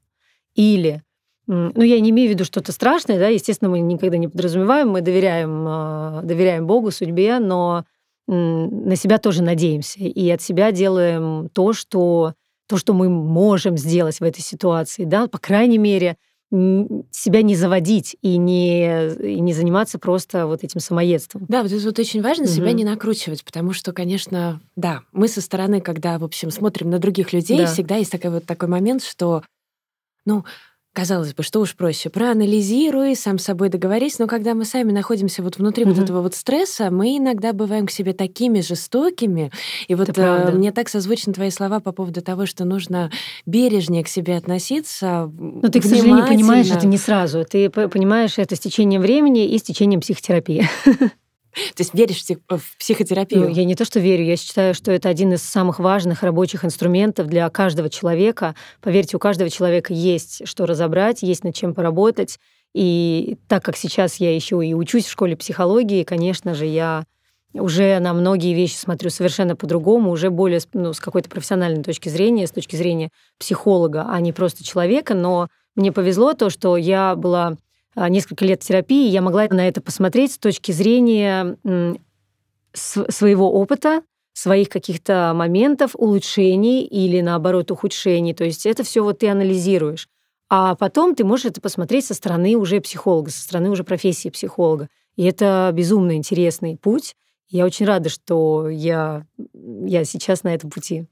Или, 0.55 1.03
ну, 1.47 1.81
я 1.81 1.99
не 1.99 2.11
имею 2.11 2.29
в 2.29 2.33
виду 2.33 2.45
что-то 2.45 2.71
страшное, 2.71 3.19
да, 3.19 3.27
естественно, 3.27 3.69
мы 3.69 3.79
никогда 3.79 4.17
не 4.17 4.27
подразумеваем, 4.27 4.89
мы 4.89 5.01
доверяем, 5.01 5.65
э, 5.67 6.21
доверяем 6.23 6.65
Богу, 6.65 6.91
судьбе, 6.91 7.39
но 7.39 7.85
на 8.27 8.95
себя 8.95 9.17
тоже 9.17 9.41
надеемся 9.41 9.99
и 9.99 10.29
от 10.29 10.41
себя 10.41 10.71
делаем 10.71 11.49
то, 11.53 11.73
что, 11.73 12.33
то, 12.67 12.77
что 12.77 12.93
мы 12.93 13.09
можем 13.09 13.77
сделать 13.77 14.19
в 14.19 14.23
этой 14.23 14.41
ситуации, 14.41 15.05
да, 15.05 15.27
по 15.27 15.37
крайней 15.37 15.77
мере, 15.77 16.17
себя 16.49 17.41
не 17.41 17.55
заводить 17.55 18.15
и 18.21 18.37
не, 18.37 19.09
и 19.15 19.39
не 19.41 19.51
заниматься 19.51 19.99
просто 19.99 20.47
вот 20.47 20.63
этим 20.63 20.79
самоедством. 20.79 21.45
Да, 21.49 21.61
вот 21.61 21.71
это 21.73 21.83
вот 21.83 21.99
очень 21.99 22.21
важно, 22.21 22.45
угу. 22.45 22.51
себя 22.51 22.71
не 22.71 22.85
накручивать, 22.85 23.43
потому 23.43 23.73
что, 23.73 23.91
конечно, 23.91 24.61
да, 24.77 25.01
мы 25.11 25.27
со 25.27 25.41
стороны, 25.41 25.81
когда, 25.81 26.17
в 26.17 26.23
общем, 26.23 26.49
смотрим 26.49 26.89
на 26.89 26.99
других 26.99 27.33
людей, 27.33 27.57
да. 27.57 27.65
всегда 27.65 27.97
есть 27.97 28.11
такой 28.11 28.31
вот 28.31 28.45
такой 28.45 28.69
момент, 28.69 29.03
что, 29.03 29.43
ну, 30.25 30.45
Казалось 30.97 31.35
бы, 31.35 31.43
что 31.43 31.59
уж 31.59 31.75
проще, 31.75 32.09
проанализируй, 32.09 33.15
сам 33.15 33.37
с 33.37 33.43
собой 33.43 33.69
договорись, 33.69 34.17
но 34.17 34.25
когда 34.25 34.55
мы 34.55 34.65
сами 34.65 34.91
находимся 34.91 35.43
вот 35.43 35.59
внутри 35.59 35.83
mm-hmm. 35.83 35.93
вот 35.93 35.99
этого 35.99 36.21
вот 36.23 36.33
стресса, 36.33 36.89
мы 36.89 37.19
иногда 37.19 37.53
бываем 37.53 37.85
к 37.85 37.91
себе 37.91 38.13
такими 38.13 38.61
жестокими. 38.61 39.51
И 39.87 39.93
вот 39.93 40.17
э, 40.17 40.51
мне 40.53 40.71
так 40.71 40.89
созвучны 40.89 41.33
твои 41.33 41.51
слова 41.51 41.81
по 41.81 41.91
поводу 41.91 42.23
того, 42.23 42.47
что 42.47 42.65
нужно 42.65 43.11
бережнее 43.45 44.03
к 44.03 44.07
себе 44.07 44.37
относиться. 44.37 45.31
Но 45.37 45.69
ты, 45.69 45.81
к 45.81 45.83
сожалению, 45.83 46.25
понимаешь 46.25 46.71
это 46.71 46.87
не 46.87 46.97
сразу. 46.97 47.45
Ты 47.45 47.69
понимаешь 47.69 48.39
это 48.39 48.55
с 48.55 48.59
течением 48.59 49.01
времени 49.01 49.45
и 49.45 49.59
с 49.59 49.61
течением 49.61 50.01
психотерапии. 50.01 50.67
То 51.75 51.81
есть 51.81 51.93
веришь 51.93 52.23
в 52.49 52.77
психотерапию? 52.77 53.41
Ну, 53.41 53.47
я 53.47 53.65
не 53.65 53.75
то, 53.75 53.85
что 53.85 53.99
верю, 53.99 54.23
я 54.23 54.37
считаю, 54.37 54.73
что 54.73 54.91
это 54.91 55.09
один 55.09 55.33
из 55.33 55.43
самых 55.43 55.79
важных 55.79 56.23
рабочих 56.23 56.65
инструментов 56.65 57.27
для 57.27 57.49
каждого 57.49 57.89
человека. 57.89 58.55
Поверьте, 58.81 59.17
у 59.17 59.19
каждого 59.19 59.49
человека 59.49 59.93
есть 59.93 60.47
что 60.47 60.65
разобрать, 60.65 61.21
есть 61.23 61.43
над 61.43 61.55
чем 61.55 61.73
поработать. 61.73 62.39
И 62.73 63.37
так 63.47 63.63
как 63.63 63.77
сейчас 63.77 64.17
я 64.17 64.33
еще 64.33 64.65
и 64.65 64.73
учусь 64.73 65.05
в 65.05 65.11
школе 65.11 65.35
психологии, 65.35 66.03
конечно 66.03 66.53
же, 66.53 66.65
я 66.65 67.05
уже 67.53 67.97
на 67.99 68.13
многие 68.13 68.53
вещи 68.53 68.75
смотрю 68.75 69.09
совершенно 69.09 69.55
по-другому, 69.55 70.11
уже 70.11 70.29
более 70.29 70.59
ну, 70.73 70.93
с 70.93 70.99
какой-то 70.99 71.29
профессиональной 71.29 71.83
точки 71.83 72.09
зрения, 72.09 72.45
с 72.45 72.51
точки 72.51 72.75
зрения 72.75 73.09
психолога, 73.39 74.07
а 74.09 74.19
не 74.19 74.33
просто 74.33 74.63
человека. 74.63 75.13
Но 75.13 75.47
мне 75.75 75.91
повезло 75.91 76.33
то, 76.33 76.49
что 76.49 76.77
я 76.77 77.15
была 77.15 77.57
несколько 78.09 78.45
лет 78.45 78.61
терапии, 78.61 79.09
я 79.09 79.21
могла 79.21 79.47
на 79.49 79.67
это 79.67 79.81
посмотреть 79.81 80.33
с 80.33 80.37
точки 80.37 80.71
зрения 80.71 81.57
своего 82.73 83.51
опыта, 83.51 84.03
своих 84.33 84.69
каких-то 84.69 85.33
моментов, 85.33 85.91
улучшений 85.95 86.83
или, 86.85 87.21
наоборот, 87.21 87.71
ухудшений. 87.71 88.35
То 88.35 88.43
есть 88.43 88.67
это 88.67 88.83
все 88.83 89.03
вот 89.03 89.19
ты 89.19 89.29
анализируешь. 89.29 90.07
А 90.49 90.75
потом 90.75 91.15
ты 91.15 91.23
можешь 91.23 91.47
это 91.47 91.59
посмотреть 91.59 92.05
со 92.05 92.13
стороны 92.13 92.55
уже 92.55 92.79
психолога, 92.79 93.31
со 93.31 93.41
стороны 93.41 93.69
уже 93.69 93.83
профессии 93.83 94.29
психолога. 94.29 94.89
И 95.15 95.23
это 95.23 95.71
безумно 95.73 96.15
интересный 96.15 96.77
путь. 96.77 97.15
Я 97.49 97.65
очень 97.65 97.85
рада, 97.85 98.09
что 98.09 98.69
я, 98.69 99.25
я 99.53 100.03
сейчас 100.03 100.43
на 100.43 100.53
этом 100.53 100.69
пути. 100.69 101.07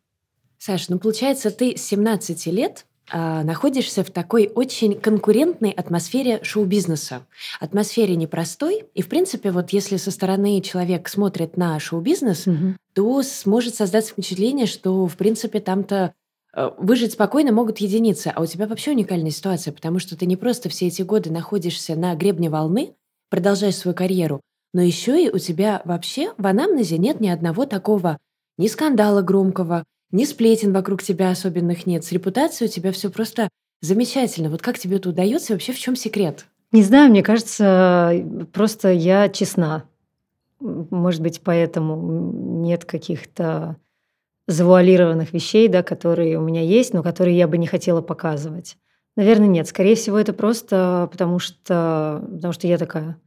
Саша, 0.57 0.85
ну 0.89 0.99
получается, 0.99 1.51
ты 1.51 1.75
с 1.77 1.81
17 1.81 2.45
лет 2.47 2.85
а, 2.85 2.94
находишься 3.11 4.03
в 4.03 4.09
такой 4.09 4.51
очень 4.53 4.99
конкурентной 4.99 5.71
атмосфере 5.71 6.43
шоу-бизнеса. 6.43 7.25
Атмосфере 7.59 8.15
непростой. 8.15 8.85
И, 8.93 9.01
в 9.01 9.09
принципе, 9.09 9.51
вот 9.51 9.71
если 9.71 9.97
со 9.97 10.11
стороны 10.11 10.59
человек 10.61 11.07
смотрит 11.07 11.57
на 11.57 11.79
шоу-бизнес, 11.79 12.47
угу. 12.47 12.75
то 12.93 13.21
сможет 13.23 13.75
создать 13.75 14.07
впечатление, 14.07 14.65
что, 14.65 15.05
в 15.07 15.15
принципе, 15.17 15.59
там-то 15.59 16.13
э, 16.53 16.69
выжить 16.77 17.13
спокойно 17.13 17.51
могут 17.51 17.77
единицы. 17.77 18.31
А 18.33 18.41
у 18.41 18.45
тебя 18.45 18.65
вообще 18.65 18.91
уникальная 18.91 19.31
ситуация, 19.31 19.71
потому 19.71 19.99
что 19.99 20.17
ты 20.17 20.25
не 20.25 20.35
просто 20.35 20.69
все 20.69 20.87
эти 20.87 21.03
годы 21.03 21.31
находишься 21.31 21.95
на 21.95 22.15
гребне 22.15 22.49
волны, 22.49 22.95
продолжаешь 23.29 23.75
свою 23.75 23.95
карьеру, 23.95 24.41
но 24.73 24.81
еще 24.81 25.23
и 25.23 25.29
у 25.29 25.37
тебя 25.37 25.81
вообще 25.85 26.33
в 26.37 26.47
анамнезе 26.47 26.97
нет 26.97 27.19
ни 27.19 27.27
одного 27.27 27.65
такого 27.65 28.17
ни 28.57 28.67
скандала 28.67 29.21
громкого, 29.21 29.83
ни 30.11 30.25
сплетен 30.25 30.73
вокруг 30.73 31.03
тебя 31.03 31.31
особенных 31.31 31.85
нет. 31.85 32.03
С 32.03 32.11
репутацией 32.11 32.69
у 32.69 32.71
тебя 32.71 32.91
все 32.91 33.09
просто 33.09 33.49
замечательно. 33.81 34.49
Вот 34.49 34.61
как 34.61 34.79
тебе 34.79 34.97
это 34.97 35.09
удается? 35.09 35.53
Вообще 35.53 35.73
в 35.73 35.79
чем 35.79 35.95
секрет? 35.95 36.45
Не 36.71 36.83
знаю, 36.83 37.09
мне 37.09 37.23
кажется, 37.23 38.13
просто 38.51 38.91
я 38.91 39.29
честна. 39.29 39.85
Может 40.59 41.21
быть, 41.21 41.41
поэтому 41.41 42.31
нет 42.61 42.85
каких-то 42.85 43.77
завуалированных 44.47 45.33
вещей, 45.33 45.67
да, 45.67 45.83
которые 45.83 46.37
у 46.37 46.41
меня 46.41 46.61
есть, 46.61 46.93
но 46.93 47.03
которые 47.03 47.37
я 47.37 47.47
бы 47.47 47.57
не 47.57 47.67
хотела 47.67 48.01
показывать. 48.01 48.77
Наверное, 49.15 49.47
нет. 49.47 49.67
Скорее 49.67 49.95
всего, 49.95 50.17
это 50.17 50.33
просто 50.33 51.07
потому 51.11 51.39
что, 51.39 52.23
потому 52.31 52.53
что 52.53 52.67
я 52.67 52.77
такая. 52.77 53.17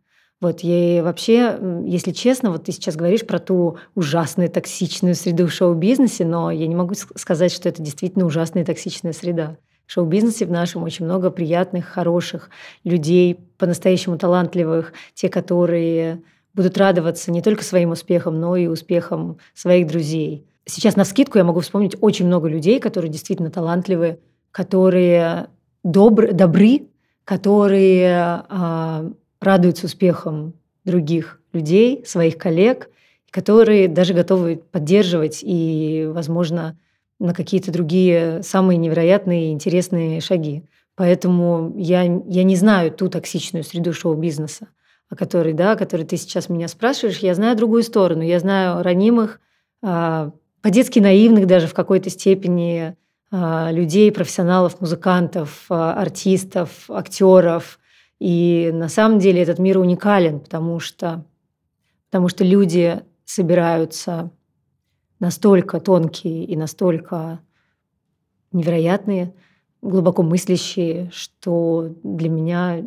Вот, 0.41 0.61
и 0.63 1.01
вообще, 1.03 1.59
если 1.85 2.13
честно, 2.13 2.53
вот 2.53 2.65
ты 2.65 2.73
сейчас 2.73 2.95
говоришь 2.95 3.27
про 3.27 3.41
ту 3.41 3.79
ужасную 3.97 4.49
токсичную 4.49 5.17
среду 5.17 5.49
в 5.49 5.53
шоу-бизнесе, 5.53 6.25
но 6.25 6.53
я 6.53 6.69
не 6.69 6.77
могу 6.77 6.95
сказать, 6.95 7.51
что 7.51 7.69
это 7.69 7.83
действительно 7.83 8.25
ужасная 8.25 8.65
токсичная 8.65 9.13
среда. 9.13 9.57
В 9.87 9.93
шоу-бизнесе 9.93 10.47
в 10.47 10.51
нашем 10.51 10.85
очень 10.85 11.07
много 11.07 11.31
приятных, 11.31 11.87
хороших 11.87 12.51
людей, 12.85 13.41
по-настоящему 13.57 14.17
талантливых, 14.17 14.93
те, 15.15 15.29
которые 15.29 16.23
будут 16.55 16.79
радоваться 16.79 17.33
не 17.33 17.43
только 17.43 17.65
своим 17.65 17.91
успехам, 17.91 18.39
но 18.39 18.55
и 18.55 18.69
успехам 18.69 19.39
своих 19.55 19.89
друзей. 19.89 20.47
Сейчас 20.67 20.95
на 20.95 21.05
скидку 21.05 21.39
я 21.39 21.45
могу 21.45 21.61
вспомнить 21.61 21.97
очень 22.01 22.27
много 22.27 22.49
людей, 22.49 22.79
которые 22.79 23.11
действительно 23.11 23.51
талантливые, 23.51 24.19
которые 24.53 25.49
добр, 25.83 26.33
добры, 26.33 26.89
которые 27.25 28.45
а, 28.49 29.11
радуются 29.41 29.87
успехам 29.87 30.55
других 30.85 31.41
людей, 31.53 32.05
своих 32.05 32.39
коллег, 32.39 32.91
которые 33.31 33.89
даже 33.89 34.15
готовы 34.15 34.63
поддерживать 34.71 35.41
и, 35.43 36.09
возможно, 36.11 36.79
на 37.19 37.35
какие-то 37.35 37.73
другие 37.73 38.43
самые 38.43 38.77
невероятные 38.77 39.49
и 39.49 39.53
интересные 39.53 40.21
шаги. 40.21 40.65
Поэтому 40.95 41.75
я, 41.77 42.03
я 42.03 42.43
не 42.43 42.57
знаю 42.57 42.91
ту 42.91 43.09
токсичную 43.09 43.65
среду 43.65 43.93
шоу-бизнеса, 43.93 44.69
о 45.09 45.17
которой, 45.17 45.53
да, 45.53 45.73
о 45.73 45.77
которой 45.77 46.05
ты 46.05 46.17
сейчас 46.17 46.49
меня 46.49 46.69
спрашиваешь. 46.69 47.19
Я 47.19 47.35
знаю 47.35 47.57
другую 47.57 47.83
сторону. 47.83 48.23
Я 48.23 48.41
знаю 48.41 48.83
ранимых, 48.83 49.41
а, 49.83 50.33
по-детски 50.61 50.99
наивных 50.99 51.47
даже 51.47 51.67
в 51.67 51.75
какой-то 51.75 52.11
степени 52.11 52.97
а, 53.31 53.71
людей, 53.71 54.11
профессионалов, 54.11 54.81
музыкантов, 54.81 55.67
а, 55.69 55.95
артистов, 55.95 56.91
актеров, 56.91 57.79
и 58.19 58.71
на 58.73 58.89
самом 58.89 59.19
деле 59.19 59.43
этот 59.43 59.59
мир 59.59 59.79
уникален, 59.79 60.41
потому 60.41 60.81
что, 60.81 61.25
потому 62.11 62.29
что 62.29 62.45
люди 62.45 63.03
собираются 63.25 64.31
настолько 65.21 65.81
тонкие 65.81 66.45
и 66.45 66.57
настолько 66.57 67.41
невероятные, 68.53 69.35
глубоко 69.83 70.23
мыслящие, 70.23 71.11
что 71.13 71.95
для 72.03 72.29
меня 72.29 72.83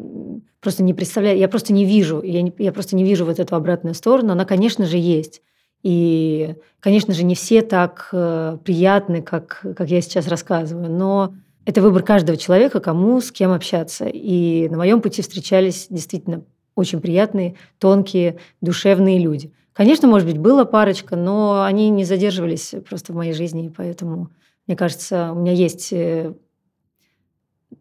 просто 0.60 0.84
не 0.84 0.94
представляю, 0.94 1.38
я 1.38 1.48
просто 1.48 1.74
не 1.74 1.86
вижу, 1.86 2.22
я, 2.22 2.42
не, 2.42 2.54
я 2.58 2.72
просто 2.72 2.96
не 2.96 3.04
вижу 3.04 3.26
вот 3.26 3.40
эту 3.40 3.56
обратную 3.56 3.96
сторону. 3.96 4.34
Она, 4.34 4.46
конечно 4.46 4.86
же, 4.86 4.98
есть. 4.98 5.42
И, 5.84 6.56
конечно 6.80 7.14
же, 7.14 7.24
не 7.24 7.36
все 7.36 7.62
так 7.62 8.10
э, 8.12 8.58
приятны, 8.64 9.22
как, 9.22 9.66
как 9.76 9.90
я 9.90 10.02
сейчас 10.02 10.28
рассказываю, 10.28 10.92
но 10.92 11.34
это 11.66 11.82
выбор 11.82 12.04
каждого 12.04 12.38
человека, 12.38 12.80
кому 12.80 13.22
с 13.22 13.32
кем 13.32 13.52
общаться. 13.52 14.06
И 14.06 14.68
на 14.70 14.78
моем 14.78 15.02
пути 15.02 15.22
встречались 15.22 15.88
действительно 15.90 16.44
очень 16.76 17.02
приятные, 17.02 17.56
тонкие, 17.80 18.38
душевные 18.62 19.20
люди. 19.20 19.54
Конечно, 19.74 20.08
может 20.08 20.28
быть, 20.28 20.38
была 20.38 20.66
парочка, 20.66 21.16
но 21.16 21.64
они 21.64 21.90
не 21.90 22.04
задерживались 22.04 22.74
просто 22.88 23.14
в 23.14 23.16
моей 23.16 23.34
жизни, 23.34 23.68
и 23.68 23.70
поэтому, 23.70 24.30
мне 24.68 24.76
кажется, 24.76 25.32
у 25.32 25.36
меня 25.36 25.54
есть, 25.54 25.94
э, 25.94 26.34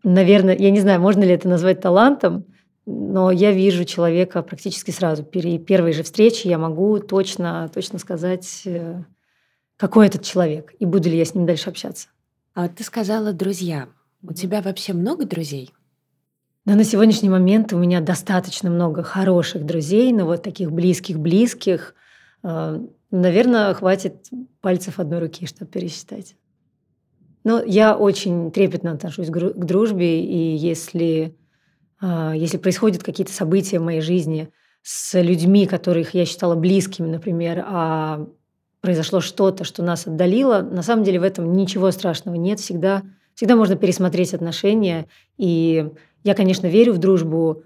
наверное, 0.02 0.56
я 0.56 0.70
не 0.70 0.80
знаю, 0.80 1.00
можно 1.00 1.22
ли 1.22 1.30
это 1.30 1.48
назвать 1.48 1.80
талантом, 1.80 2.44
но 2.86 3.30
я 3.30 3.52
вижу 3.52 3.84
человека 3.84 4.42
практически 4.42 4.90
сразу. 4.90 5.24
При 5.24 5.58
первой 5.58 5.92
же 5.92 6.02
встрече 6.02 6.48
я 6.48 6.58
могу 6.58 6.98
точно, 6.98 7.70
точно 7.72 7.98
сказать, 7.98 8.62
э, 8.64 9.02
какой 9.76 10.06
этот 10.06 10.22
человек, 10.22 10.74
и 10.78 10.86
буду 10.86 11.08
ли 11.08 11.16
я 11.16 11.24
с 11.24 11.34
ним 11.34 11.46
дальше 11.46 11.70
общаться. 11.70 12.08
А 12.54 12.62
вот 12.62 12.74
ты 12.76 12.84
сказала 12.84 13.32
друзья. 13.32 13.88
У 14.22 14.32
тебя 14.32 14.60
вообще 14.60 14.92
много 14.92 15.24
друзей? 15.24 15.70
Да, 16.64 16.74
на 16.74 16.84
сегодняшний 16.84 17.30
момент 17.30 17.72
у 17.72 17.78
меня 17.78 18.00
достаточно 18.00 18.70
много 18.70 19.02
хороших 19.02 19.64
друзей, 19.64 20.12
но 20.12 20.26
вот 20.26 20.42
таких 20.42 20.70
близких-близких, 20.72 21.94
э, 22.42 22.80
наверное, 23.10 23.72
хватит 23.74 24.28
пальцев 24.60 24.98
одной 24.98 25.20
руки, 25.20 25.46
чтобы 25.46 25.70
пересчитать. 25.70 26.36
Но 27.44 27.62
я 27.62 27.96
очень 27.96 28.50
трепетно 28.50 28.92
отношусь 28.92 29.28
к 29.28 29.64
дружбе, 29.64 30.22
и 30.22 30.56
если, 30.56 31.36
э, 32.02 32.32
если 32.36 32.58
происходят 32.58 33.02
какие-то 33.02 33.32
события 33.32 33.78
в 33.78 33.84
моей 33.84 34.02
жизни, 34.02 34.52
с 34.82 35.20
людьми, 35.20 35.66
которых 35.66 36.14
я 36.14 36.26
считала 36.26 36.56
близкими, 36.56 37.06
например, 37.06 37.64
а 37.66 38.26
произошло 38.80 39.20
что-то, 39.20 39.64
что 39.64 39.82
нас 39.82 40.06
отдалило, 40.06 40.62
на 40.62 40.82
самом 40.82 41.04
деле 41.04 41.20
в 41.20 41.22
этом 41.22 41.52
ничего 41.52 41.90
страшного 41.90 42.36
нет. 42.36 42.60
Всегда, 42.60 43.02
всегда 43.34 43.56
можно 43.56 43.76
пересмотреть 43.76 44.34
отношения. 44.34 45.06
И 45.36 45.90
я, 46.24 46.34
конечно, 46.34 46.66
верю 46.66 46.92
в 46.94 46.98
дружбу 46.98 47.62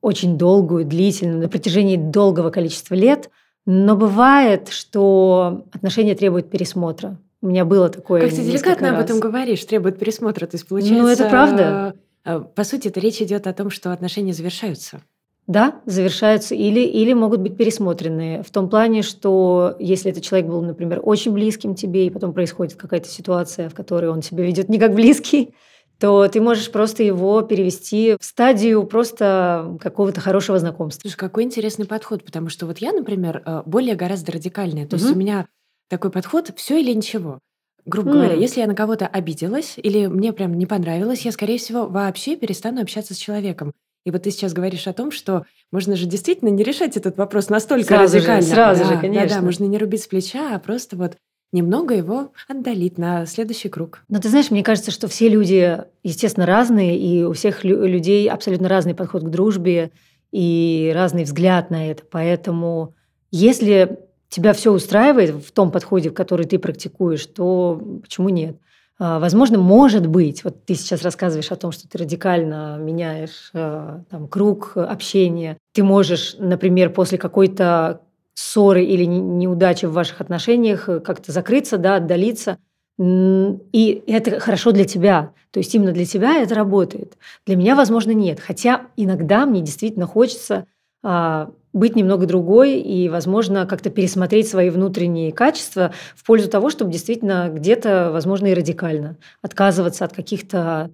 очень 0.00 0.36
долгую, 0.36 0.84
длительную, 0.84 1.40
на 1.40 1.48
протяжении 1.48 1.96
долгого 1.96 2.50
количества 2.50 2.94
лет, 2.94 3.30
но 3.64 3.96
бывает, 3.96 4.68
что 4.68 5.64
отношения 5.72 6.14
требуют 6.14 6.50
пересмотра. 6.50 7.18
У 7.40 7.46
меня 7.46 7.64
было 7.64 7.88
такое. 7.88 8.22
Как 8.22 8.30
ты 8.30 8.42
деликатно 8.42 8.90
раз. 8.90 8.98
об 8.98 9.04
этом 9.04 9.20
говоришь, 9.20 9.64
требует 9.64 9.98
пересмотра. 9.98 10.46
То 10.46 10.56
есть, 10.56 10.66
получается, 10.66 11.02
ну, 11.02 11.08
это 11.08 11.28
правда. 11.28 11.94
Э, 12.24 12.40
по 12.40 12.64
сути, 12.64 12.88
это 12.88 13.00
речь 13.00 13.20
идет 13.20 13.46
о 13.46 13.52
том, 13.52 13.70
что 13.70 13.92
отношения 13.92 14.32
завершаются. 14.32 15.02
Да, 15.48 15.80
завершаются 15.86 16.54
или, 16.54 16.80
или 16.80 17.12
могут 17.12 17.40
быть 17.40 17.56
пересмотрены. 17.56 18.42
В 18.46 18.50
том 18.50 18.68
плане, 18.68 19.02
что 19.02 19.74
если 19.80 20.10
этот 20.10 20.22
человек 20.22 20.48
был, 20.48 20.62
например, 20.62 21.00
очень 21.02 21.32
близким 21.32 21.74
тебе, 21.74 22.06
и 22.06 22.10
потом 22.10 22.32
происходит 22.32 22.76
какая-то 22.76 23.08
ситуация, 23.08 23.68
в 23.68 23.74
которой 23.74 24.10
он 24.10 24.22
себя 24.22 24.44
ведет 24.44 24.68
не 24.68 24.78
как 24.78 24.94
близкий, 24.94 25.52
то 25.98 26.26
ты 26.28 26.40
можешь 26.40 26.70
просто 26.70 27.02
его 27.02 27.42
перевести 27.42 28.16
в 28.20 28.24
стадию 28.24 28.84
просто 28.84 29.76
какого-то 29.80 30.20
хорошего 30.20 30.58
знакомства. 30.58 31.02
Слушай, 31.02 31.16
какой 31.16 31.44
интересный 31.44 31.86
подход, 31.86 32.24
потому 32.24 32.48
что 32.48 32.66
вот 32.66 32.78
я, 32.78 32.92
например, 32.92 33.42
э, 33.44 33.62
более 33.66 33.94
гораздо 33.94 34.32
радикальная. 34.32 34.86
То 34.86 34.96
mm-hmm. 34.96 35.00
есть 35.00 35.12
у 35.12 35.18
меня 35.18 35.46
такой 35.88 36.10
подход 36.10 36.50
все 36.56 36.80
или 36.80 36.92
ничего. 36.92 37.38
Грубо 37.84 38.10
mm. 38.10 38.12
говоря, 38.14 38.34
если 38.34 38.60
я 38.60 38.66
на 38.66 38.74
кого-то 38.74 39.06
обиделась 39.06 39.74
или 39.76 40.06
мне 40.06 40.32
прям 40.32 40.54
не 40.54 40.66
понравилось, 40.66 41.24
я, 41.24 41.32
скорее 41.32 41.58
всего, 41.58 41.86
вообще 41.86 42.36
перестану 42.36 42.80
общаться 42.80 43.14
с 43.14 43.18
человеком. 43.18 43.72
И 44.04 44.10
вот 44.10 44.22
ты 44.22 44.30
сейчас 44.30 44.52
говоришь 44.52 44.86
о 44.88 44.92
том, 44.92 45.10
что 45.10 45.44
можно 45.70 45.94
же 45.96 46.06
действительно 46.06 46.48
не 46.48 46.64
решать 46.64 46.96
этот 46.96 47.16
вопрос 47.16 47.48
настолько 47.50 47.86
сразу 47.86 48.16
радикально. 48.16 48.42
Же, 48.42 48.48
сразу 48.48 48.84
да, 48.84 48.88
же, 48.88 49.00
конечно. 49.00 49.28
Да, 49.28 49.34
да, 49.36 49.42
можно 49.42 49.64
не 49.64 49.78
рубить 49.78 50.02
с 50.02 50.06
плеча, 50.06 50.54
а 50.54 50.58
просто 50.58 50.96
вот 50.96 51.16
немного 51.52 51.94
его 51.94 52.32
отдалить 52.48 52.98
на 52.98 53.26
следующий 53.26 53.68
круг. 53.68 54.02
Но 54.08 54.18
ты 54.18 54.28
знаешь, 54.28 54.50
мне 54.50 54.64
кажется, 54.64 54.90
что 54.90 55.06
все 55.06 55.28
люди, 55.28 55.78
естественно, 56.02 56.46
разные, 56.46 56.98
и 56.98 57.22
у 57.24 57.32
всех 57.32 57.62
людей 57.62 58.28
абсолютно 58.28 58.68
разный 58.68 58.94
подход 58.94 59.22
к 59.22 59.28
дружбе 59.28 59.92
и 60.32 60.90
разный 60.94 61.24
взгляд 61.24 61.70
на 61.70 61.90
это. 61.90 62.02
Поэтому 62.10 62.94
если 63.30 63.98
тебя 64.28 64.54
все 64.54 64.72
устраивает 64.72 65.30
в 65.30 65.52
том 65.52 65.70
подходе, 65.70 66.10
который 66.10 66.46
ты 66.46 66.58
практикуешь, 66.58 67.26
то 67.26 68.00
почему 68.02 68.30
нет? 68.30 68.56
А, 69.04 69.18
возможно, 69.18 69.58
может 69.58 70.06
быть, 70.06 70.44
вот 70.44 70.64
ты 70.64 70.76
сейчас 70.76 71.02
рассказываешь 71.02 71.50
о 71.50 71.56
том, 71.56 71.72
что 71.72 71.88
ты 71.88 71.98
радикально 71.98 72.78
меняешь 72.78 73.50
а, 73.52 74.04
там, 74.08 74.28
круг 74.28 74.76
общения. 74.76 75.58
Ты 75.74 75.82
можешь, 75.82 76.36
например, 76.38 76.90
после 76.90 77.18
какой-то 77.18 78.02
ссоры 78.34 78.84
или 78.84 79.04
неудачи 79.04 79.86
в 79.86 79.92
ваших 79.92 80.20
отношениях 80.20 80.84
как-то 80.84 81.32
закрыться, 81.32 81.78
да, 81.78 81.96
отдалиться. 81.96 82.58
И 83.00 84.04
это 84.06 84.38
хорошо 84.38 84.70
для 84.70 84.84
тебя. 84.84 85.32
То 85.50 85.58
есть 85.58 85.74
именно 85.74 85.90
для 85.90 86.06
тебя 86.06 86.36
это 86.36 86.54
работает. 86.54 87.18
Для 87.44 87.56
меня, 87.56 87.74
возможно, 87.74 88.12
нет. 88.12 88.38
Хотя 88.38 88.82
иногда 88.96 89.46
мне 89.46 89.62
действительно 89.62 90.06
хочется 90.06 90.66
а, 91.02 91.50
быть 91.72 91.96
немного 91.96 92.26
другой 92.26 92.80
и, 92.80 93.08
возможно, 93.08 93.66
как-то 93.66 93.90
пересмотреть 93.90 94.48
свои 94.48 94.70
внутренние 94.70 95.32
качества 95.32 95.92
в 96.14 96.24
пользу 96.26 96.48
того, 96.48 96.70
чтобы 96.70 96.92
действительно 96.92 97.50
где-то, 97.52 98.10
возможно, 98.12 98.48
и 98.48 98.54
радикально 98.54 99.16
отказываться 99.40 100.04
от 100.04 100.12
каких-то 100.12 100.90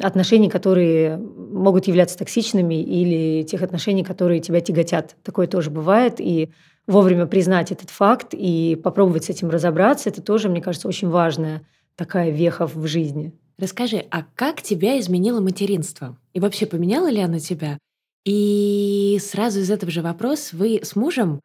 отношений, 0.00 0.48
которые 0.48 1.16
могут 1.16 1.88
являться 1.88 2.16
токсичными, 2.16 2.80
или 2.80 3.42
тех 3.42 3.62
отношений, 3.62 4.04
которые 4.04 4.40
тебя 4.40 4.60
тяготят. 4.60 5.16
Такое 5.24 5.48
тоже 5.48 5.70
бывает. 5.70 6.20
И 6.20 6.50
вовремя 6.86 7.26
признать 7.26 7.72
этот 7.72 7.90
факт 7.90 8.28
и 8.32 8.78
попробовать 8.82 9.24
с 9.24 9.30
этим 9.30 9.50
разобраться, 9.50 10.08
это 10.08 10.22
тоже, 10.22 10.48
мне 10.48 10.60
кажется, 10.60 10.88
очень 10.88 11.08
важная 11.08 11.62
такая 11.96 12.30
веха 12.30 12.66
в 12.66 12.86
жизни. 12.86 13.32
Расскажи, 13.58 14.04
а 14.10 14.24
как 14.34 14.62
тебя 14.62 14.98
изменило 14.98 15.40
материнство? 15.40 16.16
И 16.32 16.40
вообще 16.40 16.66
поменяло 16.66 17.10
ли 17.10 17.20
оно 17.20 17.38
тебя? 17.38 17.78
И 18.24 19.18
сразу 19.20 19.60
из 19.60 19.70
этого 19.70 19.90
же 19.90 20.02
вопрос, 20.02 20.52
вы 20.52 20.80
с 20.82 20.94
мужем 20.94 21.40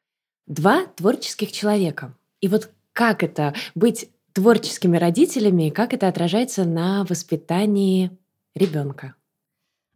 два 0.46 0.86
творческих 0.96 1.52
человека. 1.52 2.14
И 2.40 2.48
вот 2.48 2.70
как 2.94 3.24
это 3.24 3.54
быть 3.74 4.10
творческими 4.34 4.98
родителями, 4.98 5.70
как 5.70 5.94
это 5.94 6.08
отражается 6.08 6.66
на 6.66 7.04
воспитании 7.06 8.12
ребенка? 8.56 9.16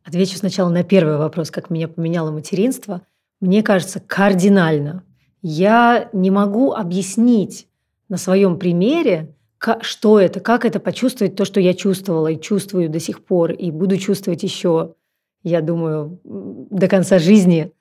Отвечу 0.03 0.37
сначала 0.37 0.69
на 0.69 0.83
первый 0.83 1.17
вопрос, 1.17 1.51
как 1.51 1.69
меня 1.69 1.87
поменяло 1.87 2.31
материнство. 2.31 3.01
Мне 3.39 3.61
кажется, 3.61 3.99
кардинально. 3.99 5.03
Я 5.43 6.09
не 6.13 6.31
могу 6.31 6.73
объяснить 6.73 7.67
на 8.09 8.17
своем 8.17 8.57
примере, 8.57 9.35
что 9.81 10.19
это, 10.19 10.39
как 10.39 10.65
это 10.65 10.79
почувствовать 10.79 11.35
то, 11.35 11.45
что 11.45 11.59
я 11.59 11.75
чувствовала 11.75 12.27
и 12.27 12.41
чувствую 12.41 12.89
до 12.89 12.99
сих 12.99 13.23
пор, 13.23 13.51
и 13.51 13.69
буду 13.69 13.97
чувствовать 13.97 14.41
еще 14.41 14.95
я 15.43 15.61
думаю, 15.61 16.19
до 16.23 16.87
конца 16.87 17.19
жизни. 17.19 17.71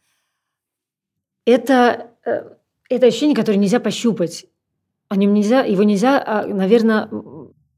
Это, 1.44 2.10
э, 2.24 2.50
это 2.88 3.06
ощущение, 3.06 3.36
которое 3.36 3.58
нельзя 3.58 3.80
пощупать. 3.80 4.46
О 5.08 5.16
нем 5.16 5.34
нельзя, 5.34 5.62
его 5.62 5.82
нельзя, 5.82 6.22
а, 6.24 6.46
наверное, 6.46 7.08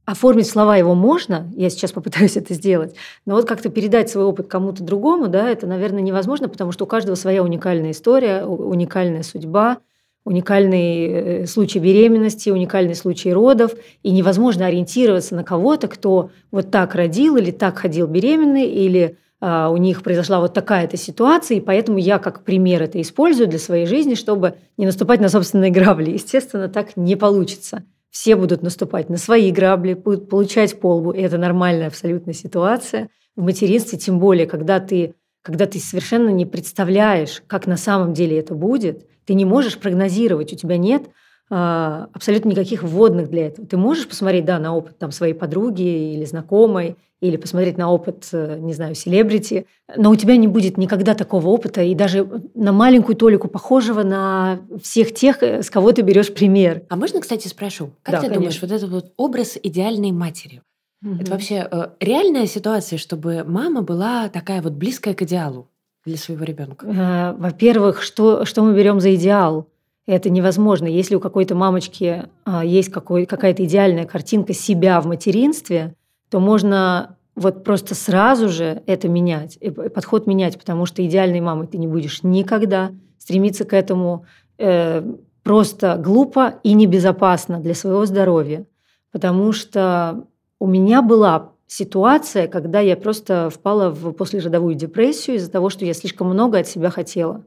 оформить 0.04 0.48
слова 0.48 0.76
его 0.76 0.94
можно, 0.94 1.50
я 1.54 1.70
сейчас 1.70 1.92
попытаюсь 1.92 2.36
это 2.36 2.54
сделать, 2.54 2.94
но 3.24 3.34
вот 3.34 3.46
как-то 3.46 3.68
передать 3.70 4.10
свой 4.10 4.24
опыт 4.24 4.48
кому-то 4.48 4.82
другому, 4.82 5.28
да, 5.28 5.48
это, 5.48 5.66
наверное, 5.66 6.02
невозможно, 6.02 6.48
потому 6.48 6.72
что 6.72 6.84
у 6.84 6.88
каждого 6.88 7.14
своя 7.14 7.42
уникальная 7.42 7.92
история, 7.92 8.44
уникальная 8.44 9.22
судьба, 9.22 9.78
уникальный 10.24 11.06
э, 11.06 11.46
случай 11.46 11.78
беременности, 11.78 12.50
уникальный 12.50 12.94
случай 12.94 13.32
родов, 13.32 13.72
и 14.02 14.12
невозможно 14.12 14.66
ориентироваться 14.66 15.34
на 15.34 15.42
кого-то, 15.44 15.88
кто 15.88 16.30
вот 16.50 16.70
так 16.70 16.94
родил 16.94 17.36
или 17.36 17.50
так 17.50 17.78
ходил 17.78 18.06
беременный, 18.06 18.66
или 18.66 19.18
у 19.42 19.76
них 19.76 20.04
произошла 20.04 20.38
вот 20.38 20.54
такая-то 20.54 20.96
ситуация, 20.96 21.56
и 21.56 21.60
поэтому 21.60 21.98
я 21.98 22.20
как 22.20 22.44
пример 22.44 22.80
это 22.80 23.00
использую 23.00 23.48
для 23.48 23.58
своей 23.58 23.86
жизни, 23.86 24.14
чтобы 24.14 24.54
не 24.76 24.86
наступать 24.86 25.20
на 25.20 25.28
собственные 25.28 25.70
грабли. 25.72 26.12
Естественно, 26.12 26.68
так 26.68 26.96
не 26.96 27.16
получится. 27.16 27.84
Все 28.10 28.36
будут 28.36 28.62
наступать 28.62 29.08
на 29.08 29.16
свои 29.16 29.50
грабли, 29.50 29.94
будут 29.94 30.28
получать 30.28 30.78
полбу, 30.78 31.10
и 31.10 31.20
это 31.20 31.38
нормальная 31.38 31.88
абсолютно 31.88 32.32
ситуация. 32.32 33.08
В 33.34 33.42
материнстве, 33.42 33.98
тем 33.98 34.20
более, 34.20 34.46
когда 34.46 34.78
ты, 34.78 35.14
когда 35.42 35.66
ты 35.66 35.80
совершенно 35.80 36.28
не 36.28 36.46
представляешь, 36.46 37.42
как 37.48 37.66
на 37.66 37.76
самом 37.76 38.12
деле 38.12 38.38
это 38.38 38.54
будет, 38.54 39.08
ты 39.24 39.34
не 39.34 39.44
можешь 39.44 39.78
прогнозировать, 39.78 40.52
у 40.52 40.56
тебя 40.56 40.76
нет 40.76 41.02
а, 41.06 41.08
абсолютно 41.54 42.48
никаких 42.48 42.82
вводных 42.82 43.28
для 43.28 43.48
этого. 43.48 43.66
Ты 43.66 43.76
можешь 43.76 44.08
посмотреть, 44.08 44.46
да, 44.46 44.58
на 44.58 44.74
опыт 44.74 44.98
там, 44.98 45.12
своей 45.12 45.34
подруги 45.34 46.14
или 46.14 46.24
знакомой, 46.24 46.96
или 47.22 47.36
посмотреть 47.36 47.78
на 47.78 47.90
опыт, 47.90 48.28
э, 48.32 48.58
не 48.58 48.72
знаю, 48.72 48.96
селебрити, 48.96 49.66
но 49.96 50.10
у 50.10 50.16
тебя 50.16 50.36
не 50.36 50.48
будет 50.48 50.76
никогда 50.76 51.14
такого 51.14 51.46
опыта, 51.48 51.82
и 51.82 51.94
даже 51.94 52.28
на 52.54 52.72
маленькую 52.72 53.14
толику 53.14 53.46
похожего 53.46 54.02
на 54.02 54.60
всех 54.82 55.14
тех, 55.14 55.40
э, 55.42 55.62
с 55.62 55.70
кого 55.70 55.92
ты 55.92 56.02
берешь 56.02 56.34
пример. 56.34 56.82
А 56.88 56.96
можно, 56.96 57.20
кстати, 57.20 57.46
спрошу, 57.46 57.90
как 58.02 58.14
да, 58.14 58.20
ты 58.20 58.26
конечно. 58.26 58.40
думаешь, 58.40 58.60
вот 58.60 58.72
этот 58.72 58.90
вот 58.90 59.12
образ 59.16 59.56
идеальной 59.62 60.10
матери, 60.10 60.62
угу. 61.04 61.14
это 61.20 61.30
вообще 61.30 61.68
э, 61.70 61.90
реальная 62.00 62.46
ситуация, 62.46 62.98
чтобы 62.98 63.44
мама 63.46 63.82
была 63.82 64.28
такая 64.28 64.60
вот 64.60 64.72
близкая 64.72 65.14
к 65.14 65.22
идеалу 65.22 65.68
для 66.04 66.16
своего 66.16 66.44
ребенка? 66.44 66.86
Э, 66.86 67.40
во-первых, 67.40 68.02
что, 68.02 68.44
что 68.44 68.64
мы 68.64 68.74
берем 68.74 69.00
за 69.00 69.14
идеал? 69.14 69.68
Это 70.06 70.30
невозможно. 70.30 70.86
Если 70.86 71.14
у 71.14 71.20
какой-то 71.20 71.54
мамочки 71.54 72.24
а, 72.44 72.64
есть 72.64 72.90
какой, 72.90 73.24
какая-то 73.24 73.64
идеальная 73.64 74.04
картинка 74.04 74.52
себя 74.52 75.00
в 75.00 75.06
материнстве, 75.06 75.94
то 76.28 76.40
можно 76.40 77.16
вот 77.34 77.64
просто 77.64 77.94
сразу 77.94 78.48
же 78.48 78.82
это 78.86 79.08
менять, 79.08 79.58
подход 79.94 80.26
менять, 80.26 80.58
потому 80.58 80.86
что 80.86 81.04
идеальной 81.06 81.40
мамой 81.40 81.66
ты 81.66 81.78
не 81.78 81.86
будешь 81.86 82.22
никогда. 82.22 82.90
Стремиться 83.18 83.64
к 83.64 83.72
этому 83.72 84.26
э, 84.58 85.02
просто 85.42 85.96
глупо 85.96 86.54
и 86.62 86.74
небезопасно 86.74 87.60
для 87.60 87.74
своего 87.74 88.04
здоровья, 88.04 88.66
потому 89.12 89.52
что 89.52 90.24
у 90.58 90.66
меня 90.66 91.00
была 91.02 91.52
ситуация, 91.66 92.48
когда 92.48 92.80
я 92.80 92.96
просто 92.96 93.48
впала 93.48 93.90
в 93.90 94.12
послеродовую 94.12 94.74
депрессию 94.74 95.36
из-за 95.36 95.50
того, 95.50 95.70
что 95.70 95.84
я 95.84 95.94
слишком 95.94 96.28
много 96.28 96.58
от 96.58 96.66
себя 96.66 96.90
хотела. 96.90 97.44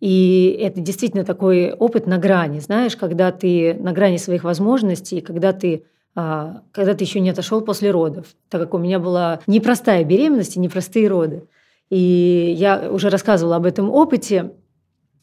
И 0.00 0.56
это 0.60 0.80
действительно 0.80 1.24
такой 1.24 1.72
опыт 1.72 2.06
на 2.06 2.18
грани, 2.18 2.60
знаешь, 2.60 2.96
когда 2.96 3.32
ты 3.32 3.74
на 3.74 3.92
грани 3.92 4.16
своих 4.16 4.44
возможностей, 4.44 5.20
когда 5.20 5.52
ты 5.52 5.84
а, 6.14 6.62
когда 6.72 6.94
ты 6.94 7.04
еще 7.04 7.20
не 7.20 7.30
отошел 7.30 7.60
после 7.60 7.90
родов, 7.90 8.26
так 8.48 8.60
как 8.60 8.74
у 8.74 8.78
меня 8.78 8.98
была 8.98 9.40
непростая 9.46 10.04
беременность 10.04 10.56
и 10.56 10.60
непростые 10.60 11.08
роды. 11.08 11.46
И 11.90 12.54
я 12.56 12.90
уже 12.90 13.08
рассказывала 13.08 13.56
об 13.56 13.66
этом 13.66 13.90
опыте. 13.90 14.52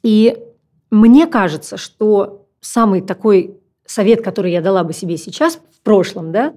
И 0.03 0.38
мне 0.89 1.28
кажется, 1.28 1.78
что 1.78 2.47
самый 2.61 3.01
такой 3.01 3.57
совет, 3.86 4.23
который 4.23 4.51
я 4.51 4.61
дала 4.61 4.84
бы 4.84 4.93
себе 4.93 5.17
сейчас, 5.17 5.59
в 5.71 5.82
прошлом, 5.82 6.32
да, 6.32 6.53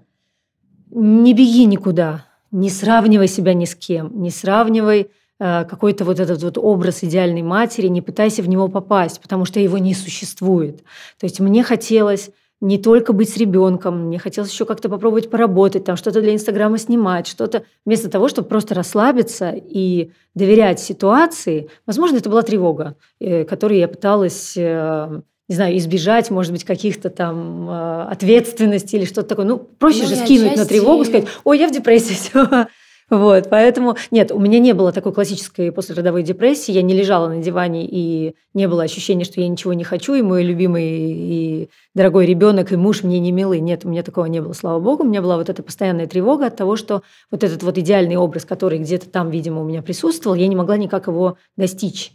не 0.91 1.35
беги 1.35 1.66
никуда, 1.66 2.25
не 2.51 2.71
сравнивай 2.71 3.29
себя 3.29 3.55
ни 3.55 3.64
с 3.64 3.75
кем, 3.75 4.23
не 4.23 4.31
сравнивай 4.31 5.11
какой-то 5.39 6.05
вот 6.05 6.18
этот 6.18 6.43
вот 6.43 6.59
образ 6.59 7.05
идеальной 7.05 7.43
матери, 7.43 7.86
не 7.86 8.03
пытайся 8.03 8.43
в 8.43 8.49
него 8.49 8.66
попасть, 8.66 9.20
потому 9.20 9.45
что 9.45 9.61
его 9.61 9.78
не 9.78 9.95
существует. 9.95 10.82
То 11.18 11.26
есть 11.26 11.39
мне 11.39 11.62
хотелось 11.62 12.30
не 12.61 12.78
только 12.78 13.12
быть 13.12 13.30
с 13.30 13.36
ребенком, 13.36 14.07
мне 14.07 14.18
хотелось 14.18 14.51
еще 14.51 14.64
как-то 14.64 14.89
попробовать 14.89 15.30
поработать, 15.30 15.84
там 15.84 15.97
что-то 15.97 16.20
для 16.20 16.34
Инстаграма 16.34 16.78
снимать, 16.78 17.26
что-то 17.26 17.62
вместо 17.86 18.11
того, 18.11 18.28
чтобы 18.28 18.49
просто 18.49 18.74
расслабиться 18.74 19.55
и 19.55 20.11
доверять 20.34 20.80
ситуации. 20.80 21.70
Возможно, 21.86 22.16
это 22.16 22.28
была 22.28 22.43
тревога, 22.43 22.97
э, 23.20 23.45
которую 23.45 23.78
я 23.78 23.86
пыталась 23.86 24.55
э, 24.57 25.20
не 25.49 25.55
знаю, 25.55 25.78
избежать, 25.78 26.30
может 26.30 26.53
быть, 26.53 26.64
каких-то 26.64 27.11
там 27.11 27.70
э, 27.70 28.03
ответственности 28.11 28.97
или 28.97 29.05
что-то 29.05 29.28
такое. 29.28 29.47
Ну, 29.47 29.59
проще 29.59 30.03
ну, 30.03 30.09
же 30.09 30.16
скинуть 30.16 30.53
отчасти... 30.53 30.59
на 30.59 30.66
тревогу, 30.66 31.05
сказать, 31.05 31.28
ой, 31.45 31.59
я 31.59 31.68
в 31.68 31.72
депрессии, 31.72 32.14
все, 32.14 32.66
вот, 33.11 33.49
поэтому, 33.49 33.97
нет, 34.11 34.33
у 34.33 34.39
меня 34.39 34.59
не 34.59 34.75
было 34.75 34.93
такой 34.93 35.13
классической 35.13 35.73
послеродовой 35.73 36.23
депрессии, 36.23 36.73
я 36.73 36.83
не 36.83 36.95
лежала 36.95 37.29
на 37.29 37.43
диване 37.43 37.87
и 37.87 38.35
не 38.53 38.69
было 38.69 38.83
ощущения, 38.83 39.25
что 39.25 39.41
я 39.41 39.49
ничего 39.49 39.73
не 39.73 39.85
хочу, 39.85 40.15
и 40.15 40.23
мой 40.23 40.43
любимый 40.43 40.85
и 40.85 41.71
дорогой 41.95 42.27
ребенок 42.27 42.73
и 42.73 42.77
муж 42.77 43.03
мне 43.03 43.19
не 43.19 43.33
милый. 43.33 43.61
Нет, 43.61 43.85
у 43.85 43.89
меня 43.89 44.03
такого 44.03 44.27
не 44.27 44.41
было, 44.41 44.53
слава 44.53 44.79
богу. 44.79 45.05
У 45.05 45.07
меня 45.07 45.23
была 45.23 45.39
вот 45.39 45.49
эта 45.49 45.63
постоянная 45.63 46.07
тревога 46.07 46.47
от 46.47 46.57
того, 46.57 46.77
что 46.77 47.03
вот 47.31 47.43
этот 47.45 47.63
вот 47.63 47.79
идеальный 47.79 48.17
образ, 48.17 48.45
который 48.45 48.79
где-то 48.79 49.09
там, 49.09 49.31
видимо, 49.31 49.63
у 49.63 49.65
меня 49.65 49.83
присутствовал, 49.83 50.37
я 50.37 50.47
не 50.47 50.57
могла 50.57 50.77
никак 50.77 51.07
его 51.07 51.39
достичь. 51.57 52.13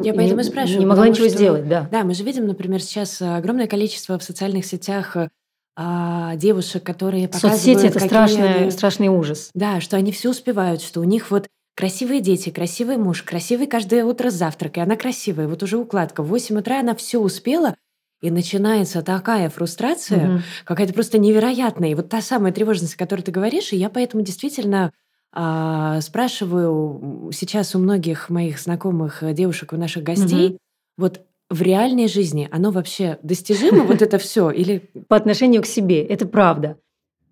Я 0.00 0.12
поэтому 0.12 0.40
и 0.40 0.44
спрашиваю. 0.44 0.80
Не 0.80 0.86
могла 0.86 1.08
ничего 1.08 1.26
что, 1.26 1.36
сделать, 1.36 1.68
да. 1.68 1.88
Да, 1.90 2.04
мы 2.04 2.14
же 2.14 2.22
видим, 2.22 2.46
например, 2.46 2.82
сейчас 2.82 3.20
огромное 3.22 3.66
количество 3.66 4.18
в 4.18 4.22
социальных 4.22 4.66
сетях 4.66 5.16
а, 5.76 6.36
девушек, 6.36 6.82
которые 6.82 7.28
показывают... 7.28 7.60
Соцсети– 7.60 7.86
это 7.88 8.00
страшный, 8.00 8.54
они... 8.54 8.70
страшный 8.70 9.08
ужас. 9.08 9.50
Да, 9.54 9.80
что 9.80 9.96
они 9.96 10.10
все 10.10 10.30
успевают, 10.30 10.80
что 10.80 11.00
у 11.00 11.04
них 11.04 11.30
вот 11.30 11.48
красивые 11.76 12.20
дети, 12.20 12.48
красивый 12.48 12.96
муж, 12.96 13.22
красивый 13.22 13.66
каждое 13.66 14.04
утро 14.04 14.30
завтрак, 14.30 14.78
и 14.78 14.80
она 14.80 14.96
красивая. 14.96 15.46
Вот 15.46 15.62
уже 15.62 15.76
укладка. 15.76 16.22
В 16.22 16.28
8 16.28 16.58
утра 16.58 16.80
она 16.80 16.94
все 16.94 17.18
успела, 17.18 17.76
и 18.22 18.30
начинается 18.30 19.02
такая 19.02 19.50
фрустрация, 19.50 20.36
угу. 20.36 20.42
какая-то 20.64 20.94
просто 20.94 21.18
невероятная. 21.18 21.90
И 21.90 21.94
вот 21.94 22.08
та 22.08 22.22
самая 22.22 22.52
тревожность, 22.52 22.94
о 22.94 22.98
которой 22.98 23.20
ты 23.20 23.30
говоришь, 23.30 23.72
и 23.72 23.76
я 23.76 23.90
поэтому 23.90 24.22
действительно 24.22 24.92
а, 25.32 26.00
спрашиваю 26.00 27.30
сейчас 27.32 27.74
у 27.74 27.78
многих 27.78 28.30
моих 28.30 28.58
знакомых 28.58 29.22
девушек, 29.34 29.74
у 29.74 29.76
наших 29.76 30.02
гостей, 30.02 30.52
угу. 30.52 30.58
вот 30.96 31.20
в 31.48 31.62
реальной 31.62 32.08
жизни 32.08 32.48
оно 32.50 32.70
вообще 32.70 33.18
достижимо, 33.22 33.84
вот 33.84 34.02
это 34.02 34.18
все? 34.18 34.50
Или... 34.50 34.90
По 35.08 35.16
отношению 35.16 35.62
к 35.62 35.66
себе, 35.66 36.04
это 36.04 36.26
правда. 36.26 36.76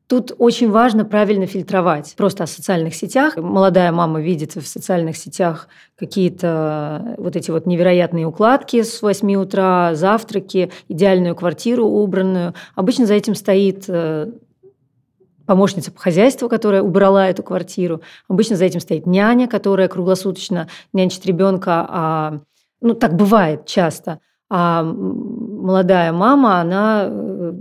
Тут 0.06 0.32
очень 0.38 0.70
важно 0.70 1.06
правильно 1.06 1.46
фильтровать. 1.46 2.14
Просто 2.16 2.44
о 2.44 2.46
социальных 2.46 2.94
сетях. 2.94 3.36
Молодая 3.36 3.90
мама 3.90 4.20
видит 4.20 4.54
в 4.54 4.66
социальных 4.66 5.16
сетях 5.16 5.68
какие-то 5.96 7.16
вот 7.16 7.36
эти 7.36 7.50
вот 7.50 7.64
невероятные 7.64 8.26
укладки 8.26 8.82
с 8.82 9.00
8 9.00 9.34
утра, 9.36 9.94
завтраки, 9.94 10.70
идеальную 10.88 11.34
квартиру 11.34 11.86
убранную. 11.86 12.54
Обычно 12.74 13.06
за 13.06 13.14
этим 13.14 13.34
стоит 13.34 13.86
э, 13.88 14.30
помощница 15.46 15.90
по 15.90 16.00
хозяйству, 16.00 16.50
которая 16.50 16.82
убрала 16.82 17.28
эту 17.28 17.42
квартиру. 17.42 18.02
Обычно 18.28 18.56
за 18.56 18.66
этим 18.66 18.80
стоит 18.80 19.06
няня, 19.06 19.48
которая 19.48 19.88
круглосуточно 19.88 20.68
нянчит 20.92 21.24
ребенка, 21.24 21.86
а 21.88 22.40
ну, 22.84 22.94
так 22.94 23.16
бывает 23.16 23.66
часто. 23.66 24.20
А 24.50 24.82
молодая 24.82 26.12
мама, 26.12 26.60
она 26.60 27.06
э, 27.08 27.52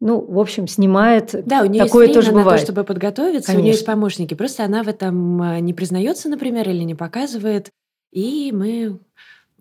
ну, 0.00 0.20
в 0.20 0.38
общем, 0.38 0.68
снимает. 0.68 1.34
Да, 1.46 1.62
у 1.62 1.66
нее 1.66 1.84
Такое 1.84 2.06
есть 2.06 2.14
время 2.14 2.14
тоже 2.14 2.30
бывает. 2.30 2.46
на 2.46 2.58
то, 2.58 2.64
чтобы 2.64 2.84
подготовиться. 2.84 3.46
Конечно. 3.46 3.60
У 3.60 3.64
нее 3.64 3.72
есть 3.72 3.86
помощники. 3.86 4.34
Просто 4.34 4.64
она 4.64 4.82
в 4.82 4.88
этом 4.88 5.42
э, 5.42 5.60
не 5.60 5.72
признается, 5.72 6.28
например, 6.28 6.68
или 6.68 6.84
не 6.84 6.94
показывает. 6.94 7.70
И 8.12 8.52
мы 8.52 9.00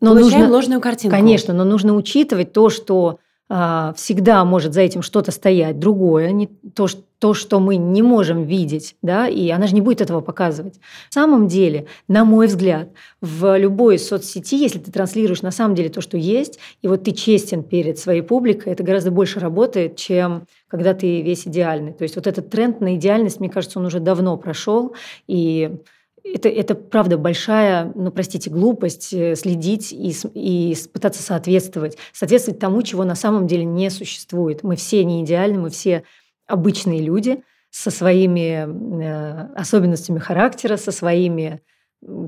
но 0.02 0.14
получаем 0.14 0.42
нужно, 0.42 0.56
ложную 0.56 0.82
картинку. 0.82 1.16
Конечно, 1.16 1.54
но 1.54 1.64
нужно 1.64 1.96
учитывать 1.96 2.52
то, 2.52 2.70
что 2.70 3.20
всегда 3.50 4.44
может 4.44 4.74
за 4.74 4.82
этим 4.82 5.02
что-то 5.02 5.32
стоять 5.32 5.80
другое, 5.80 6.32
не 6.32 6.48
то, 6.48 6.88
то, 7.20 7.34
что 7.34 7.60
мы 7.60 7.78
не 7.78 8.02
можем 8.02 8.44
видеть, 8.44 8.96
да, 9.02 9.28
и 9.28 9.50
она 9.50 9.68
же 9.68 9.74
не 9.74 9.82
будет 9.82 10.02
этого 10.02 10.20
показывать. 10.20 10.76
На 11.16 11.22
самом 11.22 11.48
деле, 11.48 11.88
на 12.10 12.26
мой 12.26 12.48
взгляд, 12.48 12.90
в 13.22 13.58
любой 13.58 14.00
соцсети, 14.00 14.56
если 14.56 14.80
ты 14.80 14.92
транслируешь 14.92 15.42
на 15.42 15.52
самом 15.52 15.76
деле 15.76 15.90
то, 15.90 16.02
что 16.02 16.18
есть, 16.18 16.60
и 16.82 16.88
вот 16.90 17.06
ты 17.06 17.12
честен 17.12 17.64
перед 17.64 17.98
своей 17.98 18.22
публикой, 18.22 18.74
это 18.74 18.84
гораздо 18.84 19.12
больше 19.12 19.40
работает, 19.40 19.96
чем 19.96 20.46
когда 20.68 20.94
ты 20.94 21.22
весь 21.22 21.48
идеальный. 21.48 21.94
То 21.94 22.04
есть 22.04 22.18
вот 22.18 22.28
этот 22.28 22.50
тренд 22.50 22.82
на 22.82 22.96
идеальность, 22.96 23.40
мне 23.40 23.50
кажется, 23.50 23.80
он 23.80 23.86
уже 23.86 24.02
давно 24.02 24.36
прошел, 24.38 24.94
и 25.26 25.78
это, 26.34 26.50
это 26.50 26.76
правда 26.76 27.18
большая, 27.18 27.92
ну, 27.96 28.12
простите, 28.12 28.50
глупость 28.50 29.14
э, 29.14 29.36
следить 29.36 29.92
и, 29.92 30.14
и 30.34 30.76
пытаться 30.92 31.22
соответствовать. 31.22 31.98
Соответствовать 32.14 32.60
тому, 32.60 32.82
чего 32.82 33.04
на 33.04 33.16
самом 33.16 33.48
деле 33.48 33.66
не 33.66 33.90
существует. 33.90 34.64
Мы 34.64 34.76
все 34.76 35.04
не 35.04 35.24
идеальны, 35.24 35.60
мы 35.60 35.70
все 35.70 36.04
обычные 36.48 37.02
люди 37.02 37.44
со 37.70 37.92
своими 37.92 38.68
э, 39.04 39.54
особенностями 39.56 40.20
характера, 40.20 40.78
со 40.78 40.92
своими 40.92 41.62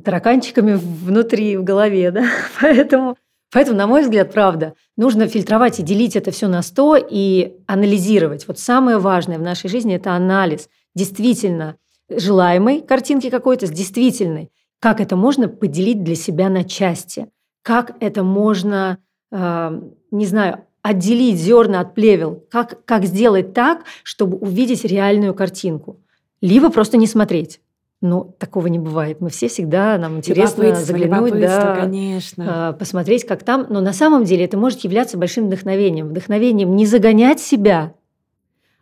тараканчиками 0.03 0.73
внутри, 0.73 1.57
в 1.57 1.63
голове. 1.63 2.11
Да? 2.11 2.25
Поэтому, 2.61 3.17
поэтому, 3.51 3.77
на 3.77 3.87
мой 3.87 4.01
взгляд, 4.03 4.33
правда, 4.33 4.73
нужно 4.97 5.27
фильтровать 5.27 5.79
и 5.79 5.83
делить 5.83 6.15
это 6.15 6.31
все 6.31 6.47
на 6.47 6.61
сто 6.61 6.97
и 6.97 7.53
анализировать. 7.67 8.47
Вот 8.47 8.59
самое 8.59 8.97
важное 8.97 9.37
в 9.37 9.41
нашей 9.41 9.69
жизни– 9.69 9.95
это 9.95 10.13
анализ. 10.13 10.69
Действительно– 10.95 11.75
желаемой 12.09 12.81
картинки 12.81 13.29
какой-то 13.29 13.67
с 13.67 13.71
действительной. 13.71 14.51
Как 14.79 15.01
это 15.01 15.15
можно 15.15 15.47
поделить 15.47 16.03
для 16.03 16.15
себя 16.15 16.49
на 16.49 16.63
части? 16.63 17.27
Как 17.61 17.95
это 17.99 18.23
можно, 18.23 18.99
э, 19.31 19.81
не 20.11 20.25
знаю, 20.25 20.65
отделить 20.81 21.37
зерна 21.37 21.81
от 21.81 21.93
плевел? 21.93 22.43
Как, 22.49 22.85
как 22.85 23.05
сделать 23.05 23.53
так, 23.53 23.83
чтобы 24.03 24.37
увидеть 24.37 24.85
реальную 24.85 25.33
картинку? 25.33 25.99
Либо 26.41 26.69
просто 26.69 26.97
не 26.97 27.07
смотреть. 27.07 27.59
Ну, 28.01 28.33
такого 28.39 28.67
не 28.67 28.79
бывает. 28.79 29.19
Мы 29.19 29.29
все 29.29 29.49
всегда, 29.49 29.97
нам 29.97 30.17
интересно 30.17 30.73
заглянуть, 30.73 31.33
да, 31.33 31.75
конечно. 31.75 32.69
А, 32.69 32.73
посмотреть, 32.73 33.25
как 33.25 33.43
там. 33.43 33.67
Но 33.69 33.81
на 33.81 33.91
самом 33.91 34.23
деле 34.23 34.45
это 34.45 34.57
может 34.57 34.79
являться 34.85 35.17
большим 35.17 35.47
вдохновением. 35.47 36.07
Вдохновением 36.07 36.77
не 36.77 36.85
загонять 36.85 37.41
себя, 37.41 37.93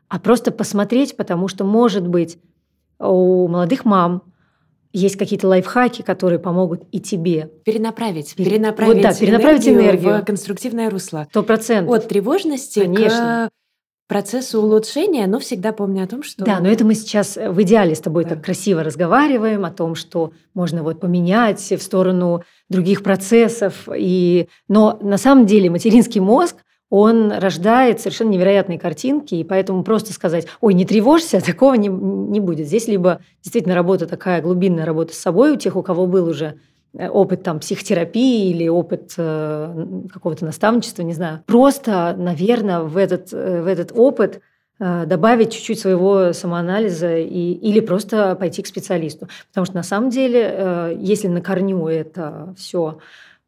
а 0.07 0.19
просто 0.19 0.51
посмотреть, 0.51 1.17
потому 1.17 1.47
что, 1.47 1.63
может 1.63 2.07
быть, 2.07 2.37
у 2.99 3.47
молодых 3.47 3.85
мам 3.85 4.23
есть 4.93 5.15
какие-то 5.17 5.47
лайфхаки, 5.47 6.01
которые 6.01 6.39
помогут 6.39 6.83
и 6.91 6.99
тебе. 6.99 7.51
Перенаправить. 7.65 8.35
Перенаправить, 8.35 8.95
вот, 8.95 9.03
да, 9.03 9.13
перенаправить 9.13 9.67
энергию, 9.67 9.83
энергию 9.83 10.21
в 10.21 10.25
конструктивное 10.25 10.89
русло. 10.89 11.27
Сто 11.29 11.43
процентов. 11.43 11.93
От 11.93 12.07
тревожности 12.07 12.79
Конечно. 12.79 13.49
к 13.51 14.09
процессу 14.09 14.61
улучшения, 14.61 15.27
но 15.27 15.39
всегда 15.39 15.73
помню 15.73 16.03
о 16.03 16.07
том, 16.07 16.23
что... 16.23 16.45
Да, 16.45 16.59
но 16.59 16.69
это 16.69 16.85
мы 16.85 16.95
сейчас 16.95 17.35
в 17.35 17.61
идеале 17.61 17.93
с 17.93 17.99
тобой 17.99 18.23
да. 18.23 18.31
так 18.31 18.45
красиво 18.45 18.81
разговариваем 18.81 19.65
о 19.65 19.71
том, 19.71 19.95
что 19.95 20.31
можно 20.53 20.81
вот 20.81 20.99
поменять 20.99 21.59
в 21.59 21.81
сторону 21.81 22.43
других 22.69 23.03
процессов. 23.03 23.87
И... 23.95 24.47
Но 24.67 24.97
на 25.01 25.17
самом 25.17 25.45
деле 25.45 25.69
материнский 25.69 26.21
мозг, 26.21 26.55
он 26.89 27.31
рождает 27.31 27.99
совершенно 27.99 28.29
невероятные 28.29 28.79
картинки, 28.79 29.35
и 29.35 29.43
поэтому 29.43 29.83
просто 29.83 30.13
сказать, 30.13 30.47
ой, 30.61 30.73
не 30.73 30.85
тревожься, 30.85 31.41
такого 31.45 31.73
не, 31.73 31.89
не 31.89 32.39
будет. 32.39 32.67
Здесь 32.67 32.87
либо 32.87 33.21
действительно 33.43 33.75
работа 33.75 34.07
такая 34.07 34.41
глубинная 34.41 34.85
работа 34.85 35.13
с 35.13 35.17
собой 35.17 35.51
у 35.51 35.57
тех, 35.57 35.75
у 35.75 35.83
кого 35.83 36.07
был 36.07 36.27
уже 36.27 36.59
э, 36.93 37.09
опыт 37.09 37.43
там 37.43 37.59
психотерапии 37.59 38.49
или 38.51 38.67
опыт 38.67 39.13
э, 39.17 39.85
какого-то 40.11 40.45
наставничества, 40.45 41.01
не 41.03 41.13
знаю. 41.13 41.43
Просто, 41.45 42.15
наверное, 42.17 42.81
в 42.81 42.95
этот, 42.95 43.33
э, 43.33 43.61
в 43.61 43.67
этот 43.67 43.91
опыт 43.93 44.39
э, 44.79 45.05
добавить 45.05 45.51
чуть-чуть 45.51 45.79
своего 45.79 46.31
самоанализа 46.31 47.17
и, 47.17 47.51
или 47.51 47.81
просто 47.81 48.35
пойти 48.35 48.61
к 48.61 48.67
специалисту. 48.67 49.27
Потому 49.49 49.65
что 49.65 49.75
на 49.75 49.83
самом 49.83 50.09
деле, 50.09 50.41
э, 50.41 50.97
если 50.97 51.27
на 51.27 51.41
корню 51.41 51.87
это 51.87 52.55
все 52.57 52.99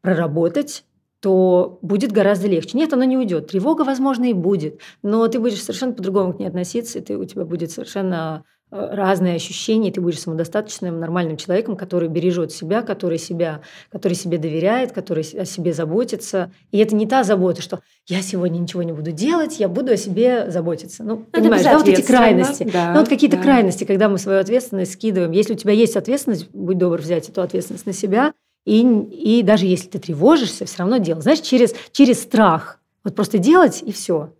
проработать, 0.02 0.84
то 1.20 1.78
будет 1.82 2.12
гораздо 2.12 2.48
легче. 2.48 2.76
Нет, 2.76 2.92
оно 2.92 3.04
не 3.04 3.16
уйдет. 3.16 3.48
Тревога, 3.48 3.82
возможно, 3.82 4.24
и 4.24 4.32
будет, 4.32 4.80
но 5.02 5.26
ты 5.28 5.38
будешь 5.38 5.62
совершенно 5.62 5.92
по-другому 5.92 6.32
к 6.32 6.38
ней 6.38 6.46
относиться, 6.46 6.98
и 6.98 7.02
ты, 7.02 7.16
у 7.16 7.24
тебя 7.26 7.44
будет 7.44 7.70
совершенно 7.70 8.44
э, 8.70 8.94
разные 8.94 9.36
ощущения, 9.36 9.90
и 9.90 9.92
ты 9.92 10.00
будешь 10.00 10.20
самодостаточным, 10.20 10.98
нормальным 10.98 11.36
человеком, 11.36 11.76
который 11.76 12.08
бережет 12.08 12.52
себя, 12.52 12.80
который, 12.80 13.18
себя, 13.18 13.60
который 13.90 14.14
себе 14.14 14.38
доверяет, 14.38 14.92
который 14.92 15.22
о 15.38 15.44
себе 15.44 15.74
заботится. 15.74 16.52
И 16.70 16.78
это 16.78 16.94
не 16.96 17.06
та 17.06 17.22
забота, 17.22 17.60
что 17.60 17.80
я 18.08 18.22
сегодня 18.22 18.58
ничего 18.58 18.82
не 18.82 18.92
буду 18.92 19.12
делать, 19.12 19.60
я 19.60 19.68
буду 19.68 19.92
о 19.92 19.96
себе 19.98 20.50
заботиться. 20.50 21.04
Ну, 21.04 21.26
это 21.32 21.42
понимаешь, 21.42 21.64
да, 21.64 21.76
вот 21.76 21.86
эти 21.86 22.00
крайности. 22.00 22.66
Да, 22.72 22.94
ну, 22.94 23.00
вот 23.00 23.10
какие-то 23.10 23.36
да. 23.36 23.42
крайности, 23.42 23.84
когда 23.84 24.08
мы 24.08 24.16
свою 24.16 24.40
ответственность 24.40 24.94
скидываем. 24.94 25.32
Если 25.32 25.52
у 25.52 25.56
тебя 25.56 25.74
есть 25.74 25.96
ответственность, 25.96 26.48
будь 26.54 26.78
добр 26.78 26.98
взять 26.98 27.28
эту 27.28 27.42
ответственность 27.42 27.84
на 27.84 27.92
себя– 27.92 28.32
и, 28.64 28.82
и 28.82 29.42
даже 29.42 29.66
если 29.66 29.88
ты 29.88 29.98
тревожишься, 29.98 30.64
все 30.64 30.78
равно 30.78 30.98
делать. 30.98 31.22
Знаешь, 31.22 31.40
через, 31.40 31.74
через 31.92 32.22
страх. 32.22 32.80
Вот 33.04 33.14
просто 33.14 33.38
делать 33.38 33.82
и 33.82 33.92
все. 33.92 34.32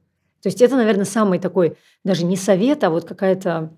То 0.43 0.49
есть 0.49 0.61
это, 0.63 0.77
наверное, 0.77 1.05
самый 1.05 1.39
такой, 1.39 1.77
даже 2.05 2.25
не 2.25 2.37
совет, 2.37 2.85
а 2.85 2.91
вот 2.91 3.05
какая-то, 3.05 3.73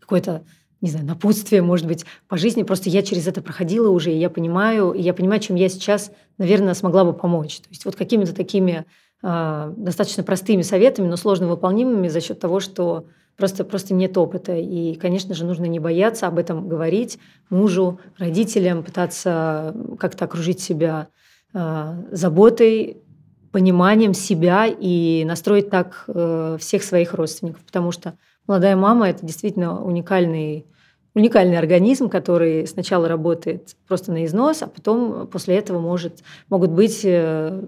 какой-то, 0.00 0.44
не 0.80 0.90
знаю, 0.90 1.06
напутствие, 1.06 1.62
может 1.62 1.86
быть, 1.86 2.04
по 2.28 2.36
жизни. 2.36 2.62
Просто 2.62 2.90
я 2.90 3.02
через 3.02 3.26
это 3.26 3.42
проходила 3.42 3.88
уже, 3.90 4.12
и 4.12 4.18
я 4.18 4.30
понимаю, 4.30 4.92
и 4.92 5.02
я 5.02 5.14
понимаю, 5.14 5.40
чем 5.40 5.56
я 5.56 5.68
сейчас, 5.68 6.12
наверное, 6.38 6.74
смогла 6.74 7.04
бы 7.04 7.12
помочь. 7.12 7.58
То 7.58 7.68
есть 7.70 7.84
вот 7.84 7.96
какими-то 7.96 8.34
такими 8.34 8.86
э, 9.22 9.74
достаточно 9.76 10.22
простыми 10.22 10.62
советами, 10.62 11.06
но 11.06 11.16
сложно 11.16 11.48
выполнимыми 11.48 12.08
за 12.08 12.20
счет 12.20 12.38
того, 12.38 12.60
что 12.60 13.06
просто, 13.36 13.64
просто 13.64 13.94
нет 13.94 14.16
опыта. 14.16 14.56
И, 14.56 14.94
конечно 14.94 15.34
же, 15.34 15.44
нужно 15.44 15.64
не 15.64 15.78
бояться 15.78 16.26
об 16.26 16.38
этом 16.38 16.68
говорить 16.68 17.18
мужу, 17.50 18.00
родителям, 18.18 18.82
пытаться 18.82 19.74
как-то 19.98 20.24
окружить 20.24 20.60
себя 20.60 21.08
э, 21.52 21.94
заботой, 22.10 22.98
пониманием 23.52 24.14
себя 24.14 24.66
и 24.66 25.24
настроить 25.24 25.70
так 25.70 26.04
э, 26.08 26.56
всех 26.58 26.82
своих 26.82 27.14
родственников. 27.14 27.62
Потому 27.62 27.92
что 27.92 28.18
молодая 28.46 28.76
мама– 28.76 29.08
это 29.10 29.24
действительно 29.24 29.82
уникальный 29.84 30.66
уникальный 31.14 31.56
организм, 31.56 32.08
который 32.08 32.66
сначала 32.66 33.08
работает 33.08 33.76
просто 33.86 34.10
на 34.10 34.24
износ, 34.24 34.62
а 34.62 34.66
потом 34.66 35.28
после 35.28 35.56
этого 35.56 35.78
может, 35.78 36.24
могут 36.50 36.70
быть 36.70 37.02
э, 37.04 37.62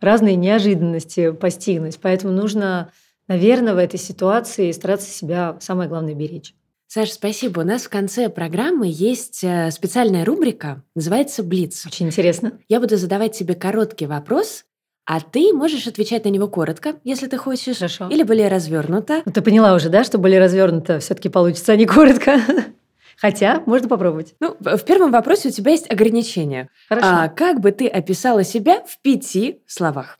разные 0.00 0.36
неожиданности 0.36 1.32
постигнуть. 1.32 1.98
Поэтому 2.00 2.32
нужно, 2.32 2.90
наверное, 3.28 3.74
в 3.74 3.78
этой 3.78 3.98
ситуации 3.98 4.72
стараться 4.72 5.10
себя, 5.10 5.56
самое 5.60 5.88
главное, 5.88 6.14
беречь. 6.14 6.54
Саша, 6.86 7.14
спасибо. 7.14 7.60
У 7.60 7.64
нас 7.64 7.82
в 7.82 7.88
конце 7.88 8.28
программы 8.28 8.86
есть 8.88 9.42
э, 9.42 9.70
специальная 9.72 10.24
рубрика, 10.24 10.82
называется 10.94 11.42
«Блиц». 11.42 11.84
Очень 11.86 12.06
интересно. 12.06 12.60
Я 12.68 12.78
буду 12.78 12.96
задавать 12.96 13.36
тебе 13.36 13.54
короткий 13.54 14.06
вопрос, 14.06 14.64
а 15.06 15.20
ты 15.20 15.52
можешь 15.52 15.86
отвечать 15.86 16.24
на 16.24 16.28
него 16.28 16.46
коротко, 16.46 16.94
если 17.02 17.26
ты 17.26 17.36
хочешь. 17.36 17.78
Хорошо. 17.78 18.08
Или 18.08 18.22
более 18.22 18.48
развернуто. 18.48 19.22
Ну, 19.24 19.32
ты 19.32 19.42
поняла 19.42 19.74
уже, 19.74 19.88
да, 19.88 20.04
что 20.04 20.18
более 20.18 20.40
развернуто 20.40 21.00
все-таки 21.00 21.28
получится, 21.28 21.72
а 21.72 21.76
не 21.76 21.86
коротко? 21.86 22.40
Хотя 23.16 23.62
можно 23.66 23.88
попробовать. 23.88 24.34
Ну, 24.40 24.56
в 24.60 24.84
первом 24.84 25.10
вопросе 25.10 25.48
у 25.48 25.50
тебя 25.50 25.72
есть 25.72 25.90
ограничения. 25.90 26.68
Хорошо. 26.88 27.06
А 27.10 27.28
как 27.28 27.60
бы 27.60 27.72
ты 27.72 27.86
описала 27.86 28.44
себя 28.44 28.82
в 28.86 29.00
пяти 29.02 29.62
словах? 29.66 30.18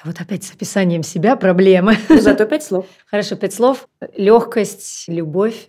Это 0.00 0.08
вот 0.08 0.20
опять 0.20 0.44
с 0.44 0.52
описанием 0.52 1.02
себя 1.02 1.36
проблемы. 1.36 1.94
Ну, 2.08 2.20
зато 2.20 2.46
пять 2.46 2.62
слов. 2.62 2.86
Хорошо, 3.06 3.36
пять 3.36 3.52
слов. 3.52 3.86
Легкость, 4.16 5.04
любовь, 5.08 5.68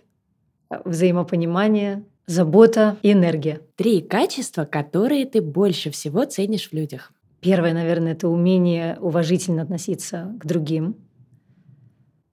взаимопонимание, 0.86 2.02
забота 2.26 2.96
и 3.02 3.12
энергия. 3.12 3.60
Три 3.76 4.00
качества, 4.00 4.64
которые 4.64 5.26
ты 5.26 5.42
больше 5.42 5.90
всего 5.90 6.24
ценишь 6.24 6.70
в 6.70 6.72
людях. 6.72 7.12
Первое, 7.40 7.74
наверное, 7.74 8.12
это 8.12 8.28
умение 8.28 8.96
уважительно 9.00 9.62
относиться 9.64 10.34
к 10.40 10.46
другим, 10.46 10.96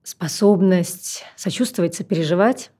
способность 0.02 1.24
сочувствовать, 1.36 1.94
сопереживать, 1.94 2.70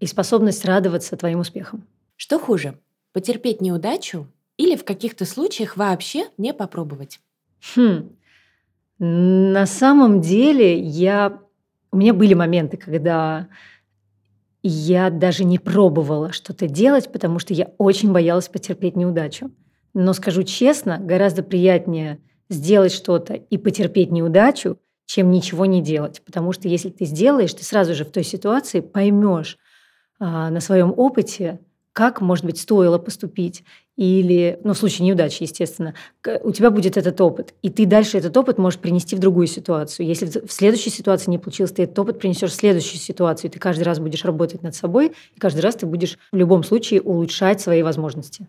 и 0.00 0.06
способность 0.06 0.64
радоваться 0.64 1.16
твоим 1.16 1.40
успехам. 1.40 1.86
Что 2.16 2.40
хуже, 2.40 2.78
потерпеть 3.12 3.60
неудачу 3.60 4.26
или 4.56 4.74
в 4.74 4.84
каких-то 4.84 5.24
случаях 5.24 5.76
вообще 5.76 6.24
не 6.36 6.52
попробовать? 6.52 7.20
Хм. 7.76 8.16
На 9.00 9.64
самом 9.64 10.20
деле 10.20 10.78
я... 10.78 11.40
У 11.90 11.96
меня 11.96 12.12
были 12.12 12.34
моменты, 12.34 12.76
когда 12.76 13.48
я 14.62 15.08
даже 15.08 15.44
не 15.44 15.58
пробовала 15.58 16.32
что-то 16.32 16.68
делать, 16.68 17.10
потому 17.10 17.38
что 17.38 17.54
я 17.54 17.72
очень 17.78 18.12
боялась 18.12 18.48
потерпеть 18.48 18.96
неудачу. 18.96 19.50
Но 19.94 20.12
скажу 20.12 20.42
честно, 20.42 20.98
гораздо 20.98 21.42
приятнее 21.42 22.20
сделать 22.50 22.92
что-то 22.92 23.34
и 23.34 23.56
потерпеть 23.56 24.12
неудачу, 24.12 24.78
чем 25.06 25.30
ничего 25.30 25.64
не 25.64 25.80
делать. 25.80 26.22
Потому 26.24 26.52
что 26.52 26.68
если 26.68 26.90
ты 26.90 27.06
сделаешь, 27.06 27.54
ты 27.54 27.64
сразу 27.64 27.94
же 27.94 28.04
в 28.04 28.10
той 28.10 28.22
ситуации 28.22 28.80
поймешь, 28.80 29.56
а, 30.18 30.50
на 30.50 30.60
своем 30.60 30.92
опыте, 30.94 31.58
как, 31.92 32.20
может 32.20 32.44
быть, 32.44 32.60
стоило 32.60 32.98
поступить, 32.98 33.64
или, 34.00 34.58
ну, 34.64 34.72
в 34.72 34.78
случае 34.78 35.06
неудачи, 35.06 35.42
естественно, 35.42 35.92
у 36.42 36.52
тебя 36.52 36.70
будет 36.70 36.96
этот 36.96 37.20
опыт, 37.20 37.52
и 37.60 37.68
ты 37.68 37.84
дальше 37.84 38.16
этот 38.16 38.34
опыт 38.34 38.56
можешь 38.56 38.80
принести 38.80 39.14
в 39.14 39.18
другую 39.18 39.46
ситуацию. 39.46 40.06
Если 40.06 40.40
в 40.40 40.50
следующей 40.50 40.88
ситуации 40.88 41.30
не 41.30 41.36
получилось, 41.36 41.72
ты 41.72 41.82
этот 41.82 41.98
опыт 41.98 42.18
принесешь 42.18 42.52
в 42.52 42.54
следующую 42.54 42.98
ситуацию, 42.98 43.50
и 43.50 43.52
ты 43.52 43.58
каждый 43.58 43.82
раз 43.82 43.98
будешь 43.98 44.24
работать 44.24 44.62
над 44.62 44.74
собой, 44.74 45.12
и 45.36 45.38
каждый 45.38 45.60
раз 45.60 45.74
ты 45.76 45.84
будешь 45.84 46.18
в 46.32 46.36
любом 46.36 46.64
случае 46.64 47.02
улучшать 47.02 47.60
свои 47.60 47.82
возможности. 47.82 48.48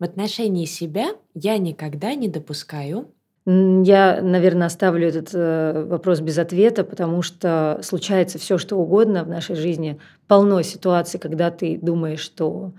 В 0.00 0.04
отношении 0.04 0.64
себя 0.64 1.10
я 1.32 1.58
никогда 1.58 2.16
не 2.16 2.26
допускаю 2.26 3.06
я, 3.50 4.20
наверное, 4.20 4.66
оставлю 4.66 5.08
этот 5.08 5.30
э, 5.32 5.86
вопрос 5.88 6.20
без 6.20 6.36
ответа, 6.36 6.84
потому 6.84 7.22
что 7.22 7.80
случается 7.82 8.38
все, 8.38 8.58
что 8.58 8.76
угодно 8.76 9.24
в 9.24 9.28
нашей 9.28 9.56
жизни. 9.56 9.98
Полно 10.26 10.60
ситуаций, 10.60 11.18
когда 11.18 11.50
ты 11.50 11.78
думаешь, 11.80 12.20
что 12.20 12.72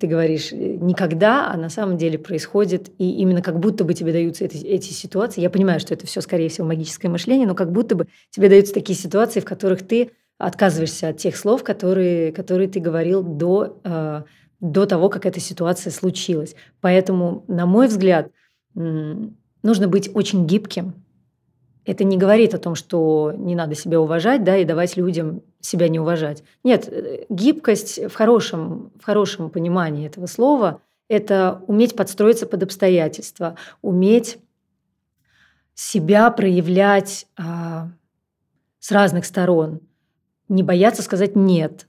ты 0.00 0.06
говоришь 0.06 0.50
э, 0.50 0.56
никогда, 0.80 1.52
а 1.52 1.56
на 1.56 1.68
самом 1.68 1.98
деле 1.98 2.18
происходит, 2.18 2.90
и 2.98 3.10
именно 3.18 3.42
как 3.42 3.60
будто 3.60 3.84
бы 3.84 3.92
тебе 3.92 4.12
даются 4.12 4.46
эти, 4.46 4.56
эти 4.64 4.92
ситуации. 4.92 5.42
Я 5.42 5.50
понимаю, 5.50 5.78
что 5.78 5.92
это 5.92 6.06
все, 6.06 6.22
скорее 6.22 6.48
всего, 6.48 6.66
магическое 6.66 7.08
мышление, 7.08 7.46
но 7.46 7.54
как 7.54 7.70
будто 7.70 7.94
бы 7.94 8.08
тебе 8.30 8.48
даются 8.48 8.72
такие 8.72 8.98
ситуации, 8.98 9.40
в 9.40 9.44
которых 9.44 9.86
ты 9.86 10.10
отказываешься 10.38 11.08
от 11.08 11.18
тех 11.18 11.36
слов, 11.36 11.62
которые, 11.62 12.32
которые 12.32 12.66
ты 12.68 12.80
говорил 12.80 13.22
до, 13.22 13.78
э, 13.84 14.22
до 14.60 14.86
того, 14.86 15.10
как 15.10 15.26
эта 15.26 15.38
ситуация 15.38 15.90
случилась. 15.90 16.56
Поэтому, 16.80 17.44
на 17.46 17.66
мой 17.66 17.86
взгляд, 17.86 18.30
нужно 18.74 19.88
быть 19.88 20.10
очень 20.14 20.46
гибким. 20.46 20.94
Это 21.84 22.04
не 22.04 22.16
говорит 22.16 22.54
о 22.54 22.58
том, 22.58 22.74
что 22.74 23.34
не 23.36 23.54
надо 23.54 23.74
себя 23.74 24.00
уважать, 24.00 24.44
да, 24.44 24.56
и 24.56 24.64
давать 24.64 24.96
людям 24.96 25.42
себя 25.60 25.88
не 25.88 26.00
уважать. 26.00 26.42
Нет, 26.64 26.88
э, 26.88 27.26
гибкость 27.28 27.98
в 27.98 28.14
хорошем, 28.14 28.92
в 29.00 29.04
хорошем 29.04 29.50
понимании 29.50 30.06
этого 30.06 30.26
слова– 30.26 30.80
это 31.10 31.62
уметь 31.66 31.96
подстроиться 31.96 32.46
под 32.46 32.62
обстоятельства, 32.62 33.56
уметь 33.82 34.38
себя 35.74 36.30
проявлять 36.30 37.26
а, 37.36 37.90
с 38.78 38.92
разных 38.92 39.24
сторон, 39.24 39.80
не 40.48 40.62
бояться 40.62 41.02
сказать 41.02 41.34
«нет», 41.34 41.88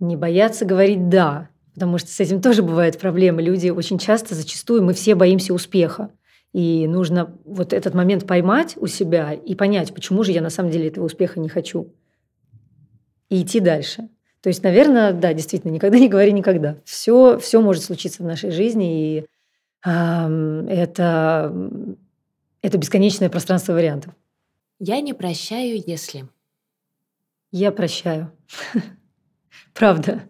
не 0.00 0.16
бояться 0.16 0.64
говорить 0.64 1.10
«да», 1.10 1.50
потому 1.74 1.98
что 1.98 2.08
с 2.10 2.18
этим 2.18 2.40
тоже 2.40 2.62
бывают 2.62 2.98
проблемы. 2.98 3.42
Люди 3.42 3.68
очень 3.68 3.98
часто, 3.98 4.34
зачастую, 4.34 4.82
мы 4.82 4.94
все 4.94 5.14
боимся 5.14 5.52
успеха. 5.52 6.10
И 6.54 6.86
нужно 6.88 7.36
вот 7.44 7.74
этот 7.74 7.92
момент 7.92 8.26
поймать 8.26 8.78
у 8.78 8.86
себя 8.86 9.34
и 9.34 9.54
понять, 9.54 9.92
почему 9.92 10.24
же 10.24 10.32
я 10.32 10.40
на 10.40 10.48
самом 10.48 10.70
деле 10.70 10.88
этого 10.88 11.04
успеха 11.04 11.38
не 11.38 11.50
хочу. 11.50 11.92
И 13.28 13.42
идти 13.42 13.60
дальше. 13.60 14.08
То 14.40 14.48
есть, 14.48 14.62
наверное, 14.62 15.12
да, 15.12 15.32
действительно, 15.32 15.72
никогда 15.72 15.98
не 15.98 16.08
говори 16.08 16.32
никогда. 16.32 16.76
Все, 16.84 17.38
все 17.38 17.60
может 17.60 17.82
случиться 17.82 18.22
в 18.22 18.26
нашей 18.26 18.50
жизни, 18.52 19.18
и 19.18 19.26
э, 19.84 20.66
это, 20.68 21.52
это 22.62 22.78
бесконечное 22.78 23.28
пространство 23.28 23.72
вариантов. 23.72 24.14
Я 24.78 25.00
не 25.00 25.14
прощаю, 25.14 25.82
если... 25.84 26.28
Я 27.50 27.72
прощаю. 27.72 28.32
Правда. 29.74 30.28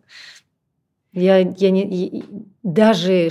Я, 1.12 1.38
я 1.38 1.70
не, 1.70 2.24
даже 2.62 3.30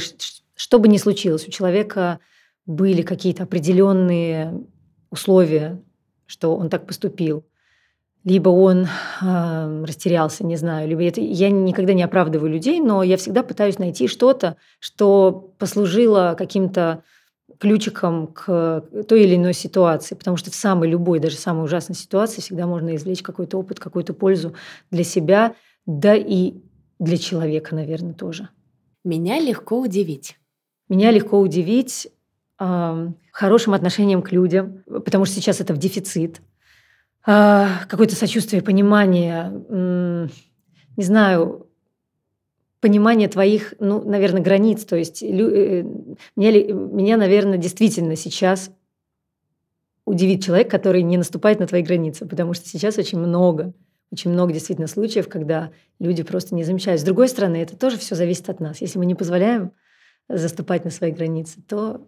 что 0.55 0.79
бы 0.79 0.87
ни 0.87 0.97
случилось, 0.97 1.47
у 1.47 1.51
человека 1.51 2.19
были 2.65 3.03
какие-то 3.03 3.43
определенные 3.43 4.65
условия, 5.09 5.81
что 6.25 6.55
он 6.55 6.69
так 6.69 6.87
поступил. 6.87 7.45
Либо 8.25 8.49
он 8.49 8.87
э, 9.21 9.83
растерялся, 9.85 10.43
не 10.43 10.55
знаю, 10.55 10.89
либо 10.89 11.03
это... 11.03 11.21
Я 11.21 11.51
никогда 11.51 11.93
не 11.93 12.01
оправдываю 12.01 12.51
людей, 12.51 12.81
но 12.81 13.03
я 13.03 13.17
всегда 13.17 13.43
пытаюсь 13.43 13.77
найти 13.77 14.07
что-то, 14.07 14.57
что 14.79 15.53
послужило 15.59 16.33
каким-то 16.35 17.03
ключиком 17.59 18.27
к 18.27 18.83
той 19.07 19.23
или 19.23 19.35
иной 19.35 19.53
ситуации, 19.53 20.15
потому 20.15 20.37
что 20.37 20.49
в 20.49 20.55
самой 20.55 20.89
любой, 20.89 21.19
даже 21.19 21.37
самой 21.37 21.65
ужасной 21.65 21.95
ситуации 21.95 22.41
всегда 22.41 22.65
можно 22.65 22.95
извлечь 22.95 23.21
какой-то 23.21 23.59
опыт, 23.59 23.79
какую-то 23.79 24.15
пользу 24.15 24.55
для 24.89 25.03
себя, 25.03 25.53
да 25.85 26.15
и 26.15 26.55
для 26.97 27.17
человека, 27.17 27.75
наверное, 27.75 28.13
тоже. 28.13 28.49
Меня 29.03 29.39
легко 29.39 29.79
удивить. 29.79 30.37
Меня 30.89 31.11
легко 31.11 31.39
удивить 31.39 32.07
хорошим 32.57 33.73
отношением 33.73 34.21
к 34.21 34.31
людям, 34.31 34.83
потому 34.87 35.25
что 35.25 35.35
сейчас 35.35 35.59
это 35.61 35.73
в 35.73 35.77
дефицит, 35.77 36.41
а, 37.25 37.85
какое-то 37.87 38.15
сочувствие, 38.15 38.61
понимание, 38.61 39.51
не 40.97 41.03
знаю, 41.03 41.65
понимание 42.85 43.27
твоих, 43.27 43.73
ну, 43.79 44.03
наверное, 44.07 44.43
границ. 44.43 44.85
То 44.85 44.95
есть 44.95 45.23
э, 45.23 45.83
меня, 46.35 46.51
меня, 46.73 47.17
наверное, 47.17 47.57
действительно 47.57 48.15
сейчас 48.15 48.69
удивит 50.05 50.43
человек, 50.43 50.69
который 50.69 51.01
не 51.01 51.17
наступает 51.17 51.59
на 51.59 51.65
твои 51.65 51.81
границы, 51.81 52.27
потому 52.27 52.53
что 52.53 52.69
сейчас 52.69 52.99
очень 52.99 53.17
много, 53.17 53.73
очень 54.11 54.29
много 54.29 54.53
действительно 54.53 54.87
случаев, 54.87 55.27
когда 55.27 55.71
люди 55.97 56.21
просто 56.21 56.53
не 56.53 56.63
замечают. 56.63 57.01
С 57.01 57.03
другой 57.03 57.27
стороны, 57.27 57.57
это 57.57 57.75
тоже 57.75 57.97
все 57.97 58.13
зависит 58.13 58.49
от 58.49 58.59
нас. 58.59 58.81
Если 58.81 58.99
мы 58.99 59.07
не 59.07 59.15
позволяем 59.15 59.71
заступать 60.29 60.85
на 60.85 60.91
свои 60.91 61.11
границы, 61.11 61.61
то 61.67 62.07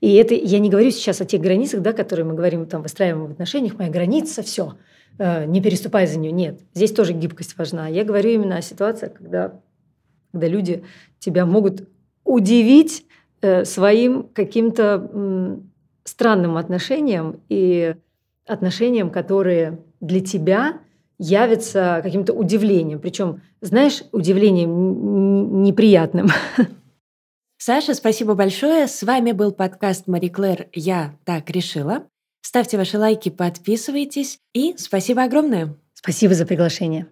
И 0.00 0.14
это 0.14 0.34
я 0.34 0.58
не 0.58 0.68
говорю 0.68 0.90
сейчас 0.90 1.20
о 1.20 1.24
тех 1.24 1.40
границах, 1.40 1.80
да, 1.80 1.92
которые 1.92 2.26
мы 2.26 2.34
говорим, 2.34 2.66
там, 2.66 2.82
выстраиваем 2.82 3.26
в 3.26 3.30
отношениях, 3.32 3.78
моя 3.78 3.90
граница, 3.90 4.42
все, 4.42 4.74
э, 5.18 5.46
не 5.46 5.62
переступай 5.62 6.06
за 6.06 6.18
нее. 6.18 6.32
Нет, 6.32 6.60
здесь 6.74 6.92
тоже 6.92 7.12
гибкость 7.12 7.56
важна. 7.56 7.88
Я 7.88 8.04
говорю 8.04 8.30
именно 8.30 8.56
о 8.56 8.62
ситуациях, 8.62 9.14
когда, 9.14 9.60
когда 10.32 10.46
люди 10.46 10.84
тебя 11.18 11.46
могут 11.46 11.88
удивить 12.24 13.06
э, 13.40 13.64
своим 13.64 14.28
каким-то 14.34 15.62
странным 16.04 16.58
отношением 16.58 17.40
и 17.48 17.96
отношениям, 18.46 19.10
которые 19.10 19.78
для 20.00 20.20
тебя 20.20 20.80
явятся 21.18 22.00
каким-то 22.02 22.32
удивлением. 22.34 22.98
Причем, 22.98 23.40
знаешь, 23.60 24.02
удивлением 24.12 25.62
неприятным. 25.62 26.28
Саша, 27.66 27.94
спасибо 27.94 28.34
большое. 28.34 28.86
С 28.86 29.02
вами 29.02 29.32
был 29.32 29.50
подкаст 29.50 30.06
Мари 30.06 30.28
Клэр 30.28 30.66
«Я 30.74 31.16
так 31.24 31.48
решила». 31.48 32.06
Ставьте 32.42 32.76
ваши 32.76 32.98
лайки, 32.98 33.30
подписывайтесь. 33.30 34.38
И 34.52 34.74
спасибо 34.76 35.22
огромное. 35.22 35.74
Спасибо 35.94 36.34
за 36.34 36.44
приглашение. 36.44 37.06